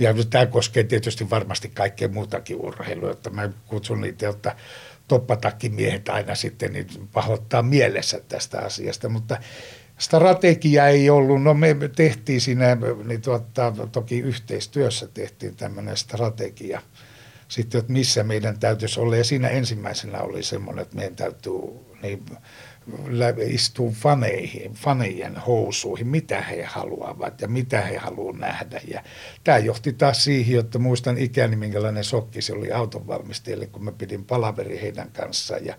Ja 0.00 0.14
tämä 0.30 0.46
koskee 0.46 0.84
tietysti 0.84 1.30
varmasti 1.30 1.68
kaikkea 1.68 2.08
muutakin 2.08 2.56
urheilua, 2.56 3.10
että 3.10 3.30
mä 3.30 3.50
kutsun 3.66 4.00
niitä, 4.00 4.28
että 4.28 4.56
toppatakkimiehet 5.08 6.08
aina 6.08 6.34
sitten 6.34 6.72
niin 6.72 6.86
pahoittaa 7.12 7.62
mielessä 7.62 8.20
tästä 8.28 8.58
asiasta, 8.58 9.08
mutta 9.08 9.36
strategia 9.98 10.88
ei 10.88 11.10
ollut, 11.10 11.42
no 11.42 11.54
me 11.54 11.76
tehtiin 11.96 12.40
siinä, 12.40 12.76
niin 13.04 13.22
tuota, 13.22 13.72
toki 13.92 14.18
yhteistyössä 14.18 15.08
tehtiin 15.14 15.56
tämmöinen 15.56 15.96
strategia, 15.96 16.82
sitten, 17.48 17.78
että 17.78 17.92
missä 17.92 18.24
meidän 18.24 18.58
täytyisi 18.60 19.00
olla, 19.00 19.16
ja 19.16 19.24
siinä 19.24 19.48
ensimmäisenä 19.48 20.18
oli 20.18 20.42
semmoinen, 20.42 20.82
että 20.82 20.96
meidän 20.96 21.16
täytyy 21.16 21.52
niin 22.02 22.24
istuu 23.46 23.90
faneihin, 23.92 24.74
fanejen 24.74 25.36
housuihin, 25.36 26.06
mitä 26.06 26.42
he 26.42 26.62
haluavat 26.62 27.40
ja 27.40 27.48
mitä 27.48 27.80
he 27.80 27.96
haluavat 27.96 28.40
nähdä. 28.40 28.80
Ja 28.88 29.02
tämä 29.44 29.58
johti 29.58 29.92
taas 29.92 30.24
siihen, 30.24 30.60
että 30.60 30.78
muistan 30.78 31.18
ikäni, 31.18 31.56
minkälainen 31.56 32.04
sokki 32.04 32.42
se 32.42 32.52
oli 32.52 32.72
autonvalmistajille, 32.72 33.66
kun 33.66 33.84
mä 33.84 33.92
pidin 33.92 34.24
palaveri 34.24 34.80
heidän 34.80 35.10
kanssaan. 35.10 35.64
Ja 35.64 35.74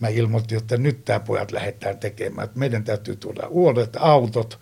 mä 0.00 0.08
ilmoitin, 0.08 0.58
että 0.58 0.76
nyt 0.76 1.04
tämä 1.04 1.20
pojat 1.20 1.52
lähdetään 1.52 1.98
tekemään, 1.98 2.44
että 2.44 2.58
meidän 2.58 2.84
täytyy 2.84 3.16
tuoda 3.16 3.46
uudet 3.48 3.96
autot, 4.00 4.60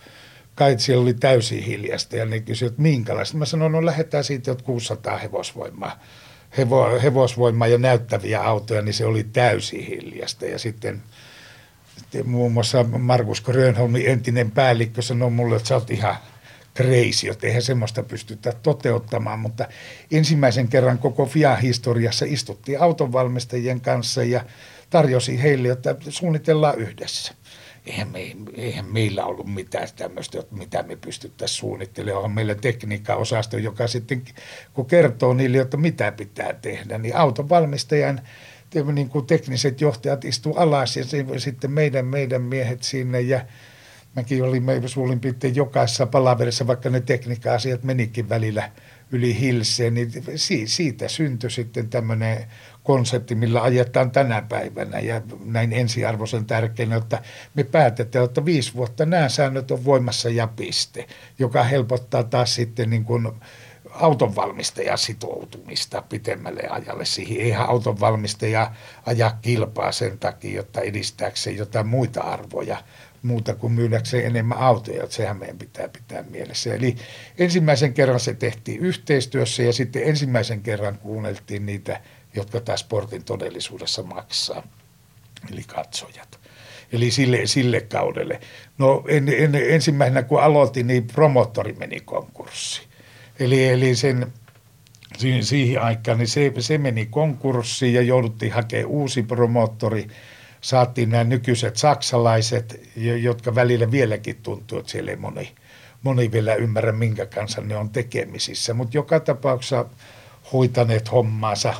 kai 0.54 0.78
siellä 0.78 1.02
oli 1.02 1.14
täysin 1.14 1.62
hiljasta 1.62 2.16
ja 2.16 2.24
ne 2.24 2.40
kysyivät, 2.40 2.72
että 2.72 2.82
minkälaista. 2.82 3.36
Mä 3.36 3.44
sanoin, 3.44 3.72
no 3.72 3.86
lähdetään 3.86 4.24
siitä, 4.24 4.52
että 4.52 4.64
600 4.64 5.18
hevosvoimaa, 5.18 6.00
hevo, 6.56 7.00
hevosvoimaa 7.02 7.68
ja 7.68 7.78
näyttäviä 7.78 8.42
autoja, 8.42 8.82
niin 8.82 8.94
se 8.94 9.06
oli 9.06 9.24
täysin 9.24 9.86
hiljasta. 9.86 10.46
Ja 10.46 10.58
sitten 10.58 11.02
muun 12.24 12.52
muassa 12.52 12.84
Markus 12.84 13.40
Grönholmin 13.40 14.06
entinen 14.06 14.50
päällikkö 14.50 15.02
sanoi 15.02 15.30
mulle, 15.30 15.56
että 15.56 15.68
sä 15.68 15.74
oot 15.74 15.90
ihan 15.90 16.16
crazy, 16.76 17.28
että 17.28 17.46
eihän 17.46 17.62
semmoista 17.62 18.02
pystytä 18.02 18.52
toteuttamaan, 18.62 19.38
mutta 19.38 19.68
ensimmäisen 20.10 20.68
kerran 20.68 20.98
koko 20.98 21.26
FIA-historiassa 21.26 22.24
istuttiin 22.28 22.80
autonvalmistajien 22.80 23.80
kanssa 23.80 24.24
ja 24.24 24.44
tarjosi 24.90 25.42
heille, 25.42 25.68
että 25.68 25.96
suunnitellaan 26.08 26.78
yhdessä. 26.78 27.34
Eihän, 27.86 28.08
me, 28.08 28.36
eihän 28.54 28.84
meillä 28.84 29.24
ollut 29.24 29.54
mitään 29.54 29.88
tämmöistä, 29.96 30.38
mitä 30.50 30.82
me 30.82 30.96
pystyttäisiin 30.96 31.58
suunnittelemaan. 31.58 32.24
On 32.24 32.32
meillä 32.32 32.54
tekniikkaosasto, 32.54 33.58
joka 33.58 33.86
sitten 33.86 34.22
kun 34.74 34.86
kertoo 34.86 35.34
niille, 35.34 35.58
että 35.58 35.76
mitä 35.76 36.12
pitää 36.12 36.52
tehdä, 36.52 36.98
niin 36.98 37.16
autonvalmistajan 37.16 38.20
niin 38.92 39.08
kuin 39.08 39.26
tekniset 39.26 39.80
johtajat 39.80 40.24
istu 40.24 40.54
alas 40.54 40.96
ja 40.96 41.04
sitten 41.38 41.70
meidän, 41.70 42.06
meidän 42.06 42.42
miehet 42.42 42.82
sinne. 42.82 43.20
Ja 43.20 43.44
mäkin 44.16 44.44
olin 44.44 44.64
suurin 44.86 45.20
piirtein 45.20 45.56
jokaisessa 45.56 46.06
palaverissa, 46.06 46.66
vaikka 46.66 46.90
ne 46.90 47.00
tekniikka-asiat 47.00 47.82
menikin 47.82 48.28
välillä 48.28 48.70
yli 49.12 49.40
hilseen, 49.40 49.94
niin 49.94 50.10
siitä 50.66 51.08
syntyi 51.08 51.50
sitten 51.50 51.88
tämmöinen 51.88 52.44
konsepti, 52.82 53.34
millä 53.34 53.62
ajetaan 53.62 54.10
tänä 54.10 54.42
päivänä 54.48 55.00
ja 55.00 55.22
näin 55.44 55.72
ensiarvoisen 55.72 56.44
tärkeänä, 56.44 56.96
että 56.96 57.22
me 57.54 57.64
päätetään, 57.64 58.24
että 58.24 58.44
viisi 58.44 58.74
vuotta 58.74 59.06
nämä 59.06 59.28
säännöt 59.28 59.70
on 59.70 59.84
voimassa 59.84 60.30
ja 60.30 60.46
piste, 60.46 61.06
joka 61.38 61.64
helpottaa 61.64 62.24
taas 62.24 62.54
sitten 62.54 62.90
niin 62.90 63.04
kuin 63.04 63.28
autonvalmistajan 63.92 64.98
sitoutumista 64.98 66.02
pitemmälle 66.02 66.62
ajalle 66.70 67.04
siihen. 67.04 67.40
Eihän 67.40 67.68
autonvalmistaja 67.68 68.70
aja 69.06 69.36
kilpaa 69.42 69.92
sen 69.92 70.18
takia, 70.18 70.56
jotta 70.56 70.80
edistääkseen 70.80 71.56
jotain 71.56 71.86
muita 71.86 72.20
arvoja, 72.20 72.82
muuta 73.22 73.54
kuin 73.54 73.72
myydäkseen 73.72 74.26
enemmän 74.26 74.58
autoja, 74.58 75.10
sehän 75.10 75.36
meidän 75.36 75.58
pitää 75.58 75.88
pitää 75.88 76.22
mielessä. 76.22 76.74
Eli 76.74 76.96
ensimmäisen 77.38 77.94
kerran 77.94 78.20
se 78.20 78.34
tehtiin 78.34 78.80
yhteistyössä 78.80 79.62
ja 79.62 79.72
sitten 79.72 80.02
ensimmäisen 80.04 80.62
kerran 80.62 80.98
kuunneltiin 80.98 81.66
niitä, 81.66 82.00
jotka 82.34 82.60
taas 82.60 82.80
sportin 82.80 83.24
todellisuudessa 83.24 84.02
maksaa, 84.02 84.62
eli 85.52 85.62
katsojat. 85.66 86.40
eli 86.92 87.10
sille, 87.10 87.46
sille 87.46 87.80
kaudelle. 87.80 88.40
No 88.78 89.04
en, 89.08 89.28
en, 89.28 89.54
ensimmäisenä 89.54 90.22
kun 90.22 90.42
aloitin, 90.42 90.86
niin 90.86 91.06
promottori 91.06 91.72
meni 91.72 92.00
konkurssiin. 92.00 92.91
Eli, 93.38 93.68
eli 93.68 93.94
sen, 93.94 94.32
siihen 95.40 95.82
aikaan 95.82 96.18
niin 96.18 96.28
se, 96.28 96.52
se 96.58 96.78
meni 96.78 97.06
konkurssiin 97.06 97.94
ja 97.94 98.02
jouduttiin 98.02 98.52
hakemaan 98.52 98.90
uusi 98.90 99.22
promottori. 99.22 100.08
Saatiin 100.60 101.10
nämä 101.10 101.24
nykyiset 101.24 101.76
saksalaiset, 101.76 102.90
jotka 102.96 103.54
välillä 103.54 103.90
vieläkin 103.90 104.36
tuntuu, 104.42 104.78
että 104.78 104.92
siellä 104.92 105.10
ei 105.10 105.16
moni, 105.16 105.52
moni 106.02 106.32
vielä 106.32 106.54
ymmärrä, 106.54 106.92
minkä 106.92 107.26
kanssa 107.26 107.60
ne 107.60 107.76
on 107.76 107.90
tekemisissä. 107.90 108.74
Mutta 108.74 108.96
joka 108.96 109.20
tapauksessa 109.20 109.86
hoitaneet 110.52 111.12
hommaansa. 111.12 111.74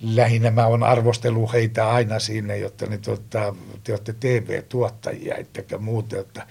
Lähinnä 0.00 0.50
mä 0.50 0.66
oon 0.66 0.82
arvostellut 0.82 1.52
heitä 1.52 1.90
aina 1.90 2.18
siinä, 2.18 2.54
jotta 2.54 2.86
ne, 2.86 2.98
tuota, 2.98 3.54
te 3.84 3.92
olette 3.92 4.14
TV-tuottajia, 4.20 5.36
ettekä 5.36 5.78
muuta, 5.78 6.18
että 6.18 6.46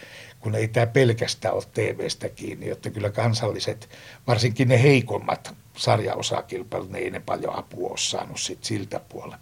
kun 0.47 0.55
ei 0.55 0.67
tämä 0.67 0.87
pelkästään 0.87 1.53
ole 1.53 1.63
TVstä 1.73 2.29
kiinni, 2.29 2.67
jotta 2.67 2.89
kyllä 2.89 3.09
kansalliset, 3.09 3.89
varsinkin 4.27 4.67
ne 4.67 4.83
heikommat 4.83 5.55
sarjaosakilpailut, 5.77 6.91
ne 6.91 6.99
ei 6.99 7.09
ne 7.09 7.19
paljon 7.19 7.55
apua 7.55 7.89
ole 7.89 7.97
saanut 7.97 8.39
sit 8.39 8.63
siltä 8.63 8.99
puolella. 9.09 9.37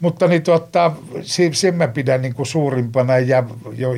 Mutta 0.00 0.28
niin 0.28 0.42
tuota, 0.42 0.92
sen 1.22 1.74
mä 1.74 1.88
pidän 1.88 2.22
niin 2.22 2.34
kuin 2.34 2.46
suurimpana 2.46 3.18
ja 3.18 3.44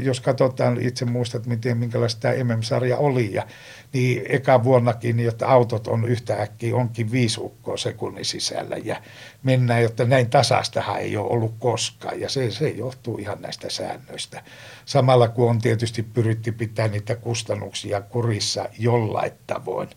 jos 0.03 0.21
katsotaan, 0.21 0.81
itse 0.81 1.05
muistat, 1.05 1.47
miten, 1.47 1.77
minkälaista 1.77 2.21
tämä 2.21 2.35
MM-sarja 2.45 2.97
oli 2.97 3.35
ja 3.35 3.47
niin 3.93 4.23
eka 4.29 4.65
vuonnakin, 4.65 5.17
niin 5.17 5.25
jotta 5.25 5.47
autot 5.47 5.87
on 5.87 6.05
yhtä 6.05 6.35
äkkiä, 6.43 6.77
onkin 6.77 7.11
viisi 7.11 7.41
ukkoa 7.41 7.77
sekunnin 7.77 8.25
sisällä 8.25 8.77
ja 8.85 8.97
mennään, 9.43 9.83
jotta 9.83 10.05
näin 10.05 10.31
tasaistahan 10.31 11.01
ei 11.01 11.17
ole 11.17 11.31
ollut 11.31 11.55
koskaan 11.59 12.21
ja 12.21 12.29
se, 12.29 12.51
se 12.51 12.69
johtuu 12.69 13.19
ihan 13.19 13.43
näistä 13.43 13.71
säännöistä. 13.71 14.43
Samalla 14.85 15.29
kun 15.29 15.51
on 15.51 15.59
tietysti 15.59 16.03
pyritty 16.03 16.53
pitää 16.53 16.89
niitä 16.89 17.17
kustannuksia 17.17 18.01
kurissa 18.01 18.69
jollain 18.79 19.33
tavoin, 19.47 19.89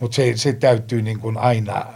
mutta 0.00 0.14
se, 0.14 0.32
se 0.36 0.52
täytyy 0.52 1.02
niin 1.02 1.18
kuin 1.20 1.38
aina 1.38 1.86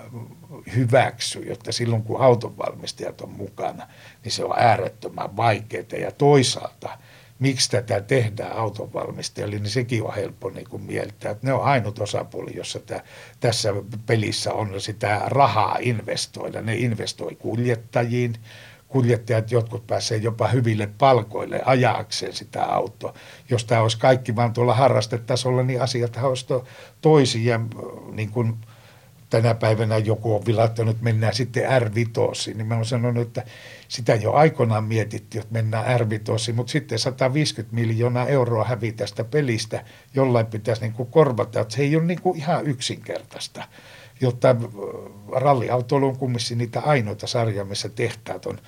hyväksy, 0.75 1.39
jotta 1.39 1.73
silloin 1.73 2.03
kun 2.03 2.21
autonvalmistajat 2.21 3.21
on 3.21 3.31
mukana, 3.31 3.87
niin 4.25 4.33
se 4.33 4.45
on 4.45 4.59
äärettömän 4.59 5.37
vaikeaa. 5.37 6.01
Ja 6.01 6.11
toisaalta, 6.12 6.99
miksi 7.39 7.71
tätä 7.71 8.01
tehdään 8.01 8.53
autonvalmistajille, 8.53 9.59
niin 9.59 9.71
sekin 9.71 10.03
on 10.03 10.14
helppo 10.14 10.51
niin 10.51 10.69
kuin 10.69 10.83
mieltää. 10.83 11.33
Että 11.33 11.47
ne 11.47 11.53
on 11.53 11.64
ainut 11.64 11.99
osapuoli, 11.99 12.57
jossa 12.57 12.81
tämä, 12.81 13.01
tässä 13.41 13.75
pelissä 14.07 14.53
on 14.53 14.81
sitä 14.81 15.23
rahaa 15.27 15.79
investoida. 15.81 16.62
Ne 16.62 16.75
investoi 16.75 17.35
kuljettajiin, 17.35 18.35
kuljettajat 18.89 19.51
jotkut 19.51 19.87
pääsee 19.87 20.19
jopa 20.19 20.49
hyville 20.49 20.89
palkoille 20.99 21.62
ajaakseen 21.64 22.33
sitä 22.33 22.64
autoa. 22.64 23.14
Jos 23.51 23.64
tämä 23.64 23.83
olisi 23.83 23.99
kaikki 23.99 24.37
vaan 24.37 24.53
tuolla 24.53 24.75
harrastetasolla, 24.75 25.62
niin 25.62 25.83
asiat 25.83 26.17
olisi 26.23 26.47
toisin 27.01 27.45
ja 27.45 27.61
niin 28.12 28.31
kuin 28.31 28.57
tänä 29.31 29.55
päivänä 29.55 29.99
joku 29.99 30.35
on 30.35 30.47
vilattanut, 30.47 30.93
että 30.93 31.05
mennään 31.05 31.35
sitten 31.35 31.64
R5, 31.64 32.55
niin 32.55 32.66
mä 32.66 32.74
oon 32.74 32.85
sanonut, 32.85 33.27
että 33.27 33.45
sitä 33.89 34.14
jo 34.14 34.33
aikoinaan 34.33 34.85
mietittiin, 34.85 35.43
että 35.43 35.53
mennään 35.53 36.01
R5, 36.01 36.53
mutta 36.53 36.70
sitten 36.70 36.99
150 36.99 37.74
miljoonaa 37.74 38.27
euroa 38.27 38.64
hävii 38.64 38.93
tästä 38.93 39.24
pelistä, 39.24 39.85
jollain 40.14 40.47
pitäisi 40.47 40.83
niin 40.83 40.93
kuin 40.93 41.11
korvata, 41.11 41.61
että 41.61 41.74
se 41.74 41.83
ei 41.83 41.97
ole 41.97 42.05
niin 42.05 42.20
kuin 42.20 42.39
ihan 42.39 42.66
yksinkertaista 42.66 43.64
jotta 44.20 44.51
äh, 44.51 44.57
ralliautoilu 45.33 46.09
on 46.09 46.16
kumminkin 46.16 46.59
niitä 46.59 46.81
ainoita 46.81 47.27
sarjoja, 47.27 47.64
missä 47.64 47.89
tehtaat 47.89 48.47
on, 48.47 48.59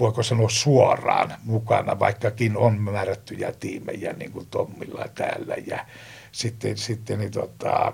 voiko 0.00 0.22
sanoa 0.22 0.48
suoraan 0.48 1.34
mukana, 1.44 1.98
vaikkakin 1.98 2.56
on 2.56 2.80
määrättyjä 2.80 3.52
tiimejä 3.52 4.12
niin 4.12 4.32
kuin 4.32 4.46
Tommilla 4.50 5.04
täällä 5.14 5.54
ja 5.66 5.86
sitten, 6.32 6.76
sitten 6.76 7.18
niin 7.18 7.30
tota, 7.30 7.92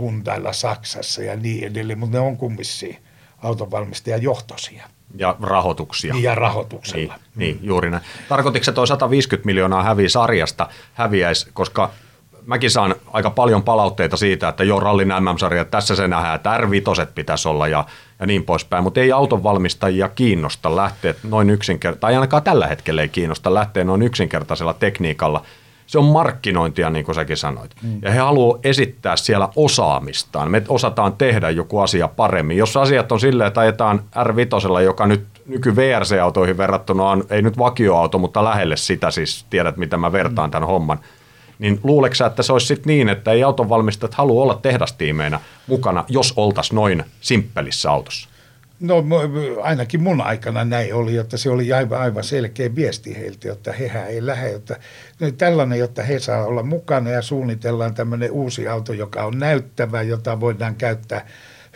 Hyundailla 0.00 0.52
Saksassa 0.52 1.22
ja 1.22 1.36
niin 1.36 1.64
edelleen, 1.64 1.98
mutta 1.98 2.18
ne 2.18 2.20
on 2.20 2.36
kumminkin 2.36 2.98
autonvalmistajan 3.38 4.22
johtoisia. 4.22 4.88
Ja 5.16 5.36
rahoituksia. 5.42 6.12
Niin, 6.14 6.22
ja 6.22 6.34
rahoituksella. 6.34 7.14
Niin, 7.14 7.22
mm. 7.34 7.38
niin 7.38 7.58
juuri 7.62 7.90
näin. 7.90 8.02
Tarkoitiko 8.28 8.64
se 8.64 8.72
tuo 8.72 8.86
150 8.86 9.46
miljoonaa 9.46 9.82
häviä 9.82 10.08
sarjasta 10.08 10.68
häviäisi, 10.94 11.50
koska 11.52 11.90
mäkin 12.46 12.70
saan 12.70 12.94
aika 13.12 13.30
paljon 13.30 13.62
palautteita 13.62 14.16
siitä, 14.16 14.48
että 14.48 14.64
joo, 14.64 14.80
rallin 14.80 15.08
MM-sarja, 15.08 15.64
tässä 15.64 15.96
se 15.96 16.08
nähdään, 16.08 16.36
että 16.36 16.58
r 16.58 16.68
pitäisi 17.14 17.48
olla 17.48 17.68
ja, 17.68 17.84
ja 18.20 18.26
niin 18.26 18.44
poispäin, 18.44 18.84
mutta 18.84 19.00
ei 19.00 19.12
auton 19.12 19.42
valmistajia 19.42 20.08
kiinnosta 20.08 20.76
lähteä 20.76 21.14
noin 21.22 21.50
yksinkertaisesti, 21.50 22.00
tai 22.00 22.14
ainakaan 22.14 22.42
tällä 22.42 22.66
hetkellä 22.66 23.02
ei 23.02 23.08
kiinnosta 23.08 23.54
lähteä 23.54 23.84
noin 23.84 24.02
yksinkertaisella 24.02 24.74
tekniikalla– 24.74 25.42
se 25.86 25.98
on 25.98 26.04
markkinointia, 26.04 26.90
niin 26.90 27.04
kuin 27.04 27.14
säkin 27.14 27.36
sanoit. 27.36 27.70
Mm. 27.82 27.98
Ja 28.02 28.10
he 28.10 28.18
haluavat 28.18 28.66
esittää 28.66 29.16
siellä 29.16 29.48
osaamistaan. 29.56 30.50
Me 30.50 30.62
osataan 30.68 31.12
tehdä 31.12 31.50
joku 31.50 31.78
asia 31.78 32.08
paremmin. 32.08 32.56
Jos 32.56 32.76
asiat 32.76 33.12
on 33.12 33.20
silleen, 33.20 33.48
että 33.48 33.60
ajetaan 33.60 34.02
R5, 34.16 34.82
joka 34.82 35.06
nyt 35.06 35.26
nyky 35.46 35.76
VRC-autoihin 35.76 36.56
verrattuna 36.56 37.10
on, 37.10 37.24
ei 37.30 37.42
nyt 37.42 37.58
vakioauto, 37.58 38.18
mutta 38.18 38.44
lähelle 38.44 38.76
sitä 38.76 39.10
siis, 39.10 39.46
tiedät 39.50 39.76
mitä 39.76 39.96
mä 39.96 40.12
vertaan 40.12 40.48
mm. 40.48 40.52
tämän 40.52 40.68
homman, 40.68 40.98
niin 41.58 41.80
luuleeko 41.82 42.26
että 42.26 42.42
se 42.42 42.52
olisi 42.52 42.66
sitten 42.66 42.90
niin, 42.90 43.08
että 43.08 43.32
ei 43.32 43.42
autonvalmistajat 43.42 44.14
halua 44.14 44.42
olla 44.42 44.58
tehdastiimeinä 44.62 45.40
mukana, 45.66 46.04
jos 46.08 46.32
oltaisiin 46.36 46.76
noin 46.76 47.04
simppelissä 47.20 47.90
autossa? 47.90 48.28
No 48.80 49.04
ainakin 49.62 50.02
mun 50.02 50.20
aikana 50.20 50.64
näin 50.64 50.94
oli, 50.94 51.16
että 51.16 51.36
se 51.36 51.50
oli 51.50 51.72
aivan, 51.72 52.00
aivan 52.00 52.24
selkeä 52.24 52.74
viesti 52.74 53.16
heiltä, 53.16 53.52
että 53.52 53.72
hehän 53.72 54.08
ei 54.08 54.26
lähde. 54.26 54.54
Että, 54.54 54.76
tällainen, 55.38 55.78
jotta 55.78 56.02
he 56.02 56.18
saa 56.18 56.44
olla 56.44 56.62
mukana 56.62 57.10
ja 57.10 57.22
suunnitellaan 57.22 57.94
tämmöinen 57.94 58.32
uusi 58.32 58.68
auto, 58.68 58.92
joka 58.92 59.24
on 59.24 59.38
näyttävä, 59.38 60.02
jota 60.02 60.40
voidaan 60.40 60.74
käyttää 60.74 61.26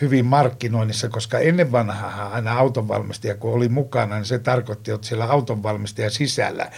hyvin 0.01 0.25
markkinoinnissa, 0.25 1.09
koska 1.09 1.39
ennen 1.39 1.73
vanhaa 1.73 2.29
aina 2.29 2.59
autonvalmistaja, 2.59 3.35
kun 3.35 3.53
oli 3.53 3.69
mukana, 3.69 4.17
niin 4.17 4.25
se 4.25 4.39
tarkoitti, 4.39 4.91
että 4.91 5.07
siellä 5.07 5.25
autonvalmistajan 5.25 6.11
sisällä 6.11 6.71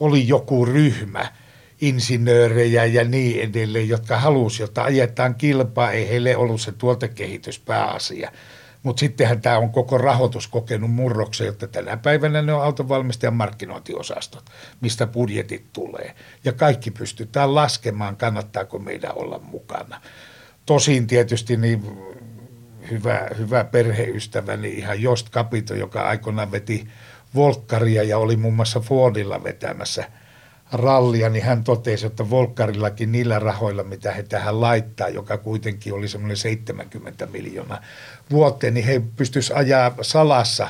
oli 0.00 0.28
joku 0.28 0.66
ryhmä, 0.66 1.32
insinöörejä 1.80 2.84
ja 2.84 3.04
niin 3.04 3.50
edelleen, 3.50 3.88
jotka 3.88 4.18
halusivat, 4.18 4.68
jotta 4.68 4.82
ajetaan 4.82 5.34
kilpaa, 5.34 5.92
ei 5.92 6.08
heille 6.08 6.36
ollut 6.36 6.60
se 6.60 6.72
tuotekehitys 6.72 7.58
pääasia 7.58 8.30
mutta 8.82 9.00
sittenhän 9.00 9.40
tämä 9.40 9.58
on 9.58 9.70
koko 9.70 9.98
rahoitus 9.98 10.48
kokenut 10.48 10.90
murroksen, 10.90 11.46
jotta 11.46 11.66
tänä 11.66 11.96
päivänä 11.96 12.42
ne 12.42 12.52
on 12.52 12.64
autonvalmistajan 12.64 13.34
markkinointiosastot, 13.34 14.44
mistä 14.80 15.06
budjetit 15.06 15.72
tulee. 15.72 16.14
Ja 16.44 16.52
kaikki 16.52 16.90
pystytään 16.90 17.54
laskemaan, 17.54 18.16
kannattaako 18.16 18.78
meidän 18.78 19.18
olla 19.18 19.38
mukana. 19.38 20.00
Tosin 20.66 21.06
tietysti 21.06 21.56
niin 21.56 21.98
hyvä, 22.90 23.28
hyvä 23.38 23.64
perheystäväni 23.64 24.68
ihan 24.68 25.02
Jost 25.02 25.30
Capito, 25.30 25.74
joka 25.74 26.02
aikoinaan 26.02 26.52
veti 26.52 26.88
Volkkaria 27.34 28.02
ja 28.02 28.18
oli 28.18 28.36
muun 28.36 28.54
muassa 28.54 28.80
Fordilla 28.80 29.44
vetämässä– 29.44 30.04
rallia, 30.72 31.28
niin 31.28 31.44
hän 31.44 31.64
totesi, 31.64 32.06
että 32.06 32.30
Volkkarillakin 32.30 33.12
niillä 33.12 33.38
rahoilla, 33.38 33.82
mitä 33.82 34.12
he 34.12 34.22
tähän 34.22 34.60
laittaa, 34.60 35.08
joka 35.08 35.38
kuitenkin 35.38 35.92
oli 35.92 36.08
semmoinen 36.08 36.36
70 36.36 37.26
miljoonaa 37.26 37.80
vuoteen, 38.30 38.74
niin 38.74 38.86
he 38.86 39.02
pystyisivät 39.16 39.58
ajaa 39.58 39.94
salassa 40.02 40.68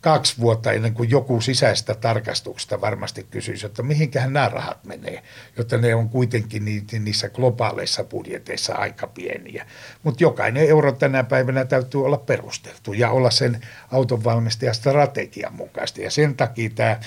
kaksi 0.00 0.34
vuotta 0.40 0.72
ennen 0.72 0.94
kuin 0.94 1.10
joku 1.10 1.40
sisäistä 1.40 1.94
tarkastuksesta 1.94 2.80
varmasti 2.80 3.26
kysyisi, 3.30 3.66
että 3.66 3.82
mihinkähän 3.82 4.32
nämä 4.32 4.48
rahat 4.48 4.84
menee, 4.84 5.22
jotta 5.56 5.78
ne 5.78 5.94
on 5.94 6.08
kuitenkin 6.08 6.64
niissä 6.98 7.28
globaaleissa 7.28 8.04
budjeteissa 8.04 8.74
aika 8.74 9.06
pieniä. 9.06 9.66
Mutta 10.02 10.24
jokainen 10.24 10.68
euro 10.68 10.92
tänä 10.92 11.24
päivänä 11.24 11.64
täytyy 11.64 12.04
olla 12.04 12.18
perusteltu 12.18 12.92
ja 12.92 13.10
olla 13.10 13.30
sen 13.30 13.60
autonvalmistajan 13.90 14.74
strategian 14.74 15.54
mukaista. 15.54 16.00
Ja 16.00 16.10
sen 16.10 16.34
takia 16.34 16.70
tämä 16.74 17.00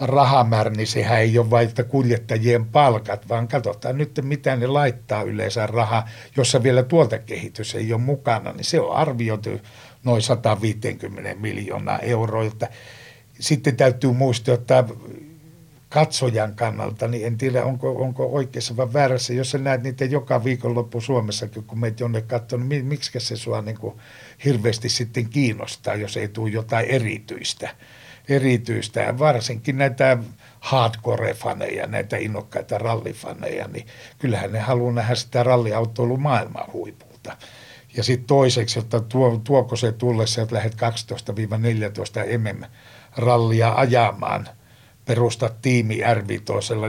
rahamäärä, 0.00 0.70
niin 0.70 0.86
sehän 0.86 1.20
ei 1.20 1.38
ole 1.38 1.50
vain 1.50 1.70
kuljettajien 1.88 2.64
palkat, 2.64 3.28
vaan 3.28 3.48
katsotaan 3.48 3.98
nyt, 3.98 4.20
mitä 4.22 4.56
ne 4.56 4.66
laittaa 4.66 5.22
yleensä 5.22 5.66
raha, 5.66 6.08
jossa 6.36 6.62
vielä 6.62 6.82
tuotekehitys 6.82 7.74
ei 7.74 7.92
ole 7.92 8.00
mukana, 8.00 8.52
niin 8.52 8.64
se 8.64 8.80
on 8.80 8.96
arvioitu 8.96 9.50
noin 10.04 10.22
150 10.22 11.34
miljoonaa 11.34 11.98
euroa. 11.98 12.50
Sitten 13.40 13.76
täytyy 13.76 14.12
muistaa, 14.12 14.54
että 14.54 14.84
katsojan 15.88 16.54
kannalta, 16.54 17.08
niin 17.08 17.26
en 17.26 17.38
tiedä, 17.38 17.64
onko, 17.64 17.92
onko 17.92 18.26
oikeassa 18.26 18.76
vai 18.76 18.92
väärässä. 18.92 19.32
Jos 19.32 19.50
sä 19.50 19.58
näet 19.58 19.82
niitä 19.82 20.04
joka 20.04 20.44
viikonloppu 20.44 21.00
Suomessakin, 21.00 21.64
kun 21.64 21.78
meitä 21.78 22.02
jonne 22.02 22.22
katsoo, 22.22 22.58
niin 22.58 22.86
miksi 22.86 23.20
se 23.20 23.36
sua 23.36 23.62
niin 23.62 23.78
kuin 23.78 23.94
hirveästi 24.44 24.88
sitten 24.88 25.28
kiinnostaa, 25.28 25.94
jos 25.94 26.16
ei 26.16 26.28
tule 26.28 26.50
jotain 26.50 26.86
erityistä 26.86 27.68
erityistä, 28.28 29.18
varsinkin 29.18 29.78
näitä 29.78 30.18
hardcore-faneja, 30.60 31.86
näitä 31.86 32.16
innokkaita 32.16 32.78
rallifaneja, 32.78 33.68
niin 33.68 33.86
kyllähän 34.18 34.52
ne 34.52 34.58
haluaa 34.58 34.92
nähdä 34.92 35.14
sitä 35.14 35.42
ralliautoilua 35.42 36.16
maailman 36.16 36.72
huipulta. 36.72 37.36
Ja 37.96 38.02
sitten 38.02 38.26
toiseksi, 38.26 38.78
että 38.78 39.00
tuo, 39.00 39.40
tuoko 39.44 39.76
se 39.76 39.92
tullessa, 39.92 40.42
että 40.42 40.54
lähdet 40.54 40.74
12-14 40.74 40.78
MM-rallia 42.38 43.74
ajamaan, 43.74 44.48
perustaa 45.04 45.48
tiimi 45.62 46.00
r 46.14 46.22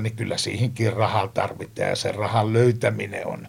niin 0.01 0.15
kyllä 0.15 0.37
siihenkin 0.37 0.93
rahaa 0.93 1.27
tarvitaan 1.27 1.89
ja 1.89 1.95
sen 1.95 2.15
rahan 2.15 2.53
löytäminen 2.53 3.27
on, 3.27 3.47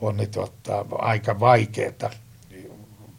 on 0.00 0.16
niin 0.16 0.30
tuota, 0.30 0.84
aika 0.98 1.40
vaikeaa. 1.40 2.10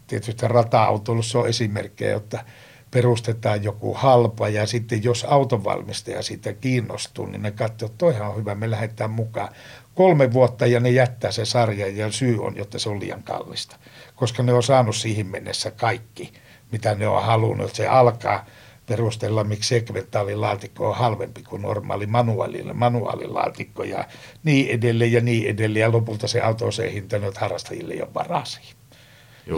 Tietysti 0.08 0.48
rata-autoilussa 0.48 1.40
on 1.40 1.48
esimerkkejä, 1.48 2.16
että 2.16 2.46
perustetaan 2.92 3.64
joku 3.64 3.94
halpa 3.94 4.50
ja 4.50 4.68
sitten 4.68 5.04
jos 5.04 5.26
autonvalmistaja 5.30 6.22
siitä 6.22 6.54
kiinnostuu, 6.54 7.26
niin 7.26 7.42
ne 7.42 7.52
katsoo, 7.52 7.86
että 7.86 7.98
toihan 7.98 8.28
on 8.28 8.36
hyvä, 8.36 8.56
me 8.56 8.72
lähdetään 8.72 9.12
mukaan. 9.12 9.50
Kolme 9.96 10.34
vuotta 10.34 10.66
ja 10.66 10.80
ne 10.80 10.90
jättää 10.90 11.32
se 11.32 11.46
sarja 11.46 11.88
ja 11.88 12.12
syy 12.12 12.44
on, 12.46 12.58
jotta 12.58 12.80
se 12.80 12.90
on 12.90 13.00
liian 13.00 13.24
kallista, 13.24 13.76
koska 14.16 14.44
ne 14.44 14.54
on 14.54 14.64
saanut 14.64 14.96
siihen 14.96 15.28
mennessä 15.28 15.72
kaikki, 15.72 16.34
mitä 16.72 16.96
ne 16.96 17.08
on 17.08 17.24
halunnut. 17.24 17.76
Se 17.76 17.88
alkaa 17.88 18.46
perustella, 18.86 19.44
miksi 19.44 19.70
segmentaalilaatikko 19.70 20.90
on 20.90 20.96
halvempi 20.96 21.44
kuin 21.44 21.62
normaali 21.62 22.06
manuaalilla, 22.06 22.74
manuaalilaatikko 22.74 23.84
ja 23.84 24.06
niin 24.44 24.70
edelleen 24.70 25.12
ja 25.12 25.22
niin 25.22 25.50
edelleen. 25.50 25.82
Ja 25.82 25.92
lopulta 25.92 26.28
se 26.28 26.42
auto 26.42 26.66
on 26.66 26.74
se 26.74 26.94
hinta, 26.94 27.16
että 27.16 27.40
harrastajille 27.40 27.94
ei 27.94 28.02
ole 28.02 28.14
varaa 28.14 28.46
siihen. 28.46 28.77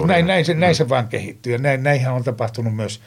Näin, 0.06 0.28
näin, 0.28 0.46
se, 0.46 0.54
näin 0.54 0.76
se 0.76 0.84
mm. 0.84 0.90
vaan 0.90 1.08
kehittyy. 1.08 1.54
Ja 1.54 1.60
näin, 1.60 1.84
näinhän 1.84 2.14
on 2.14 2.24
tapahtunut 2.24 2.76
myös 2.76 3.02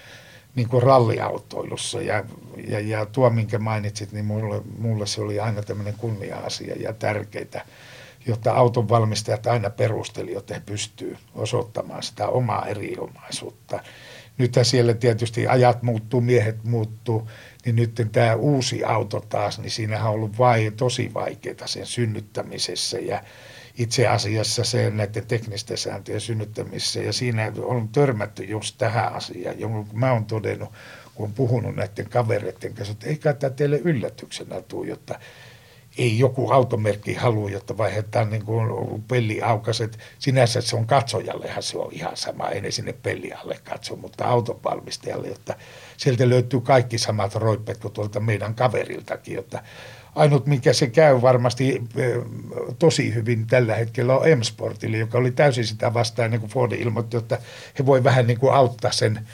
niin 0.55 0.68
kuin 0.68 0.83
ralliautoilussa. 0.83 2.03
Ja, 2.03 2.24
ja, 2.68 2.80
ja 2.80 3.07
tuo, 3.07 3.30
minkä 3.30 3.59
mainitsit, 3.59 4.12
niin 4.12 4.24
mulle, 4.24 4.62
mulle 4.78 5.07
se 5.07 5.20
oli 5.20 5.41
aina 5.41 5.62
tämmöinen 5.62 5.95
kunnia-asia 5.99 6.74
ja 6.80 6.93
tärkeitä, 6.93 7.64
jotta 8.26 8.53
auton 8.53 8.89
valmistajat 8.89 9.47
aina 9.47 9.70
perusteli, 9.70 10.33
jotta 10.33 10.55
he 10.55 10.62
pystyvät 10.66 11.18
osoittamaan 11.35 12.03
sitä 12.03 12.28
omaa 12.28 12.66
erinomaisuutta. 12.66 13.80
Nythän 14.39 14.64
siellä 14.64 14.95
tietysti 14.95 15.47
ajat 15.47 15.83
muuttuu, 15.83 16.20
miehet 16.20 16.64
muuttuu, 16.64 17.28
niin 17.64 17.76
nyt 17.76 18.09
tämä 18.12 18.35
uusi 18.35 18.85
auto 18.85 19.20
taas, 19.20 19.59
niin 19.59 19.70
siinähän 19.70 20.09
on 20.09 20.14
ollut 20.14 20.39
vai, 20.39 20.72
tosi 20.76 21.14
vaikeaa 21.14 21.66
sen 21.66 21.87
synnyttämisessä 21.87 22.99
ja 22.99 23.22
itse 23.78 24.06
asiassa 24.06 24.64
se 24.64 24.90
näiden 24.90 25.26
teknisten 25.26 25.78
sääntöjen 25.78 26.20
synnyttämisessä. 26.20 27.00
Ja 27.00 27.12
siinä 27.12 27.52
on 27.62 27.88
törmätty 27.88 28.44
just 28.44 28.74
tähän 28.78 29.12
asiaan, 29.12 29.60
jonka 29.60 29.92
mä 29.92 30.12
oon 30.12 30.24
todennut, 30.24 30.72
kun 31.14 31.26
on 31.26 31.32
puhunut 31.32 31.76
näiden 31.76 32.10
kavereiden 32.10 32.74
kanssa, 32.74 32.92
että 32.92 33.06
eikä 33.06 33.32
tämä 33.32 33.50
teille 33.50 33.78
yllätyksenä 33.84 34.60
tule, 34.60 34.86
jotta 34.86 35.18
ei 35.98 36.18
joku 36.18 36.50
automerkki 36.50 37.14
halua, 37.14 37.50
jotta 37.50 37.78
vaihdetaan 37.78 38.30
niin 38.30 38.44
kuin 38.44 39.02
pelliaukaset. 39.02 39.98
Sinänsä 40.18 40.60
se 40.60 40.76
on 40.76 40.86
katsojallehan 40.86 41.62
se 41.62 41.78
on 41.78 41.92
ihan 41.92 42.16
sama, 42.16 42.48
ei 42.48 42.60
ne 42.60 42.70
sinne 42.70 42.92
pellialle 42.92 43.58
katso, 43.64 43.96
mutta 43.96 44.24
autonvalmistajalle, 44.24 45.28
jotta 45.28 45.54
sieltä 45.96 46.28
löytyy 46.28 46.60
kaikki 46.60 46.98
samat 46.98 47.34
roippet 47.34 47.78
kuin 47.78 47.92
tuolta 47.92 48.20
meidän 48.20 48.54
kaveriltakin, 48.54 49.34
jotta 49.34 49.62
Ainut, 50.14 50.46
mikä 50.46 50.72
se 50.72 50.86
käy 50.86 51.22
varmasti 51.22 51.82
tosi 52.78 53.14
hyvin 53.14 53.46
tällä 53.46 53.74
hetkellä 53.74 54.16
on 54.16 54.38
M-Sportille, 54.38 54.98
joka 54.98 55.18
oli 55.18 55.30
täysin 55.30 55.66
sitä 55.66 55.94
vastaan, 55.94 56.30
niin 56.30 56.40
kuin 56.40 56.50
Ford 56.50 56.72
ilmoitti, 56.72 57.16
että 57.16 57.38
he 57.78 57.86
voi 57.86 58.04
vähän 58.04 58.26
niin 58.26 58.38
kuin 58.38 58.54
auttaa 58.54 58.92
sen 58.92 59.28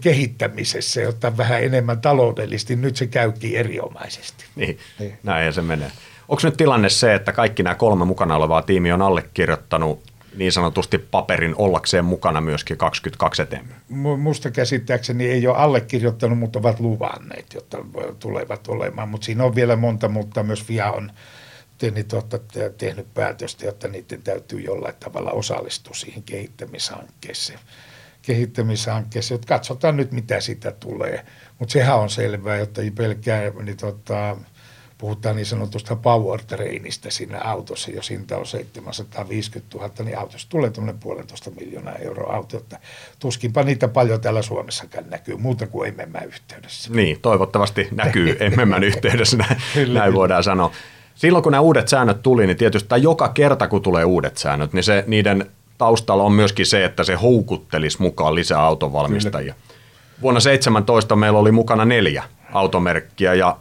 kehittämisessä, 0.00 1.00
jotta 1.00 1.36
vähän 1.36 1.62
enemmän 1.62 2.00
taloudellisesti. 2.00 2.76
Nyt 2.76 2.96
se 2.96 3.06
käykin 3.06 3.56
erinomaisesti. 3.56 4.44
Niin, 4.56 4.78
niin. 4.98 5.18
näin 5.22 5.52
se 5.52 5.62
menee. 5.62 5.90
Onko 6.28 6.40
nyt 6.44 6.56
tilanne 6.56 6.88
se, 6.88 7.14
että 7.14 7.32
kaikki 7.32 7.62
nämä 7.62 7.74
kolme 7.74 8.04
mukana 8.04 8.36
olevaa 8.36 8.62
tiimiä 8.62 8.94
on 8.94 9.02
allekirjoittanut 9.02 10.07
niin 10.38 10.52
sanotusti 10.52 10.98
paperin 10.98 11.54
ollakseen 11.56 12.04
mukana 12.04 12.40
myöskin 12.40 12.76
22 12.76 13.42
eteenpäin? 13.42 13.80
Musta 14.18 14.50
käsittääkseni 14.50 15.26
ei 15.26 15.46
ole 15.46 15.56
allekirjoittanut, 15.56 16.38
mutta 16.38 16.58
ovat 16.58 16.80
luvanneet, 16.80 17.54
jotta 17.54 17.78
tulevat 18.18 18.68
olemaan. 18.68 19.08
Mutta 19.08 19.24
siinä 19.24 19.44
on 19.44 19.54
vielä 19.54 19.76
monta, 19.76 20.08
mutta 20.08 20.42
myös 20.42 20.64
FIA 20.64 20.92
on 20.92 21.12
tehnyt, 21.78 22.14
tehnyt 22.78 23.14
päätöstä, 23.14 23.66
jotta 23.66 23.88
niiden 23.88 24.22
täytyy 24.22 24.60
jollain 24.60 24.94
tavalla 25.00 25.30
osallistua 25.30 25.94
siihen 25.94 26.22
kehittämishankkeeseen. 26.22 27.58
kehittämishankkeeseen. 28.22 29.36
Että 29.36 29.48
katsotaan 29.48 29.96
nyt, 29.96 30.12
mitä 30.12 30.40
siitä 30.40 30.72
tulee. 30.72 31.24
Mutta 31.58 31.72
sehän 31.72 31.98
on 31.98 32.10
selvää, 32.10 32.56
jotta 32.56 32.82
ei 32.82 32.90
pelkää 32.90 33.50
niin 33.62 33.76
tota, 33.76 34.36
puhutaan 34.98 35.36
niin 35.36 35.46
sanotusta 35.46 35.96
power 35.96 36.40
trainista 36.46 37.10
siinä 37.10 37.40
autossa, 37.40 37.90
jos 37.90 38.10
hinta 38.10 38.36
on 38.36 38.46
750 38.46 39.78
000, 39.78 39.90
niin 40.04 40.18
autossa 40.18 40.46
tulee 40.50 40.70
tuommoinen 40.70 41.00
puolentoista 41.00 41.50
miljoonaa 41.50 41.94
euroa 41.94 42.34
auto, 42.34 42.56
että 42.56 42.78
tuskinpa 43.18 43.62
niitä 43.62 43.88
paljon 43.88 44.20
täällä 44.20 44.42
Suomessakaan 44.42 45.04
näkyy, 45.10 45.36
muuta 45.36 45.66
kuin 45.66 45.88
emmemmän 45.88 46.24
yhteydessä. 46.24 46.90
Niin, 46.92 47.20
toivottavasti 47.20 47.88
näkyy 47.90 48.36
emmemmän 48.40 48.84
yhteydessä, 48.84 49.36
näin, 49.36 49.94
näin 49.94 50.14
voidaan 50.14 50.44
sanoa. 50.44 50.70
Silloin 51.14 51.42
kun 51.42 51.52
nämä 51.52 51.60
uudet 51.60 51.88
säännöt 51.88 52.22
tuli, 52.22 52.46
niin 52.46 52.56
tietysti 52.56 52.88
tai 52.88 53.02
joka 53.02 53.28
kerta 53.28 53.68
kun 53.68 53.82
tulee 53.82 54.04
uudet 54.04 54.36
säännöt, 54.36 54.72
niin 54.72 54.84
se, 54.84 55.04
niiden 55.06 55.50
taustalla 55.78 56.22
on 56.22 56.32
myöskin 56.32 56.66
se, 56.66 56.84
että 56.84 57.04
se 57.04 57.14
houkuttelisi 57.14 58.02
mukaan 58.02 58.34
lisää 58.34 58.62
autonvalmistajia. 58.62 59.54
Kyllä. 59.54 59.78
Vuonna 60.22 60.40
17 60.40 61.16
meillä 61.16 61.38
oli 61.38 61.52
mukana 61.52 61.84
neljä 61.84 62.24
automerkkiä 62.52 63.34
ja 63.34 63.56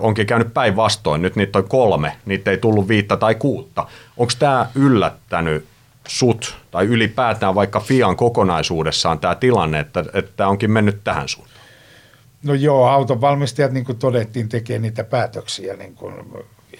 onkin 0.00 0.26
käynyt 0.26 0.54
päinvastoin. 0.54 1.22
Nyt 1.22 1.36
niitä 1.36 1.58
on 1.58 1.68
kolme, 1.68 2.16
niitä 2.26 2.50
ei 2.50 2.58
tullut 2.58 2.88
viittä 2.88 3.16
tai 3.16 3.34
kuutta. 3.34 3.86
Onko 4.16 4.32
tämä 4.38 4.66
yllättänyt 4.74 5.64
sut 6.08 6.56
tai 6.70 6.86
ylipäätään 6.86 7.54
vaikka 7.54 7.80
Fian 7.80 8.16
kokonaisuudessaan 8.16 9.18
tämä 9.18 9.34
tilanne, 9.34 9.80
että, 9.80 10.04
että 10.14 10.48
onkin 10.48 10.70
mennyt 10.70 11.04
tähän 11.04 11.28
suuntaan? 11.28 11.60
No 12.42 12.54
joo, 12.54 12.86
autonvalmistajat 12.86 13.72
niin 13.72 13.84
kuin 13.84 13.98
todettiin 13.98 14.48
tekee 14.48 14.78
niitä 14.78 15.04
päätöksiä 15.04 15.76
niin 15.76 15.94
kuin 15.94 16.14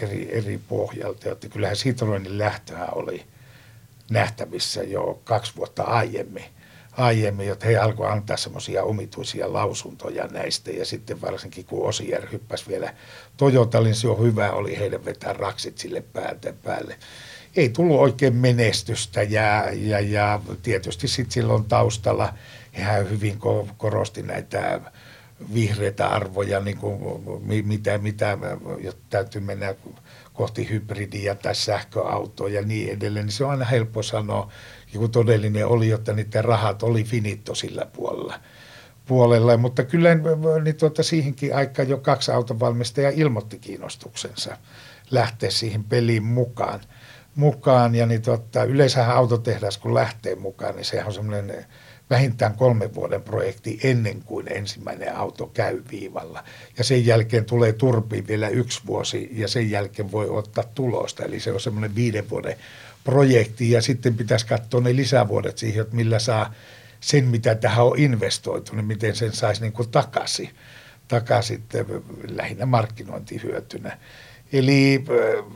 eri, 0.01 0.29
eri 0.33 0.61
pohjalta. 0.69 1.31
Että 1.31 1.49
kyllähän 1.49 1.77
Citroenin 1.77 2.39
lähtöä 2.39 2.89
oli 2.93 3.23
nähtävissä 4.11 4.83
jo 4.83 5.21
kaksi 5.25 5.53
vuotta 5.57 5.83
aiemmin– 5.83 6.45
aiemmin, 7.01 7.53
että 7.53 7.67
he 7.67 7.77
alkoivat 7.77 8.13
antaa 8.13 8.37
semmoisia 8.37 8.83
omituisia 8.83 9.53
lausuntoja 9.53 10.27
näistä 10.27 10.71
ja 10.71 10.85
sitten 10.85 11.21
varsinkin 11.21 11.65
kun 11.65 11.89
Osier 11.89 12.27
hyppäsi 12.33 12.65
vielä 12.69 12.95
Toyota, 13.37 13.81
niin 13.81 13.95
se 13.95 14.09
on 14.09 14.23
hyvä 14.23 14.51
oli 14.51 14.79
heidän 14.79 15.05
vetää 15.05 15.33
raksit 15.33 15.79
sille 15.79 16.01
päältä 16.01 16.53
päälle. 16.63 16.97
Ei 17.57 17.69
tullut 17.69 18.01
oikein 18.01 18.37
menestystä 18.37 19.23
ja, 19.23 19.65
ja, 19.73 20.01
ja 20.01 20.41
tietysti 20.63 21.09
sitten 21.09 21.33
silloin 21.33 21.65
taustalla 21.65 22.35
hän 22.73 23.11
hyvin 23.11 23.39
korosti 23.77 24.23
näitä 24.23 24.81
vihreitä 25.55 26.09
arvoja, 26.09 26.61
niin 26.61 26.77
kuin 26.77 27.01
mitä, 27.67 27.99
mitä 27.99 28.39
täytyy 29.11 29.41
mennä 29.41 29.75
kohti 30.33 30.71
hybridiä 30.71 31.35
tai 31.35 31.55
sähköautoa 31.55 32.49
ja 32.49 32.63
niin 32.63 32.93
edelleen, 32.93 33.27
niin 33.27 33.33
se 33.33 33.45
on 33.45 33.51
aina 33.51 33.65
helppo 33.65 34.03
sanoa 34.03 34.53
joku 34.95 35.09
todellinen 35.09 35.66
oli, 35.66 35.91
että 35.91 36.12
niiden 36.12 36.45
rahat 36.45 36.82
oli 36.82 37.05
finitto 37.05 37.55
sillä 37.55 37.86
puolella. 37.93 38.41
puolella. 39.07 39.57
Mutta 39.57 39.84
kyllä 39.84 40.09
niin 40.64 40.76
tuota, 40.76 41.03
siihenkin 41.03 41.57
aikaan 41.57 41.88
jo 41.88 41.99
kaksi 41.99 42.32
autonvalmistajaa 42.32 43.12
ilmoitti 43.14 43.59
kiinnostuksensa 43.59 44.57
lähteä 45.11 45.51
siihen 45.51 45.84
peliin 45.84 46.22
mukaan. 46.22 46.80
mukaan. 47.34 47.95
Ja 47.95 48.07
niin 48.07 48.22
tuota, 48.22 48.64
yleensähän 48.64 49.16
autotehdas 49.16 49.78
kun 49.78 49.95
lähtee 49.95 50.34
mukaan, 50.34 50.76
niin 50.76 50.84
sehän 50.84 51.07
on 51.07 51.14
semmoinen 51.14 51.66
vähintään 52.11 52.55
kolmen 52.55 52.95
vuoden 52.95 53.22
projekti 53.22 53.80
ennen 53.82 54.22
kuin 54.22 54.53
ensimmäinen 54.53 55.16
auto 55.16 55.47
käy 55.47 55.82
viivalla. 55.91 56.45
Ja 56.78 56.84
sen 56.84 57.07
jälkeen 57.07 57.45
tulee 57.45 57.72
turpiin 57.72 58.26
vielä 58.26 58.49
yksi 58.49 58.80
vuosi 58.86 59.28
ja 59.32 59.49
sen 59.49 59.70
jälkeen 59.70 60.12
voi 60.12 60.28
ottaa 60.28 60.64
tulosta. 60.74 61.24
Eli 61.24 61.41
se 61.41 61.53
on 61.53 61.61
semmoinen 61.61 61.95
viiden 61.95 62.30
vuoden 62.30 62.57
projekti 63.05 63.71
ja 63.71 63.83
sitten 63.83 64.15
pitäisi 64.15 64.47
katsoa 64.47 64.81
ne 64.81 64.97
lisävuodet 64.97 65.59
siihen, 65.59 65.83
että 65.83 65.97
millä 65.97 66.19
saa 66.19 66.55
sen, 67.01 67.25
mitä 67.25 67.55
tähän 67.55 67.85
on 67.85 67.99
investoitu, 67.99 68.77
niin 68.77 68.85
miten 68.85 69.17
sen 69.17 69.33
saisi 69.33 69.61
niin 69.63 69.91
takaisin, 69.91 70.51
takaisin 71.09 71.63
lähinnä 72.29 72.67
markkinointihyötynä. 72.67 73.99
Eli 74.53 75.05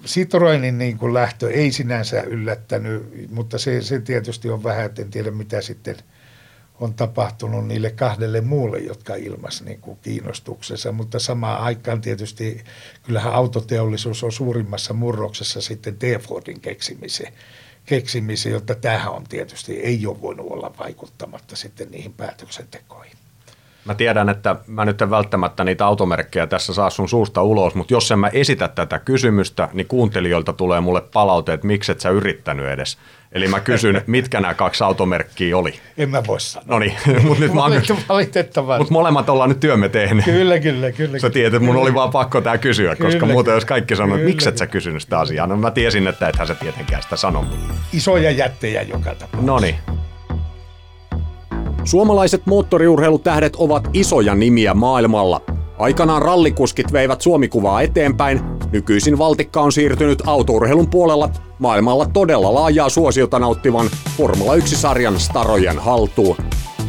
Citroenin 0.06 0.78
niin 0.78 0.98
kuin 0.98 1.14
lähtö 1.14 1.50
ei 1.50 1.72
sinänsä 1.72 2.22
yllättänyt, 2.22 3.30
mutta 3.30 3.58
se, 3.58 3.82
se 3.82 4.00
tietysti 4.00 4.50
on 4.50 4.62
vähän, 4.64 4.86
että 4.86 5.02
en 5.02 5.10
tiedä 5.10 5.30
mitä 5.30 5.60
sitten– 5.60 5.96
on 6.80 6.94
tapahtunut 6.94 7.66
niille 7.66 7.90
kahdelle 7.90 8.40
muulle, 8.40 8.78
jotka 8.78 9.14
ilmas 9.14 9.62
niin 9.62 9.80
kuin 9.80 9.98
mutta 10.92 11.18
samaan 11.18 11.60
aikaan 11.60 12.00
tietysti 12.00 12.64
kyllähän 13.02 13.32
autoteollisuus 13.32 14.24
on 14.24 14.32
suurimmassa 14.32 14.94
murroksessa 14.94 15.60
sitten 15.60 15.96
T-Fordin 15.98 16.60
keksimiseen, 16.60 17.32
keksimiseen, 17.86 18.52
jotta 18.52 18.74
tähän 18.74 19.12
on 19.12 19.24
tietysti 19.24 19.80
ei 19.80 20.06
ole 20.06 20.20
voinut 20.20 20.46
olla 20.50 20.74
vaikuttamatta 20.78 21.56
sitten 21.56 21.90
niihin 21.90 22.12
päätöksentekoihin. 22.12 23.23
Mä 23.84 23.94
tiedän, 23.94 24.28
että 24.28 24.56
mä 24.66 24.84
nyt 24.84 25.02
en 25.02 25.10
välttämättä 25.10 25.64
niitä 25.64 25.86
automerkkejä 25.86 26.46
tässä 26.46 26.74
saa 26.74 26.90
sun 26.90 27.08
suusta 27.08 27.42
ulos, 27.42 27.74
mutta 27.74 27.94
jos 27.94 28.10
en 28.12 28.18
mä 28.18 28.28
esitä 28.28 28.68
tätä 28.68 28.98
kysymystä, 28.98 29.68
niin 29.72 29.86
kuuntelijoilta 29.86 30.52
tulee 30.52 30.80
mulle 30.80 31.00
palaute, 31.12 31.52
että 31.52 31.66
miksi 31.66 31.92
et 31.92 32.00
sä 32.00 32.10
yrittänyt 32.10 32.66
edes. 32.66 32.98
Eli 33.32 33.48
mä 33.48 33.60
kysyn, 33.60 34.02
mitkä 34.06 34.40
nämä 34.40 34.54
kaksi 34.54 34.84
automerkkiä 34.84 35.56
oli. 35.56 35.74
En 35.98 36.10
mä 36.10 36.22
voi 36.26 36.40
sanoa. 36.40 36.66
No 36.68 36.78
niin, 36.78 36.94
mutta 37.26 37.40
nyt 37.44 37.52
mä 37.54 37.62
oon, 37.62 37.72
Valitettavasti. 38.08 38.82
mut 38.82 38.90
molemmat 38.90 39.28
ollaan 39.28 39.48
nyt 39.48 39.60
työmme 39.60 39.88
tehneet. 39.88 40.24
Kyllä, 40.24 40.58
kyllä, 40.58 40.92
kyllä. 40.92 41.18
Sä 41.18 41.30
tiedät, 41.30 41.54
että 41.54 41.66
mun 41.66 41.76
oli 41.76 41.94
vaan 41.94 42.10
pakko 42.10 42.40
tää 42.40 42.58
kysyä, 42.58 42.96
koska 42.96 43.20
Kyllä, 43.20 43.32
muuten 43.32 43.54
jos 43.54 43.64
kaikki 43.64 43.96
sanoo, 43.96 44.14
että 44.14 44.20
kyllä. 44.20 44.30
miksi 44.34 44.48
et 44.48 44.58
sä 44.58 44.66
kysynyt 44.66 45.02
sitä 45.02 45.18
asiaa, 45.18 45.46
no 45.46 45.56
mä 45.56 45.70
tiesin, 45.70 46.06
että 46.06 46.28
ethän 46.28 46.46
sä 46.46 46.54
tietenkään 46.54 47.02
sitä 47.02 47.16
sano. 47.16 47.42
mutta- 47.42 47.74
Isoja 47.92 48.30
jättejä 48.30 48.82
joka 48.82 49.10
tapauksessa. 49.14 49.46
No 49.46 49.58
niin, 49.58 49.76
Suomalaiset 51.84 52.46
moottoriurheilutähdet 52.46 53.56
ovat 53.56 53.88
isoja 53.92 54.34
nimiä 54.34 54.74
maailmalla. 54.74 55.40
Aikanaan 55.78 56.22
rallikuskit 56.22 56.92
veivät 56.92 57.20
Suomikuvaa 57.20 57.82
eteenpäin, 57.82 58.40
nykyisin 58.72 59.18
valtikka 59.18 59.60
on 59.60 59.72
siirtynyt 59.72 60.22
autourheilun 60.26 60.90
puolella 60.90 61.30
maailmalla 61.58 62.06
todella 62.06 62.54
laajaa 62.54 62.88
suosiota 62.88 63.38
nauttivan 63.38 63.90
Formula 64.16 64.56
1-sarjan 64.56 65.20
starojen 65.20 65.78
haltuun. 65.78 66.36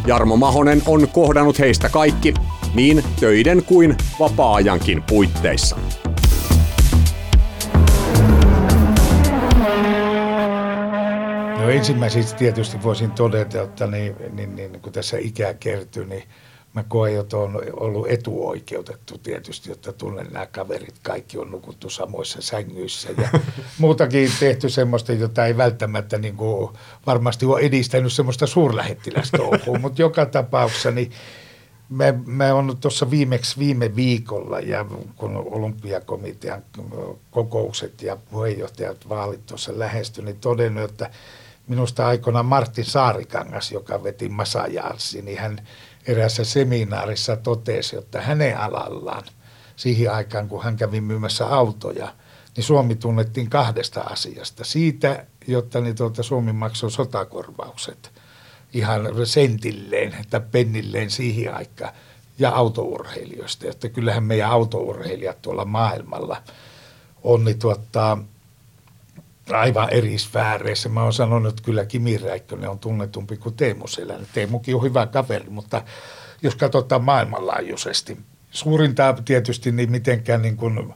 Jarmo 0.08 0.38
Mahonen 0.38 0.82
on 0.88 1.08
kohdannut 1.14 1.60
heistä 1.60 1.90
kaikki, 1.90 2.34
niin 2.76 3.04
töiden 3.20 3.64
kuin 3.64 3.98
vapaa-ajankin 4.20 5.04
puitteissa. 5.10 5.78
No 11.66 11.72
ensimmäiseksi 11.72 12.36
tietysti 12.36 12.84
voisin 12.84 13.12
todeta, 13.12 13.62
että 13.62 13.88
niin, 13.88 14.16
niin, 14.32 14.56
niin, 14.56 14.82
kun 14.82 14.94
tässä 14.94 15.18
ikää 15.18 15.54
kertyy, 15.54 16.06
niin 16.06 16.24
mä 16.74 16.84
koen, 16.88 17.20
että 17.20 17.38
on 17.38 17.62
ollut 17.74 18.08
etuoikeutettu 18.10 19.18
tietysti, 19.18 19.72
että 19.72 19.94
tunnen 19.94 20.28
nämä 20.32 20.46
kaverit, 20.46 20.96
kaikki 21.04 21.38
on 21.38 21.52
nukuttu 21.52 21.90
samoissa 21.90 22.42
sängyissä 22.42 23.10
ja 23.18 23.30
muutakin 23.80 24.32
tehty 24.40 24.70
semmoista, 24.70 25.14
jota 25.14 25.46
ei 25.46 25.58
välttämättä 25.58 26.18
niin 26.18 26.36
kuin, 26.36 26.70
varmasti 27.06 27.46
ole 27.46 27.62
edistänyt 27.62 28.14
semmoista 28.14 28.48
suurlähettilästouhua, 28.48 29.80
mutta 29.82 30.02
joka 30.02 30.26
tapauksessa 30.26 30.92
niin 30.92 31.12
Mä, 31.90 32.14
mä 32.26 32.54
olen 32.54 32.78
tuossa 32.78 33.12
viimeksi 33.12 33.60
viime 33.60 33.96
viikolla 33.96 34.60
ja 34.60 34.86
kun 35.16 35.38
olympiakomitean 35.38 36.64
kokoukset 37.32 38.02
ja 38.02 38.18
puheenjohtajat 38.32 39.10
vaalit 39.10 39.46
tuossa 39.46 39.80
lähestyi, 39.80 40.24
niin 40.24 40.40
todennut, 40.40 40.92
että 40.92 41.10
minusta 41.68 42.08
aikoinaan 42.08 42.46
Martin 42.46 42.86
Saarikangas, 42.86 43.72
joka 43.72 44.04
veti 44.04 44.30
Masajalsi, 44.30 45.22
niin 45.22 45.40
hän 45.40 45.68
eräässä 46.08 46.44
seminaarissa 46.44 47.36
totesi, 47.36 47.98
että 47.98 48.22
hänen 48.22 48.58
alallaan 48.58 49.24
siihen 49.76 50.12
aikaan, 50.12 50.50
kun 50.50 50.64
hän 50.64 50.78
kävi 50.78 51.02
myymässä 51.02 51.48
autoja, 51.48 52.14
niin 52.56 52.64
Suomi 52.64 52.96
tunnettiin 52.96 53.50
kahdesta 53.50 54.02
asiasta. 54.02 54.64
Siitä, 54.64 55.26
jotta 55.48 55.82
niin 55.82 55.96
tuota 55.96 56.24
Suomi 56.24 56.54
maksoi 56.54 56.92
sotakorvaukset 56.92 58.12
ihan 58.74 59.02
sentilleen 59.24 60.16
tai 60.30 60.42
pennilleen 60.52 61.12
siihen 61.12 61.56
aikaan 61.56 61.94
ja 62.40 62.50
autourheilijoista. 62.50 63.68
Että 63.68 63.90
kyllähän 63.90 64.24
meidän 64.24 64.50
autourheilijat 64.50 65.42
tuolla 65.42 65.66
maailmalla 65.66 66.42
on 67.24 67.46
niin 67.46 67.60
tuottaa 67.60 68.24
aivan 69.52 69.90
eri 69.94 70.18
sfääreissä. 70.18 70.90
Mä 70.90 71.04
oon 71.04 71.14
sanonut, 71.14 71.50
että 71.50 71.64
kyllä 71.64 71.86
Kimi 71.86 72.18
Räikkönen 72.18 72.70
on 72.70 72.80
tunnetumpi 72.80 73.38
kuin 73.38 73.56
Teemu 73.56 73.88
Selänne. 73.88 74.28
Teemukin 74.34 74.76
on 74.76 74.84
hyvä 74.84 75.08
kaveri, 75.08 75.50
mutta 75.50 75.84
jos 76.42 76.56
katsotaan 76.56 77.04
maailmanlaajuisesti, 77.04 78.18
suurinta 78.52 79.16
tietysti 79.26 79.72
niin 79.72 79.92
mitenkään 79.92 80.42
niin 80.42 80.58
kuin 80.58 80.94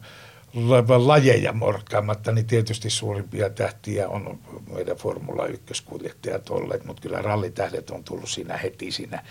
lajeja 0.98 1.54
morkkaamatta, 1.54 2.32
niin 2.32 2.46
tietysti 2.46 2.90
suurimpia 2.90 3.50
tähtiä 3.50 4.10
on 4.10 4.40
meidän 4.74 4.98
Formula 4.98 5.48
1-kuljettajat 5.48 6.50
olleet, 6.50 6.86
mutta 6.86 7.02
kyllä 7.02 7.22
rallitähdet 7.22 7.90
on 7.90 8.04
tullut 8.04 8.30
siinä 8.30 8.58
heti 8.58 8.92
siinä 8.92 9.24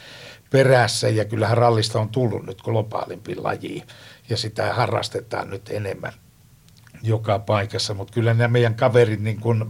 perässä 0.50 1.08
ja 1.08 1.24
kyllähän 1.24 1.58
rallista 1.58 2.00
on 2.00 2.08
tullut 2.08 2.46
nyt 2.46 2.62
globaalimpi 2.62 3.36
laji 3.36 3.82
ja 4.28 4.36
sitä 4.36 4.74
harrastetaan 4.74 5.50
nyt 5.50 5.70
enemmän 5.70 6.12
joka 7.03 7.38
paikassa, 7.38 7.94
mutta 7.94 8.12
kyllä 8.12 8.34
nämä 8.34 8.49
meidän 8.49 8.74
kaverit 8.74 9.20
niin 9.20 9.40
kuin, 9.40 9.64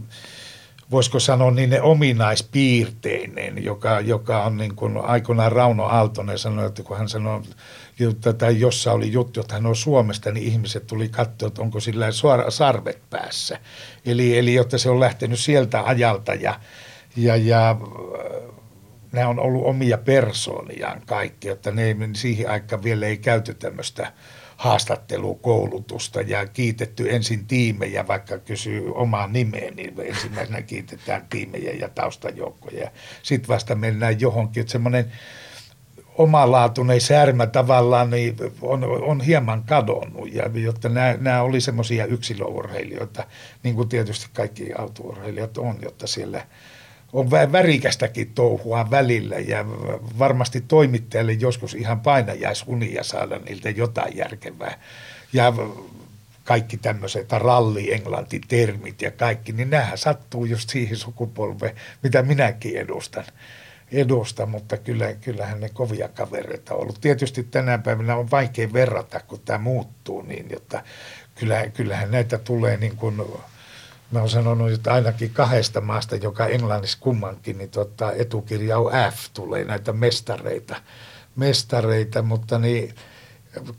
voisiko 0.91 1.19
sanoa 1.19 1.51
niin 1.51 1.69
ne 1.69 1.81
ominaispiirteinen, 1.81 3.63
joka, 3.63 3.99
joka 3.99 4.43
on 4.43 4.57
niin 4.57 4.75
kuin 4.75 4.97
aikoinaan 4.97 5.51
Rauno 5.51 5.83
Aaltonen 5.83 6.39
sanoi, 6.39 6.65
että 6.65 6.83
kun 6.83 6.97
hän 6.97 7.09
sanoi, 7.09 7.41
tai 8.37 8.59
jossa 8.59 8.91
oli 8.91 9.11
juttu, 9.11 9.39
että 9.39 9.53
hän 9.53 9.65
on 9.65 9.75
Suomesta, 9.75 10.31
niin 10.31 10.47
ihmiset 10.47 10.87
tuli 10.87 11.09
katsoa, 11.09 11.47
että 11.47 11.61
onko 11.61 11.79
sillä 11.79 12.11
suora 12.11 12.51
sarvet 12.51 13.09
päässä. 13.09 13.59
Eli, 14.05 14.37
eli 14.37 14.53
jotta 14.53 14.77
se 14.77 14.89
on 14.89 14.99
lähtenyt 14.99 15.39
sieltä 15.39 15.83
ajalta 15.83 16.33
ja, 16.33 16.59
ja, 17.15 17.35
ja 17.35 17.75
nämä 19.11 19.27
on 19.27 19.39
ollut 19.39 19.65
omia 19.65 19.97
persooniaan 19.97 21.01
kaikki, 21.05 21.49
että 21.49 21.71
ne, 21.71 21.95
siihen 22.15 22.49
aikaan 22.49 22.83
vielä 22.83 23.05
ei 23.05 23.17
käyty 23.17 23.53
tämmöistä 23.53 24.13
haastattelukoulutusta 24.59 26.21
ja 26.21 26.45
kiitetty 26.47 27.15
ensin 27.15 27.47
tiimejä, 27.47 28.07
vaikka 28.07 28.37
kysyy 28.37 28.91
omaa 28.95 29.27
nimeä, 29.27 29.71
niin 29.71 29.93
ensimmäisenä 30.03 30.61
kiitetään 30.61 31.27
tiimejä 31.29 31.71
ja 31.71 31.89
taustajoukkoja. 31.89 32.91
Sitten 33.23 33.47
vasta 33.47 33.75
mennään 33.75 34.21
johonkin, 34.21 34.61
että 34.61 34.71
semmoinen 34.71 35.11
omalaatuinen 36.15 37.01
särmä 37.01 37.47
tavallaan 37.47 38.09
niin 38.09 38.35
on, 38.61 38.83
on 38.83 39.21
hieman 39.21 39.63
kadonnut, 39.63 40.33
ja 40.33 40.49
jotta 40.53 40.89
nämä, 40.89 41.15
nämä 41.19 41.41
oli 41.41 41.61
semmoisia 41.61 42.05
yksilöurheilijoita, 42.05 43.23
niin 43.63 43.75
kuin 43.75 43.89
tietysti 43.89 44.27
kaikki 44.33 44.73
autourheilijat 44.73 45.57
on, 45.57 45.77
jotta 45.81 46.07
siellä 46.07 46.45
on 47.13 47.31
värikästäkin 47.31 48.31
touhua 48.35 48.91
välillä 48.91 49.35
ja 49.35 49.65
varmasti 50.19 50.61
toimittajalle 50.61 51.33
joskus 51.33 51.73
ihan 51.73 51.99
painajaisunia 51.99 53.03
saada 53.03 53.39
niiltä 53.39 53.69
jotain 53.69 54.17
järkevää. 54.17 54.79
Ja 55.33 55.53
kaikki 56.43 56.77
tämmöiset 56.77 57.31
ralli, 57.31 57.93
englanti, 57.93 58.41
termit 58.47 59.01
ja 59.01 59.11
kaikki, 59.11 59.51
niin 59.51 59.69
nämähän 59.69 59.97
sattuu 59.97 60.45
just 60.45 60.69
siihen 60.69 60.97
sukupolveen, 60.97 61.75
mitä 62.03 62.21
minäkin 62.21 62.77
edustan 62.77 63.25
edusta, 63.91 64.45
mutta 64.45 64.77
kyllä, 64.77 65.13
kyllähän 65.13 65.59
ne 65.59 65.69
kovia 65.69 66.07
kavereita 66.07 66.73
on 66.73 66.81
ollut. 66.81 67.01
Tietysti 67.01 67.43
tänä 67.43 67.77
päivänä 67.77 68.15
on 68.15 68.31
vaikea 68.31 68.73
verrata, 68.73 69.19
kun 69.19 69.39
tämä 69.45 69.59
muuttuu 69.59 70.21
niin, 70.21 70.47
jotta 70.49 70.83
kyllähän, 71.35 71.71
kyllähän 71.71 72.11
näitä 72.11 72.37
tulee 72.37 72.77
niin 72.77 72.95
kuin, 72.95 73.21
mä 74.11 74.19
oon 74.19 74.29
sanonut, 74.29 74.71
että 74.71 74.93
ainakin 74.93 75.29
kahdesta 75.29 75.81
maasta, 75.81 76.15
joka 76.15 76.47
englannissa 76.47 76.97
kummankin, 77.01 77.57
niin 77.57 77.69
tota, 77.69 78.11
etukirja 78.11 78.77
on 78.77 78.91
F, 79.11 79.29
tulee 79.33 79.63
näitä 79.63 79.93
mestareita, 79.93 80.75
mestareita 81.35 82.21
mutta 82.21 82.59
niin, 82.59 82.93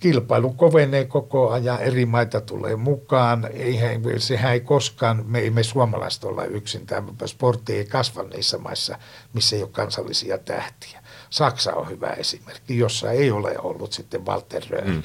kilpailu 0.00 0.52
kovenee 0.52 1.04
koko 1.04 1.50
ajan, 1.50 1.80
eri 1.80 2.06
maita 2.06 2.40
tulee 2.40 2.76
mukaan, 2.76 3.48
eihän, 3.52 4.02
sehän 4.18 4.52
ei 4.52 4.60
koskaan, 4.60 5.24
me 5.26 5.50
me 5.50 5.62
suomalaiset 5.62 6.24
olla 6.24 6.44
yksin, 6.44 6.86
tämä 6.86 7.26
sportti 7.26 7.72
ei 7.72 7.84
kasva 7.84 8.22
niissä 8.22 8.58
maissa, 8.58 8.98
missä 9.32 9.56
ei 9.56 9.62
ole 9.62 9.70
kansallisia 9.72 10.38
tähtiä. 10.38 11.02
Saksa 11.30 11.74
on 11.74 11.88
hyvä 11.90 12.08
esimerkki, 12.08 12.78
jossa 12.78 13.10
ei 13.10 13.30
ole 13.30 13.58
ollut 13.58 13.92
sitten 13.92 14.26
Walter 14.26 14.62
Röhrli 14.70 14.92
mm. 14.92 15.02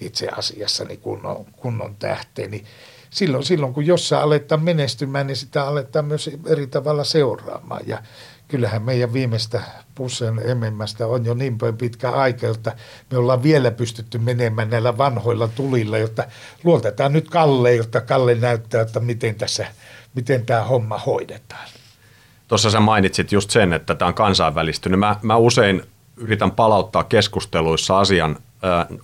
itse 0.00 0.28
asiassa 0.28 0.84
niin 0.84 1.00
kunnon, 1.00 1.44
kunnon 1.44 1.96
tähteen, 1.96 2.50
niin 2.50 2.66
silloin, 3.10 3.44
silloin 3.44 3.74
kun 3.74 3.86
jossain 3.86 4.22
aletaan 4.22 4.64
menestymään, 4.64 5.26
niin 5.26 5.36
sitä 5.36 5.64
aletaan 5.64 6.04
myös 6.04 6.30
eri 6.46 6.66
tavalla 6.66 7.04
seuraamaan 7.04 7.82
ja 7.86 8.02
kyllähän 8.48 8.82
meidän 8.82 9.12
viimeistä 9.12 9.62
pussen 9.94 10.40
ememmästä 10.50 11.06
on 11.06 11.24
jo 11.24 11.34
niin 11.34 11.58
pitkä 11.78 12.10
aika, 12.10 12.48
että 12.48 12.76
me 13.10 13.18
ollaan 13.18 13.42
vielä 13.42 13.70
pystytty 13.70 14.18
menemään 14.18 14.70
näillä 14.70 14.98
vanhoilla 14.98 15.48
tulilla, 15.48 15.98
jotta 15.98 16.24
luotetaan 16.64 17.12
nyt 17.12 17.30
Kalle, 17.30 17.74
jotta 17.74 18.00
Kalle 18.00 18.34
näyttää, 18.34 18.82
että 18.82 19.00
miten, 19.00 19.34
tässä, 19.34 19.66
miten 20.14 20.46
tämä 20.46 20.62
homma 20.62 20.98
hoidetaan. 20.98 21.68
Tuossa 22.48 22.70
sä 22.70 22.80
mainitsit 22.80 23.32
just 23.32 23.50
sen, 23.50 23.72
että 23.72 23.94
tämä 23.94 24.08
on 24.08 24.14
kansainvälistynyt. 24.14 25.00
Mä, 25.00 25.16
mä 25.22 25.36
usein 25.36 25.82
yritän 26.16 26.50
palauttaa 26.50 27.04
keskusteluissa 27.04 27.98
asian 27.98 28.36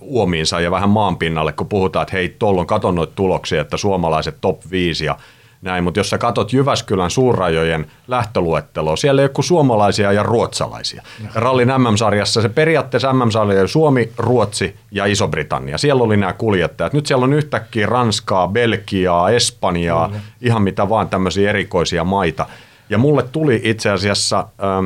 uomiinsa 0.01 0.59
ja 0.59 0.71
vähän 0.71 0.89
maanpinnalle, 0.89 1.53
kun 1.53 1.67
puhutaan, 1.67 2.03
että 2.03 2.15
hei, 2.15 2.35
tuolla 2.39 2.61
on 2.61 2.67
katon 2.67 2.95
noita 2.95 3.13
tuloksia, 3.15 3.61
että 3.61 3.77
suomalaiset 3.77 4.37
top 4.41 4.61
5 4.71 5.05
ja 5.05 5.17
näin, 5.61 5.83
mutta 5.83 5.99
jos 5.99 6.09
sä 6.09 6.17
katot 6.17 6.53
Jyväskylän 6.53 7.11
suurrajojen 7.11 7.87
lähtöluetteloa, 8.07 8.95
siellä 8.95 9.21
ei 9.21 9.25
ole 9.25 9.29
kuin 9.29 9.45
suomalaisia 9.45 10.11
ja 10.11 10.23
ruotsalaisia. 10.23 11.03
Ja 11.23 11.29
rallin 11.35 11.67
MM-sarjassa 11.67 12.41
se 12.41 12.49
periaatteessa 12.49 13.13
MM-sarja 13.13 13.61
oli 13.61 13.67
Suomi, 13.67 14.11
Ruotsi 14.17 14.75
ja 14.91 15.05
Iso-Britannia. 15.05 15.77
Siellä 15.77 16.03
oli 16.03 16.17
nämä 16.17 16.33
kuljettajat. 16.33 16.93
Nyt 16.93 17.05
siellä 17.05 17.23
on 17.23 17.33
yhtäkkiä 17.33 17.85
Ranskaa, 17.87 18.47
Belgiaa, 18.47 19.29
Espanjaa, 19.29 20.07
mm. 20.07 20.13
ihan 20.41 20.61
mitä 20.61 20.89
vaan 20.89 21.09
tämmöisiä 21.09 21.49
erikoisia 21.49 22.03
maita. 22.03 22.45
Ja 22.89 22.97
mulle 22.97 23.23
tuli 23.23 23.61
itse 23.63 23.89
asiassa 23.89 24.47
ähm, 24.63 24.85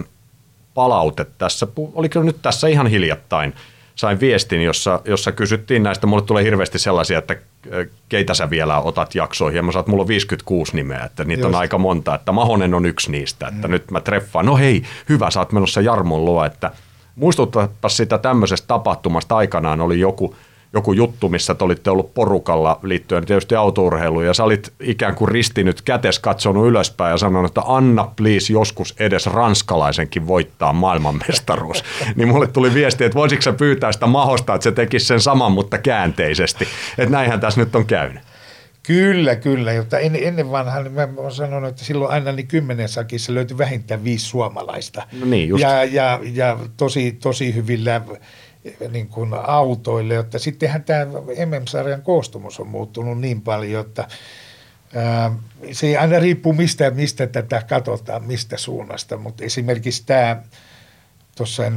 palaute 0.74 1.26
tässä, 1.38 1.68
oliko 1.94 2.24
nyt 2.24 2.38
tässä 2.42 2.68
ihan 2.68 2.88
hiljattain, 2.88 3.54
sain 4.00 4.20
viestin, 4.20 4.62
jossa, 4.62 5.02
jossa 5.06 5.32
kysyttiin 5.32 5.84
näistä, 5.84 6.08
mulle 6.08 6.24
tulee 6.24 6.44
hirveästi 6.44 6.80
sellaisia, 6.80 7.18
että 7.18 7.36
keitä 8.10 8.34
sä 8.34 8.50
vielä 8.50 8.80
otat 8.80 9.16
jaksoihin, 9.16 9.58
ja 9.58 9.64
mä 9.64 9.72
saat, 9.72 9.88
mulla 9.88 10.02
on 10.02 10.08
56 10.08 10.76
nimeä, 10.76 11.04
että 11.04 11.24
niitä 11.24 11.42
Just. 11.42 11.56
on 11.56 11.60
aika 11.60 11.78
monta, 11.78 12.16
että 12.16 12.32
Mahonen 12.32 12.74
on 12.74 12.86
yksi 12.86 13.12
niistä, 13.12 13.48
että 13.48 13.68
mm. 13.68 13.72
nyt 13.72 13.92
mä 13.92 14.02
treffaan, 14.02 14.46
no 14.46 14.58
hei, 14.58 14.84
hyvä, 15.10 15.32
sä 15.32 15.40
oot 15.40 15.52
menossa 15.52 15.82
Jarmon 15.82 16.26
luo, 16.26 16.46
että 16.46 16.72
muistuttaa 17.16 17.70
sitä 17.88 18.18
tämmöisestä 18.18 18.68
tapahtumasta. 18.68 19.38
Aikanaan 19.38 19.82
oli 19.82 20.00
joku, 20.00 20.36
joku 20.74 20.94
juttu, 20.94 21.30
missä 21.30 21.56
te 21.56 21.64
olitte 21.64 21.90
ollut 21.90 22.14
porukalla 22.14 22.80
liittyen 22.84 23.26
tietysti 23.26 23.56
autourheiluun, 23.56 24.26
ja 24.26 24.34
sä 24.34 24.44
olit 24.44 24.74
ikään 24.80 25.16
kuin 25.16 25.30
ristinyt 25.30 25.82
kätes 25.82 26.20
katsonut 26.20 26.68
ylöspäin 26.68 27.12
ja 27.12 27.18
sanonut, 27.18 27.50
että 27.50 27.62
anna 27.66 28.12
please 28.16 28.54
joskus 28.54 28.96
edes 29.00 29.26
ranskalaisenkin 29.26 30.28
voittaa 30.28 30.74
maailmanmestaruus. 30.74 31.84
niin 32.16 32.28
mulle 32.28 32.48
tuli 32.48 32.74
viesti, 32.74 33.04
että 33.04 33.18
voisitko 33.18 33.42
sä 33.42 33.54
pyytää 33.54 33.92
sitä 33.92 34.08
mahosta, 34.08 34.56
että 34.56 34.64
se 34.64 34.72
tekisi 34.72 35.06
sen 35.06 35.22
saman, 35.22 35.52
mutta 35.52 35.78
käänteisesti. 35.78 36.68
Että 36.98 37.12
näinhän 37.12 37.40
tässä 37.40 37.62
nyt 37.62 37.76
on 37.76 37.86
käynyt. 37.86 38.22
Kyllä, 38.84 39.36
kyllä. 39.36 39.74
Jotta 39.74 40.00
en, 40.00 40.16
ennen 40.16 40.52
vanhaa 40.52 40.84
niin 40.84 40.94
mä 40.94 41.08
olen 41.18 41.32
sanonut, 41.32 41.70
että 41.70 41.86
silloin 41.86 42.12
aina 42.12 42.32
niin 42.32 42.48
kymmenen 42.48 42.90
sakissa 42.90 43.34
löytyi 43.34 43.58
vähintään 43.58 44.04
viisi 44.04 44.26
suomalaista. 44.26 45.08
No 45.20 45.26
niin, 45.26 45.50
just. 45.50 45.62
Ja, 45.62 45.84
ja, 45.84 46.20
ja 46.34 46.60
tosi, 46.78 47.12
tosi 47.12 47.56
hyvillä 47.56 48.02
niin 48.90 49.08
kuin 49.08 49.34
autoille, 49.34 50.18
että 50.18 50.40
sittenhän 50.40 50.84
tämä 50.84 51.06
MM-sarjan 51.46 52.02
koostumus 52.02 52.60
on 52.60 52.68
muuttunut 52.68 53.22
niin 53.22 53.42
paljon, 53.42 53.86
että 53.86 54.08
ää, 54.96 55.32
se 55.72 55.98
aina 55.98 56.20
riippuu 56.20 56.54
mistä, 56.54 56.92
mistä 56.92 57.28
tätä 57.28 57.64
katsotaan, 57.70 58.24
mistä 58.24 58.58
suunnasta, 58.58 59.18
mutta 59.18 59.44
esimerkiksi 59.44 60.04
tämä, 60.06 60.44
tuossa 61.36 61.66
en, 61.66 61.74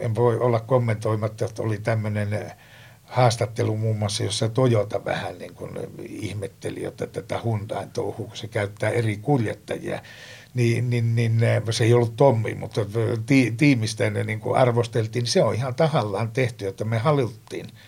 en 0.00 0.14
voi 0.14 0.38
olla 0.38 0.60
kommentoimatta, 0.60 1.44
että 1.44 1.62
oli 1.62 1.78
tämmöinen 1.78 2.52
haastattelu 3.04 3.76
muun 3.76 3.96
muassa, 3.96 4.24
jossa 4.24 4.48
Toyota 4.48 5.04
vähän 5.04 5.38
niin 5.38 5.54
kuin 5.54 5.70
ihmetteli, 6.08 6.84
että 6.84 7.06
tätä 7.06 7.40
Hyundai 7.44 7.86
touhua, 7.92 8.26
kun 8.26 8.36
se 8.36 8.48
käyttää 8.48 8.90
eri 8.90 9.16
kuljettajia 9.16 10.02
niin, 10.54 10.90
niin, 10.90 11.16
niin 11.16 11.40
se 11.70 11.84
ei 11.84 11.94
ollut 11.94 12.16
Tommi, 12.16 12.54
mutta 12.54 12.80
ti, 13.26 13.54
tiimistä 13.56 14.10
ne 14.10 14.24
niin 14.24 14.40
arvosteltiin, 14.54 15.22
niin 15.22 15.30
se 15.30 15.42
on 15.42 15.54
ihan 15.54 15.74
tahallaan 15.74 16.30
tehty, 16.30 16.66
että 16.66 16.84
me 16.84 16.98
haluttiin– 16.98 17.66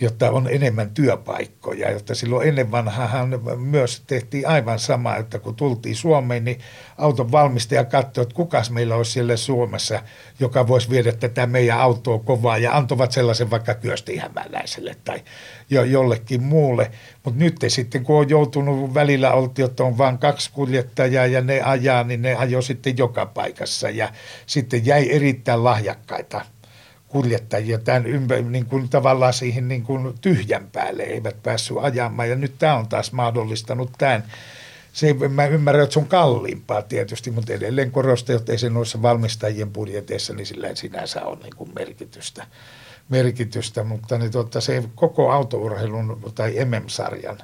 jotta 0.00 0.30
on 0.30 0.48
enemmän 0.50 0.90
työpaikkoja. 0.90 1.90
Jotta 1.90 2.14
silloin 2.14 2.48
ennen 2.48 2.70
vanhahan 2.70 3.40
myös 3.56 4.02
tehtiin 4.06 4.48
aivan 4.48 4.78
sama, 4.78 5.16
että 5.16 5.38
kun 5.38 5.56
tultiin 5.56 5.96
Suomeen, 5.96 6.44
niin 6.44 6.58
auton 6.98 7.32
valmistaja 7.32 7.84
katsoi, 7.84 8.22
että 8.22 8.34
kukas 8.34 8.70
meillä 8.70 8.94
olisi 8.96 9.10
siellä 9.10 9.36
Suomessa, 9.36 10.02
joka 10.40 10.68
voisi 10.68 10.90
viedä 10.90 11.12
tätä 11.12 11.46
meidän 11.46 11.78
autoa 11.78 12.18
kovaa 12.18 12.58
ja 12.58 12.76
antovat 12.76 13.12
sellaisen 13.12 13.50
vaikka 13.50 13.74
Kyösti-Hämäläiselle 13.74 14.96
tai 15.04 15.22
jo, 15.70 15.84
jollekin 15.84 16.42
muulle. 16.42 16.90
Mutta 17.24 17.38
nyt 17.38 17.56
sitten 17.68 18.04
kun 18.04 18.18
on 18.18 18.28
joutunut 18.28 18.94
välillä 18.94 19.32
oltiin, 19.32 19.66
että 19.66 19.84
on 19.84 19.98
vain 19.98 20.18
kaksi 20.18 20.52
kuljettajaa 20.52 21.26
ja 21.26 21.40
ne 21.40 21.60
ajaa, 21.62 22.04
niin 22.04 22.22
ne 22.22 22.34
ajoi 22.34 22.62
sitten 22.62 22.98
joka 22.98 23.26
paikassa 23.26 23.90
ja 23.90 24.12
sitten 24.46 24.86
jäi 24.86 25.10
erittäin 25.10 25.64
lahjakkaita 25.64 26.40
kuljettajia 27.12 27.78
tämän 27.78 28.06
ympä, 28.06 28.34
niin 28.34 28.66
kuin 28.66 28.88
tavallaan 28.88 29.32
siihen 29.32 29.68
niin 29.68 29.82
kuin 29.82 30.14
tyhjän 30.20 30.68
päälle, 30.72 31.02
eivät 31.02 31.42
päässyt 31.42 31.76
ajamaan. 31.80 32.30
Ja 32.30 32.36
nyt 32.36 32.54
tämä 32.58 32.76
on 32.76 32.88
taas 32.88 33.12
mahdollistanut 33.12 33.90
tämän. 33.98 34.24
Se, 34.92 35.14
mä 35.28 35.46
ymmärrän, 35.46 35.84
että 35.84 35.92
se 35.92 35.98
on 35.98 36.06
kalliimpaa 36.06 36.82
tietysti, 36.82 37.30
mutta 37.30 37.52
edelleen 37.52 37.90
korostan, 37.90 38.36
että 38.36 38.52
ei 38.52 38.58
se 38.58 38.70
noissa 38.70 39.02
valmistajien 39.02 39.70
budjeteissa, 39.70 40.34
niin 40.34 40.46
sillä 40.46 40.74
sinänsä 40.74 41.24
on 41.24 41.38
niin 41.38 41.56
kuin 41.56 41.70
merkitystä. 41.74 42.46
merkitystä. 43.08 43.84
Mutta 43.84 44.18
niin 44.18 44.32
tuota, 44.32 44.60
se 44.60 44.82
koko 44.94 45.30
autourheilun 45.30 46.32
tai 46.34 46.54
MM-sarjan 46.64 47.38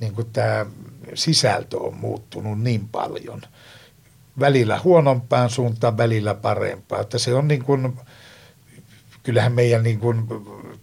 niin 0.00 0.14
kuin 0.14 0.26
tämä 0.32 0.66
sisältö 1.14 1.78
on 1.78 1.96
muuttunut 1.96 2.60
niin 2.62 2.88
paljon. 2.88 3.42
Välillä 4.40 4.80
huonompaan 4.84 5.50
suuntaan, 5.50 5.96
välillä 5.96 6.34
parempaan. 6.34 7.02
Että 7.02 7.18
se 7.18 7.34
on 7.34 7.48
niin 7.48 7.64
kuin, 7.64 7.98
kyllähän 9.22 9.52
meidän 9.52 9.82
niin 9.82 10.00
kuin, 10.00 10.26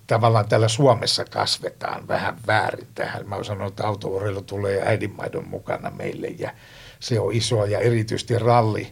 tavallaan 0.08 0.50
täällä 0.50 0.68
Suomessa 0.68 1.26
kasvetaan 1.26 2.08
vähän 2.08 2.38
väärin 2.48 2.88
tähän. 2.96 3.30
Mä 3.30 3.44
sanon, 3.44 3.68
että 3.68 3.88
autourheilu 3.88 4.42
tulee 4.42 4.82
äidinmaidon 4.86 5.48
mukana 5.48 5.90
meille 5.90 6.28
ja 6.28 6.54
se 7.00 7.20
on 7.20 7.34
iso 7.34 7.66
ja 7.66 7.80
erityisesti 7.80 8.40
ralli, 8.40 8.88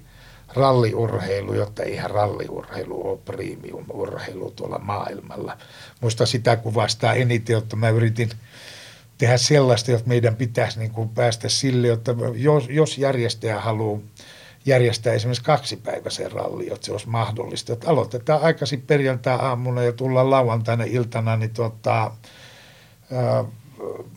ralliurheilu, 0.53 1.53
jotta 1.53 1.83
eihän 1.83 2.11
ralliurheilu 2.11 3.09
ole 3.09 3.17
premium-urheilu 3.17 4.51
tuolla 4.51 4.79
maailmalla. 4.79 5.57
Muista 6.01 6.25
sitä 6.25 6.55
kuvastaa 6.55 7.13
eniten, 7.13 7.57
että 7.57 7.75
mä 7.75 7.89
yritin 7.89 8.29
tehdä 9.17 9.37
sellaista, 9.37 9.91
että 9.91 10.07
meidän 10.07 10.35
pitäisi 10.35 10.79
niin 10.79 10.91
kuin 10.91 11.09
päästä 11.09 11.49
sille, 11.49 11.91
että 11.91 12.15
jos, 12.35 12.67
jos 12.69 12.97
järjestäjä 12.97 13.59
haluaa 13.59 13.99
järjestää 14.65 15.13
esimerkiksi 15.13 15.43
kaksipäiväisen 15.43 16.31
ralli, 16.31 16.73
että 16.73 16.85
se 16.85 16.91
olisi 16.91 17.09
mahdollista. 17.09 17.73
Että 17.73 17.89
aloitetaan 17.89 18.41
aikaisin 18.41 18.81
perjantai-aamuna 18.81 19.83
ja 19.83 19.91
tullaan 19.91 20.29
lauantaina 20.29 20.83
iltana, 20.83 21.37
niin 21.37 21.53
tuota, 21.53 22.11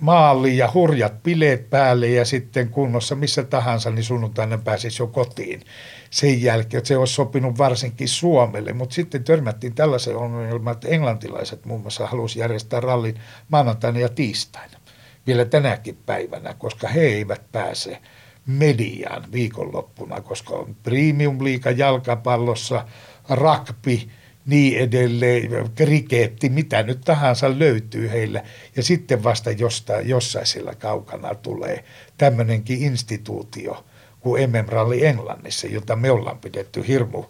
maali 0.00 0.56
ja 0.56 0.70
hurjat 0.74 1.22
bileet 1.22 1.70
päälle 1.70 2.08
ja 2.08 2.24
sitten 2.24 2.68
kunnossa 2.68 3.14
missä 3.14 3.44
tahansa, 3.44 3.90
niin 3.90 4.04
sunnuntaina 4.04 4.58
pääsisi 4.58 5.02
jo 5.02 5.06
kotiin 5.06 5.62
sen 6.10 6.42
jälkeen, 6.42 6.78
että 6.78 6.88
se 6.88 6.96
olisi 6.96 7.14
sopinut 7.14 7.58
varsinkin 7.58 8.08
Suomelle. 8.08 8.72
Mutta 8.72 8.94
sitten 8.94 9.24
törmättiin 9.24 9.74
tällaisen 9.74 10.16
ongelman, 10.16 10.72
että 10.72 10.88
englantilaiset 10.88 11.64
muun 11.64 11.80
muassa 11.80 12.06
halusi 12.06 12.38
järjestää 12.38 12.80
rallin 12.80 13.20
maanantaina 13.48 13.98
ja 13.98 14.08
tiistaina, 14.08 14.78
vielä 15.26 15.44
tänäkin 15.44 15.98
päivänä, 16.06 16.54
koska 16.54 16.88
he 16.88 17.00
eivät 17.00 17.42
pääse– 17.52 17.98
mediaan 18.48 19.32
viikonloppuna, 19.32 20.20
koska 20.20 20.54
on 20.54 20.76
premium-liiga 20.82 21.70
jalkapallossa, 21.70 22.84
rugby, 23.30 23.98
niin 24.46 24.78
edelleen, 24.78 25.50
krikeetti, 25.74 26.48
mitä 26.48 26.82
nyt 26.82 27.00
tahansa 27.00 27.58
löytyy 27.58 28.10
heillä. 28.10 28.42
Ja 28.76 28.82
sitten 28.82 29.24
vasta 29.24 29.50
jostain, 29.50 30.08
jossain 30.08 30.46
siellä 30.46 30.74
kaukana 30.74 31.34
tulee 31.34 31.84
tämmöinenkin 32.18 32.82
instituutio 32.82 33.84
kuin 34.20 34.50
MM-ralli 34.50 35.06
Englannissa, 35.06 35.66
jota 35.66 35.96
me 35.96 36.10
ollaan 36.10 36.38
pidetty 36.38 36.88
hirmu 36.88 37.24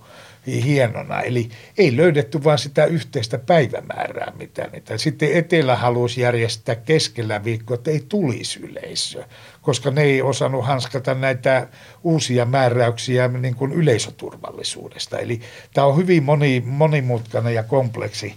hienona. 0.47 1.21
Eli 1.21 1.49
ei 1.79 1.97
löydetty 1.97 2.45
vaan 2.45 2.59
sitä 2.59 2.85
yhteistä 2.85 3.39
päivämäärää, 3.39 4.33
mitä 4.39 4.69
niitä. 4.73 4.99
Sitten 4.99 5.33
Etelä 5.33 5.77
halusi 5.77 6.21
järjestää 6.21 6.75
keskellä 6.75 7.45
viikkoa, 7.45 7.75
että 7.75 7.91
ei 7.91 8.05
tulisi 8.09 8.61
yleisö, 8.61 9.25
koska 9.69 9.91
ne 9.91 10.03
ei 10.03 10.23
osannut 10.23 10.66
hanskata 10.66 11.14
näitä 11.14 11.69
uusia 12.03 12.45
määräyksiä 12.45 13.29
niin 13.29 13.55
kuin 13.55 13.73
yleisöturvallisuudesta. 13.73 15.19
Eli 15.19 15.41
tämä 15.75 15.87
on 15.87 15.97
hyvin 15.97 16.23
moni, 16.23 16.62
monimutkainen 16.66 17.55
ja 17.55 17.62
kompleksi 17.62 18.35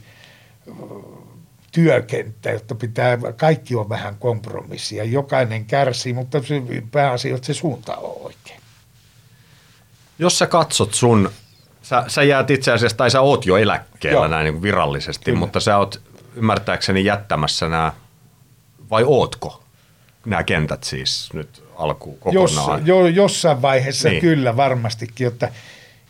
työkenttä, 1.72 2.52
jotta 2.52 2.76
pitää, 2.76 3.18
kaikki 3.38 3.76
on 3.76 3.90
vähän 3.90 4.16
kompromissia. 4.16 5.04
Jokainen 5.04 5.66
kärsii, 5.66 6.14
mutta 6.14 6.38
pääasia, 6.92 7.36
että 7.36 7.48
se 7.48 7.54
suunta 7.54 7.96
on 7.96 8.26
oikein. 8.26 8.60
Jos 10.20 10.38
sä 10.38 10.48
katsot 10.48 10.94
sun 10.94 11.30
Sä, 11.82 12.04
sä 12.08 12.24
jäät 12.24 12.50
itse 12.50 12.72
asiassa, 12.72 12.98
tai 12.98 13.12
sä 13.12 13.22
oot 13.22 13.46
jo 13.46 13.58
eläkkeellä 13.58 14.20
Joo. 14.20 14.28
näin 14.28 14.44
niin 14.44 14.62
virallisesti, 14.62 15.26
Kyllä. 15.26 15.40
mutta 15.40 15.60
sä 15.60 15.78
oot 15.78 16.02
ymmärtääkseni 16.36 17.06
jättämässä 17.06 17.70
nämä, 17.70 17.94
vai 18.90 19.04
ootko 19.04 19.62
nämä 20.26 20.44
kentät 20.44 20.84
siis 20.84 21.30
nyt 21.34 21.64
alkuun 21.76 22.18
kokonaan? 22.20 22.80
Jos, 22.80 22.88
jo, 22.88 23.08
jossain 23.08 23.62
vaiheessa 23.62 24.10
niin. 24.10 24.22
kyllä 24.22 24.58
varmastikin, 24.58 25.28
että 25.28 25.52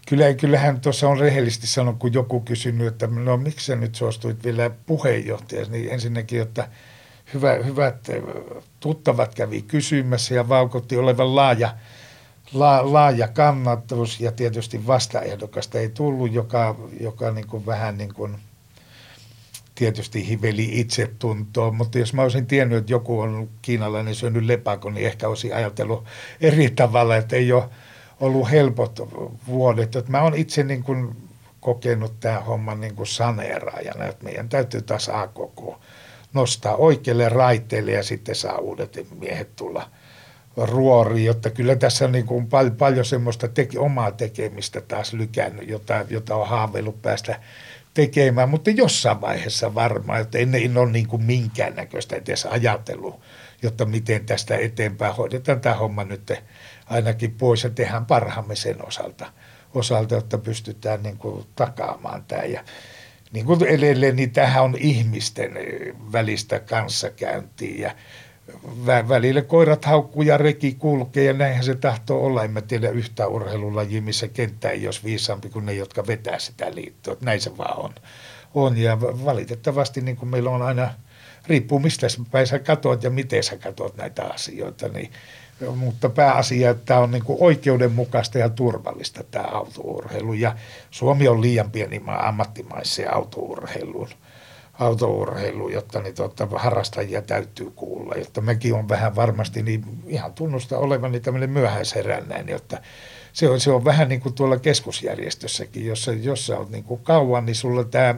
kyllä, 0.08 0.34
kyllähän 0.34 0.82
tuossa 0.82 1.08
on 1.08 1.20
rehellisesti 1.20 1.68
sanonut, 1.68 2.00
kun 2.00 2.14
joku 2.14 2.40
kysynyt, 2.40 2.88
että 2.88 3.08
no 3.08 3.38
miksi 3.38 3.66
sä 3.66 3.76
nyt 3.76 3.96
suostuit 3.96 4.44
vielä 4.44 4.70
puheenjohtajaksi, 4.86 5.72
niin 5.72 5.92
ensinnäkin, 5.92 6.42
että 6.42 6.68
hyvä, 7.34 7.54
hyvät 7.54 8.08
tuttavat 8.80 9.36
kävi 9.36 9.62
kysymässä 9.62 10.36
ja 10.36 10.50
vaukotti 10.50 10.98
olevan 10.98 11.36
laaja– 11.36 11.76
la, 12.54 12.94
laaja 12.94 13.28
kannatus 13.28 14.20
ja 14.20 14.32
tietysti 14.32 14.88
vastaehdokasta 14.88 15.80
ei 15.80 15.90
tullut, 15.90 16.34
joka, 16.34 16.76
joka 17.00 17.32
niin 17.32 17.48
kuin 17.48 17.66
vähän 17.66 17.98
niin 17.98 18.14
kuin 18.14 18.38
tietysti 19.76 20.28
hiveli 20.28 20.80
itsetuntoa, 20.80 21.72
mutta 21.72 22.00
jos 22.00 22.14
mä 22.14 22.22
olisin 22.22 22.46
tiennyt, 22.46 22.78
että 22.78 22.94
joku 22.94 23.20
on 23.20 23.50
kiinalainen 23.62 24.16
syönyt 24.16 24.46
lepakon, 24.46 24.94
niin 24.94 25.08
ehkä 25.08 25.28
olisin 25.28 25.56
ajatellut 25.56 26.06
eri 26.42 26.70
tavalla, 26.70 27.16
että 27.16 27.36
ei 27.36 27.52
ole 27.52 27.70
ollut 28.20 28.52
helpot 28.52 29.00
vuodet. 29.48 29.96
Että 29.96 30.12
mä 30.12 30.22
oon 30.22 30.36
itse 30.36 30.64
niin 30.64 30.84
kuin 30.84 31.16
kokenut 31.60 32.20
tämän 32.20 32.46
homman 32.46 32.82
niin 32.82 32.96
kuin 32.96 33.08
saneeraajana, 33.08 34.06
että 34.06 34.24
meidän 34.24 34.50
täytyy 34.50 34.82
taas 34.82 35.10
A-koko 35.10 35.80
nostaa 36.34 36.76
oikealle 36.76 37.30
raiteelle 37.30 37.92
ja 37.92 38.04
sitten 38.04 38.36
saa 38.36 38.58
uudet 38.58 39.08
miehet 39.20 39.56
tulla– 39.56 39.90
ruori, 40.58 41.26
jotta 41.26 41.50
kyllä 41.50 41.76
tässä 41.76 42.06
on 42.06 42.12
niin 42.12 42.26
kuin 42.26 42.48
pal- 42.48 42.72
paljon 42.78 43.06
semmoista 43.06 43.48
teke- 43.48 43.80
omaa 43.80 44.12
tekemistä 44.12 44.82
taas 44.82 45.14
lykännyt, 45.14 45.70
jota, 45.70 46.06
jota 46.10 46.36
on 46.36 46.48
haaveillut 46.48 47.02
päästä 47.02 47.40
tekemään, 47.94 48.50
mutta 48.50 48.70
jossain 48.70 49.22
vaiheessa 49.22 49.76
varmaan, 49.76 50.22
että 50.22 50.38
en, 50.38 50.56
en 50.56 50.78
ole 50.78 50.92
niin 50.92 51.08
kuin 51.08 51.24
minkäännäköistä 51.24 52.16
edes 52.16 52.46
ajatellut, 52.46 53.22
jotta 53.62 53.86
miten 53.86 54.26
tästä 54.26 54.58
eteenpäin 54.58 55.16
hoidetaan 55.16 55.62
tämä 55.62 55.76
homma 55.76 56.04
nyt 56.04 56.32
ainakin 56.86 57.32
pois 57.32 57.64
ja 57.64 57.70
tehdään 57.70 58.06
parhaamme 58.06 58.56
sen 58.56 58.88
osalta, 58.88 59.32
osalta 59.74 60.16
jotta 60.16 60.38
pystytään 60.38 61.04
niin 61.04 61.18
kuin 61.18 61.46
takaamaan 61.56 62.26
tämä. 62.26 62.44
Ja 62.44 62.64
niin 63.32 63.46
kuin 63.46 63.64
edelleen, 63.64 64.16
niin 64.16 64.32
tähän 64.32 64.64
on 64.64 64.76
ihmisten 64.80 65.52
välistä 66.12 66.60
kanssakäyntiä 66.60 67.88
ja 67.88 67.96
välillä 68.86 69.42
koirat 69.42 69.86
haukkuu 69.86 70.22
ja 70.22 70.38
reki 70.38 70.74
kulkee 70.74 71.24
ja 71.24 71.34
näinhän 71.34 71.64
se 71.64 71.76
tahtoo 71.76 72.26
olla. 72.26 72.44
En 72.44 72.52
mä 72.52 72.62
tiedä 72.62 72.90
yhtä 72.90 73.28
urheilulajia, 73.28 74.02
missä 74.02 74.28
kenttä 74.28 74.70
ei 74.70 74.86
olisi 74.86 75.04
viisaampi 75.04 75.50
kuin 75.50 75.66
ne, 75.66 75.74
jotka 75.74 76.08
vetää 76.08 76.40
sitä 76.40 76.76
liittoa. 76.76 77.16
Näin 77.22 77.42
se 77.42 77.58
vaan 77.58 77.80
on. 77.80 77.94
on. 78.54 78.78
Ja 78.78 79.02
valitettavasti 79.02 80.02
niin 80.02 80.18
kuin 80.18 80.30
meillä 80.30 80.50
on 80.50 80.62
aina, 80.62 80.94
riippuu 81.48 81.80
mistä 81.80 82.08
päin 82.32 82.48
sä 82.48 82.60
katot 82.60 83.04
ja 83.04 83.10
miten 83.10 83.44
sä 83.44 83.58
katot 83.58 83.98
näitä 83.98 84.24
asioita, 84.24 84.88
niin 84.88 85.12
mutta 85.76 86.10
pääasia, 86.10 86.70
että 86.70 86.86
tämä 86.86 87.00
on 87.00 87.12
niin 87.12 87.24
oikeudenmukaista 87.28 88.38
ja 88.38 88.50
turvallista 88.50 89.24
tämä 89.24 89.46
autourheilu. 89.46 90.34
Ja 90.34 90.56
Suomi 90.92 91.28
on 91.28 91.42
liian 91.42 91.72
pieni 91.72 92.00
maa 92.00 92.28
ammattimaiseen 92.28 93.14
autourheiluun 93.16 94.10
autourheilu, 94.82 95.70
jotta 95.70 96.02
niin 96.02 96.16
tuota, 96.16 96.48
harrastajia 96.56 97.22
täytyy 97.22 97.72
kuulla, 97.76 98.16
jotta 98.16 98.42
mekin 98.42 98.74
on 98.74 98.90
vähän 98.90 99.16
varmasti 99.16 99.64
niin 99.64 99.86
ihan 100.08 100.34
tunnusta 100.34 100.78
olevani 100.78 101.20
tämmöinen 101.20 101.50
myöhäisherännäinen, 101.50 102.54
jotta 102.54 102.78
se 103.34 103.50
on, 103.50 103.60
se 103.60 103.72
on 103.72 103.86
vähän 103.86 104.10
niin 104.10 104.22
kuin 104.22 104.36
tuolla 104.36 104.60
keskusjärjestössäkin, 104.60 105.86
jossa, 105.86 106.12
jos 106.12 106.50
oot 106.50 106.70
niin 106.70 106.84
kuin 106.84 107.02
kauan, 107.04 107.46
niin 107.46 107.56
sulla 107.56 107.84
tämä 107.84 108.16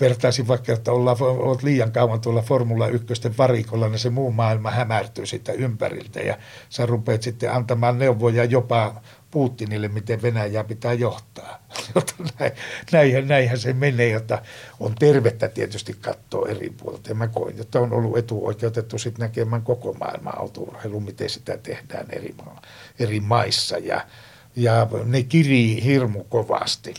vertaisin 0.00 0.48
vaikka, 0.48 0.72
että 0.72 0.92
olla, 0.92 1.16
olet 1.20 1.62
liian 1.62 1.92
kauan 1.92 2.20
tuolla 2.20 2.42
Formula 2.42 2.88
1 2.88 3.06
varikolla, 3.38 3.88
niin 3.88 3.98
se 3.98 4.10
muu 4.10 4.32
maailma 4.32 4.70
hämärtyy 4.70 5.26
sitä 5.26 5.52
ympäriltä 5.52 6.20
ja 6.20 6.38
sä 6.68 6.86
rupeat 6.86 7.22
sitten 7.22 7.52
antamaan 7.52 7.98
neuvoja 7.98 8.44
jopa 8.44 9.00
Putinille, 9.30 9.88
miten 9.88 10.22
Venäjää 10.22 10.64
pitää 10.64 10.92
johtaa. 10.92 11.58
Näin, 12.38 12.52
näinhän, 12.92 13.28
näinhän 13.28 13.58
se 13.58 13.72
menee, 13.72 14.08
jota 14.08 14.42
on 14.80 14.94
tervettä 14.98 15.48
tietysti 15.48 15.96
katsoa 16.00 16.48
eri 16.48 16.70
puolilta. 16.70 17.08
Ja 17.10 17.14
mä 17.14 17.28
koin, 17.28 17.60
että 17.60 17.80
on 17.80 17.92
ollut 17.92 18.18
etuoikeutettu 18.18 18.98
sitten 18.98 19.22
näkemään 19.22 19.62
koko 19.62 19.92
maailman 19.92 20.38
autourheilu, 20.38 21.00
miten 21.00 21.30
sitä 21.30 21.56
tehdään 21.56 22.06
eri, 22.10 22.34
maa, 22.44 22.62
eri 22.98 23.20
maissa. 23.20 23.78
Ja, 23.78 24.06
ja 24.56 24.88
ne 25.04 25.22
kirii 25.22 25.84
hirmu 25.84 26.24
kovasti. 26.24 26.94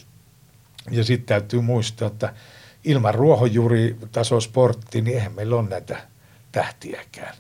Ja 0.92 1.04
sitten 1.04 1.28
täytyy 1.28 1.62
muistaa, 1.62 2.08
että 2.08 2.34
ilman 2.84 3.16
ruohonjuuritasosportti, 3.16 5.02
niin 5.02 5.18
eihän 5.18 5.34
meillä 5.34 5.56
ole 5.56 5.70
näitä 5.70 6.02
tähtiäkään. 6.52 7.36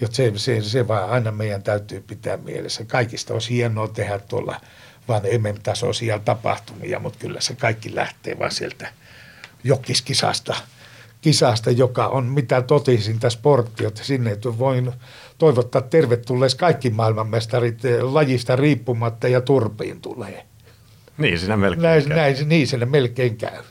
Jotta 0.00 0.16
se, 0.16 0.32
se, 0.36 0.62
se 0.62 0.88
vaan 0.88 1.10
aina 1.10 1.30
meidän 1.30 1.62
täytyy 1.62 2.00
pitää 2.00 2.36
mielessä. 2.36 2.84
Kaikista 2.84 3.34
olisi 3.34 3.50
hienoa 3.54 3.88
tehdä 3.88 4.18
tuolla 4.18 4.60
vaan 5.08 5.22
MM-tasoisia 5.22 6.18
tapahtumia, 6.18 6.98
mutta 6.98 7.18
kyllä 7.18 7.40
se 7.40 7.54
kaikki 7.54 7.94
lähtee 7.94 8.38
vaan 8.38 8.50
sieltä 8.50 8.88
jokiskisasta, 9.64 10.54
kisasta, 11.20 11.70
joka 11.70 12.06
on 12.06 12.24
mitä 12.24 12.62
totisinta 12.62 13.30
sporttia, 13.30 13.88
että 13.88 14.04
sinne 14.04 14.38
voin 14.58 14.92
toivottaa 15.38 15.82
tervetulleeksi 15.82 16.56
kaikki 16.56 16.90
maailmanmestarit 16.90 17.84
eh, 17.84 18.02
lajista 18.02 18.56
riippumatta 18.56 19.28
ja 19.28 19.40
turpiin 19.40 20.00
tulee. 20.00 20.46
Niin 21.18 21.38
siinä 21.38 21.56
melkein 21.56 21.82
näin, 21.82 22.08
käy. 22.08 22.16
Näin, 22.16 22.48
niin 22.48 22.66
siinä 22.66 22.86
melkein 22.86 23.36
käy. 23.36 23.62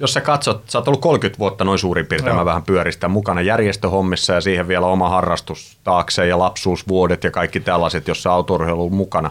Jos 0.00 0.12
sä 0.12 0.20
katsot, 0.20 0.62
sä 0.70 0.78
oot 0.78 0.88
ollut 0.88 1.00
30 1.00 1.38
vuotta 1.38 1.64
noin 1.64 1.78
suurin 1.78 2.06
piirtein, 2.06 2.30
no. 2.30 2.38
mä 2.38 2.44
vähän 2.44 2.62
pyöristä 2.62 3.08
mukana 3.08 3.40
järjestöhommissa 3.40 4.32
ja 4.32 4.40
siihen 4.40 4.68
vielä 4.68 4.86
oma 4.86 5.08
harrastus 5.08 5.78
taakse 5.84 6.26
ja 6.26 6.38
lapsuusvuodet 6.38 7.24
ja 7.24 7.30
kaikki 7.30 7.60
tällaiset, 7.60 8.08
jossa 8.08 8.32
autourheilu 8.32 8.84
on 8.86 8.94
mukana. 8.94 9.30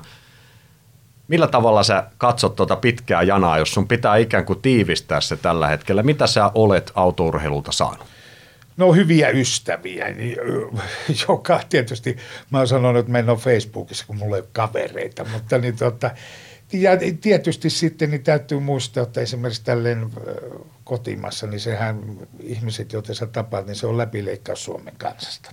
Millä 1.28 1.48
tavalla 1.48 1.84
sä 1.84 2.04
katsot 2.18 2.56
tuota 2.56 2.76
pitkää 2.76 3.24
janaa, 3.24 3.58
jos 3.58 3.74
sun 3.74 3.88
pitää 3.88 4.18
ikään 4.18 4.46
kuin 4.46 4.62
tiivistää 4.62 5.22
se 5.22 5.36
tällä 5.38 5.68
hetkellä? 5.68 6.04
Mitä 6.04 6.28
sä 6.28 6.52
olet 6.56 6.92
autourheilulta 6.96 7.72
saanut? 7.72 8.08
No 8.78 8.94
hyviä 8.94 9.30
ystäviä, 9.30 10.10
niin, 10.10 10.38
joka 11.28 11.60
tietysti, 11.70 12.18
mä 12.50 12.58
oon 12.58 12.68
sanonut, 12.68 13.00
että 13.00 13.12
mä 13.12 13.20
en 13.20 13.30
ole 13.30 13.38
Facebookissa, 13.38 14.06
kun 14.08 14.18
mulla 14.18 14.36
ei 14.36 14.42
ole 14.42 14.50
kavereita, 14.54 15.26
mutta 15.34 15.58
niin 15.58 15.78
tota, 15.78 16.12
ja 16.74 16.92
tietysti 17.22 17.70
sitten 17.70 18.12
niin 18.12 18.24
täytyy 18.24 18.60
muistaa, 18.60 19.04
että 19.04 19.22
esimerkiksi 19.22 19.64
tälleen 19.64 20.10
kotimassa, 20.84 21.48
niin 21.48 21.60
sehän 21.60 22.28
ihmiset, 22.40 22.94
joita 22.94 23.14
sä 23.14 23.28
tapaat, 23.28 23.68
niin 23.68 23.76
se 23.76 23.88
on 23.88 23.98
läpileikkaus 23.98 24.64
Suomen 24.64 24.94
kansasta. 24.98 25.52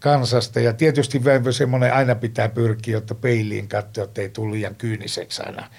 kansasta. 0.00 0.60
Ja 0.60 0.72
tietysti 0.72 1.20
semmoinen 1.50 1.94
aina 1.94 2.14
pitää 2.14 2.48
pyrkiä, 2.48 2.92
jotta 2.92 3.14
peiliin 3.14 3.68
katsoa, 3.68 4.04
että 4.04 4.20
ei 4.20 4.28
tule 4.28 4.52
liian 4.52 4.74
kyyniseksi 4.74 5.42
aina 5.42 5.70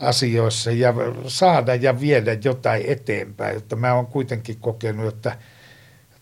asioissa 0.00 0.70
ja 0.70 0.94
saada 1.26 1.74
ja 1.74 2.00
viedä 2.00 2.36
jotain 2.44 2.82
eteenpäin. 2.86 3.54
Jotta 3.54 3.76
mä 3.76 3.94
oon 3.94 4.06
kuitenkin 4.06 4.56
kokenut, 4.60 5.14
että 5.14 5.36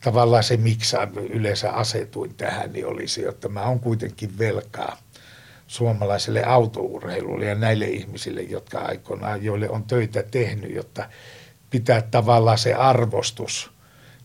tavallaan 0.05 0.45
se, 0.45 0.57
miksi 0.57 0.97
yleensä 1.30 1.70
asetuin 1.70 2.34
tähän, 2.34 2.72
niin 2.72 2.86
olisi, 2.86 3.28
että 3.28 3.49
mä 3.49 3.62
oon 3.62 3.80
kuitenkin 3.80 4.39
velkaa– 4.39 4.97
suomalaiselle 5.68 6.44
autourheilulle 6.44 7.44
ja 7.44 7.54
näille 7.54 7.84
ihmisille, 7.84 8.42
jotka 8.42 8.78
aikoinaan, 8.78 9.44
joille 9.44 9.70
on 9.70 9.84
töitä 9.84 10.22
tehnyt, 10.22 10.74
jotta 10.74 11.08
pitää 11.70 12.02
tavallaan 12.02 12.58
se 12.58 12.74
arvostus, 12.74 13.70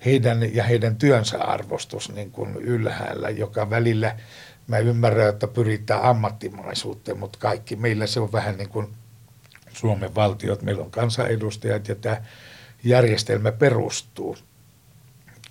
heidän 0.06 0.56
ja 0.56 0.64
heidän 0.64 0.96
työnsä 0.96 1.38
arvostus 1.44 2.12
niin 2.12 2.32
kuin 2.32 2.56
ylhäällä, 2.56 3.30
joka 3.30 3.70
välillä 3.70 4.16
mä 4.68 4.78
ymmärrän, 4.78 5.30
että 5.30 5.48
pyritään 5.48 6.04
ammattimaisuuteen, 6.04 7.20
mutta 7.20 7.40
kaikki 7.40 7.76
meillä 7.76 8.08
se 8.08 8.20
on 8.20 8.32
vähän 8.32 8.58
niin 8.58 8.70
kuin 8.70 8.88
Suomen 9.74 10.16
valtiot, 10.16 10.62
meillä 10.62 10.84
on 10.84 10.92
kansanedustajat 10.92 11.88
ja 11.88 11.96
tämä 11.96 12.22
järjestelmä 12.84 13.52
perustuu 13.52 14.38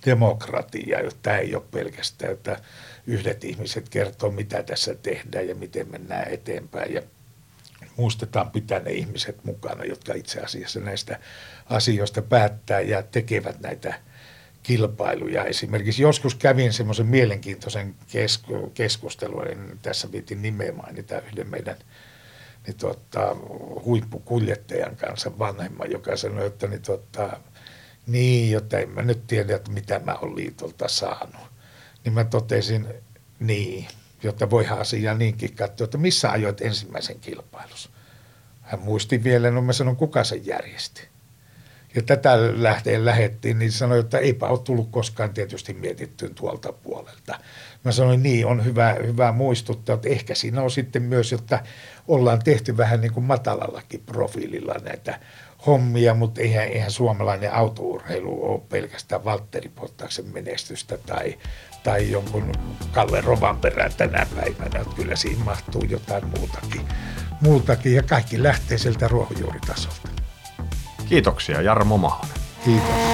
demokratiaan, 0.05 1.11
tämä 1.21 1.37
ei 1.37 1.55
ole 1.55 1.63
pelkästään, 1.71 2.33
että 2.33 2.59
yhdet 3.07 3.43
ihmiset 3.43 3.89
kertoo, 3.89 4.31
mitä 4.31 4.63
tässä 4.63 4.95
tehdään 4.95 5.47
ja 5.47 5.55
miten 5.55 5.91
mennään 5.91 6.27
eteenpäin. 6.27 6.93
Ja 6.93 7.01
muistetaan 7.97 8.51
pitää 8.51 8.79
ne 8.79 8.91
ihmiset 8.91 9.43
mukana, 9.43 9.83
jotka 9.83 10.13
itse 10.13 10.39
asiassa 10.39 10.79
näistä 10.79 11.19
asioista 11.69 12.21
päättää 12.21 12.81
ja 12.81 13.03
tekevät 13.03 13.59
näitä 13.59 13.93
kilpailuja. 14.63 15.43
Esimerkiksi 15.43 16.01
joskus 16.01 16.35
kävin 16.35 16.73
semmoisen 16.73 17.05
mielenkiintoisen 17.05 17.95
kesku, 18.11 18.71
keskustelun, 18.73 19.47
en 19.47 19.79
tässä 19.81 20.11
viitin 20.11 20.41
nimeä 20.41 20.71
mainita 20.71 21.21
yhden 21.21 21.49
meidän 21.49 21.77
niin 22.67 22.77
tuota, 22.77 23.35
huippukuljettajan 23.85 24.95
kanssa 24.95 25.39
vanhemman, 25.39 25.91
joka 25.91 26.17
sanoi, 26.17 26.47
että 26.47 26.67
niin, 26.67 26.81
tuota, 26.81 27.39
niin, 28.07 28.51
jotta 28.51 28.79
en 28.79 28.89
mä 28.89 29.01
nyt 29.01 29.27
tiedä, 29.27 29.55
että 29.55 29.71
mitä 29.71 29.99
mä 29.99 30.13
olen 30.13 30.35
liitolta 30.35 30.87
saanut 30.87 31.53
niin 32.05 32.13
mä 32.13 32.23
totesin 32.23 32.87
niin, 33.39 33.87
jotta 34.23 34.49
voihan 34.49 34.79
asiaa 34.79 35.13
niinkin 35.13 35.55
katsoa, 35.55 35.85
että 35.85 35.97
missä 35.97 36.31
ajoit 36.31 36.61
ensimmäisen 36.61 37.19
kilpailus. 37.19 37.89
Hän 38.61 38.79
muisti 38.79 39.23
vielä, 39.23 39.51
no 39.51 39.61
mä 39.61 39.73
sanon, 39.73 39.95
kuka 39.95 40.23
sen 40.23 40.45
järjesti. 40.45 41.07
Ja 41.95 42.01
tätä 42.01 42.63
lähteen 42.63 43.05
lähettiin, 43.05 43.59
niin 43.59 43.71
sanoi, 43.71 43.99
että 43.99 44.17
eipä 44.17 44.47
ole 44.47 44.59
tullut 44.59 44.91
koskaan 44.91 45.33
tietysti 45.33 45.73
mietittyä 45.73 46.29
tuolta 46.29 46.73
puolelta. 46.73 47.39
Mä 47.83 47.91
sanoin, 47.91 48.23
niin 48.23 48.45
on 48.45 48.65
hyvä, 48.65 48.95
hyvä 49.05 49.31
muistuttaa, 49.31 49.95
että 49.95 50.09
ehkä 50.09 50.35
siinä 50.35 50.61
on 50.61 50.71
sitten 50.71 51.01
myös, 51.01 51.31
jotta 51.31 51.59
ollaan 52.07 52.43
tehty 52.43 52.77
vähän 52.77 53.01
niin 53.01 53.13
kuin 53.13 53.23
matalallakin 53.23 54.03
profiililla 54.05 54.73
näitä 54.73 55.19
hommia, 55.67 56.13
mutta 56.13 56.41
eihän, 56.41 56.67
eihän 56.67 56.91
suomalainen 56.91 57.53
autourheilu 57.53 58.51
ole 58.51 58.61
pelkästään 58.69 59.25
Valtteri 59.25 59.69
Pottaksen 59.69 60.25
menestystä 60.25 60.97
tai, 60.97 61.37
tai 61.83 62.11
jonkun 62.11 62.51
Kalle 62.91 63.21
Rovan 63.21 63.57
perään 63.57 63.91
tänä 63.97 64.27
päivänä. 64.35 64.79
Että 64.79 64.95
kyllä 64.95 65.15
siinä 65.15 65.43
mahtuu 65.43 65.83
jotain 65.89 66.25
muutakin, 66.27 66.81
muutakin 67.41 67.95
ja 67.95 68.03
kaikki 68.03 68.43
lähtee 68.43 68.77
sieltä 68.77 69.07
ruohonjuuritasolta. 69.07 70.09
Kiitoksia 71.09 71.61
Jarmo 71.61 71.97
Mahonen. 71.97 72.37
Kiitos. 72.65 73.13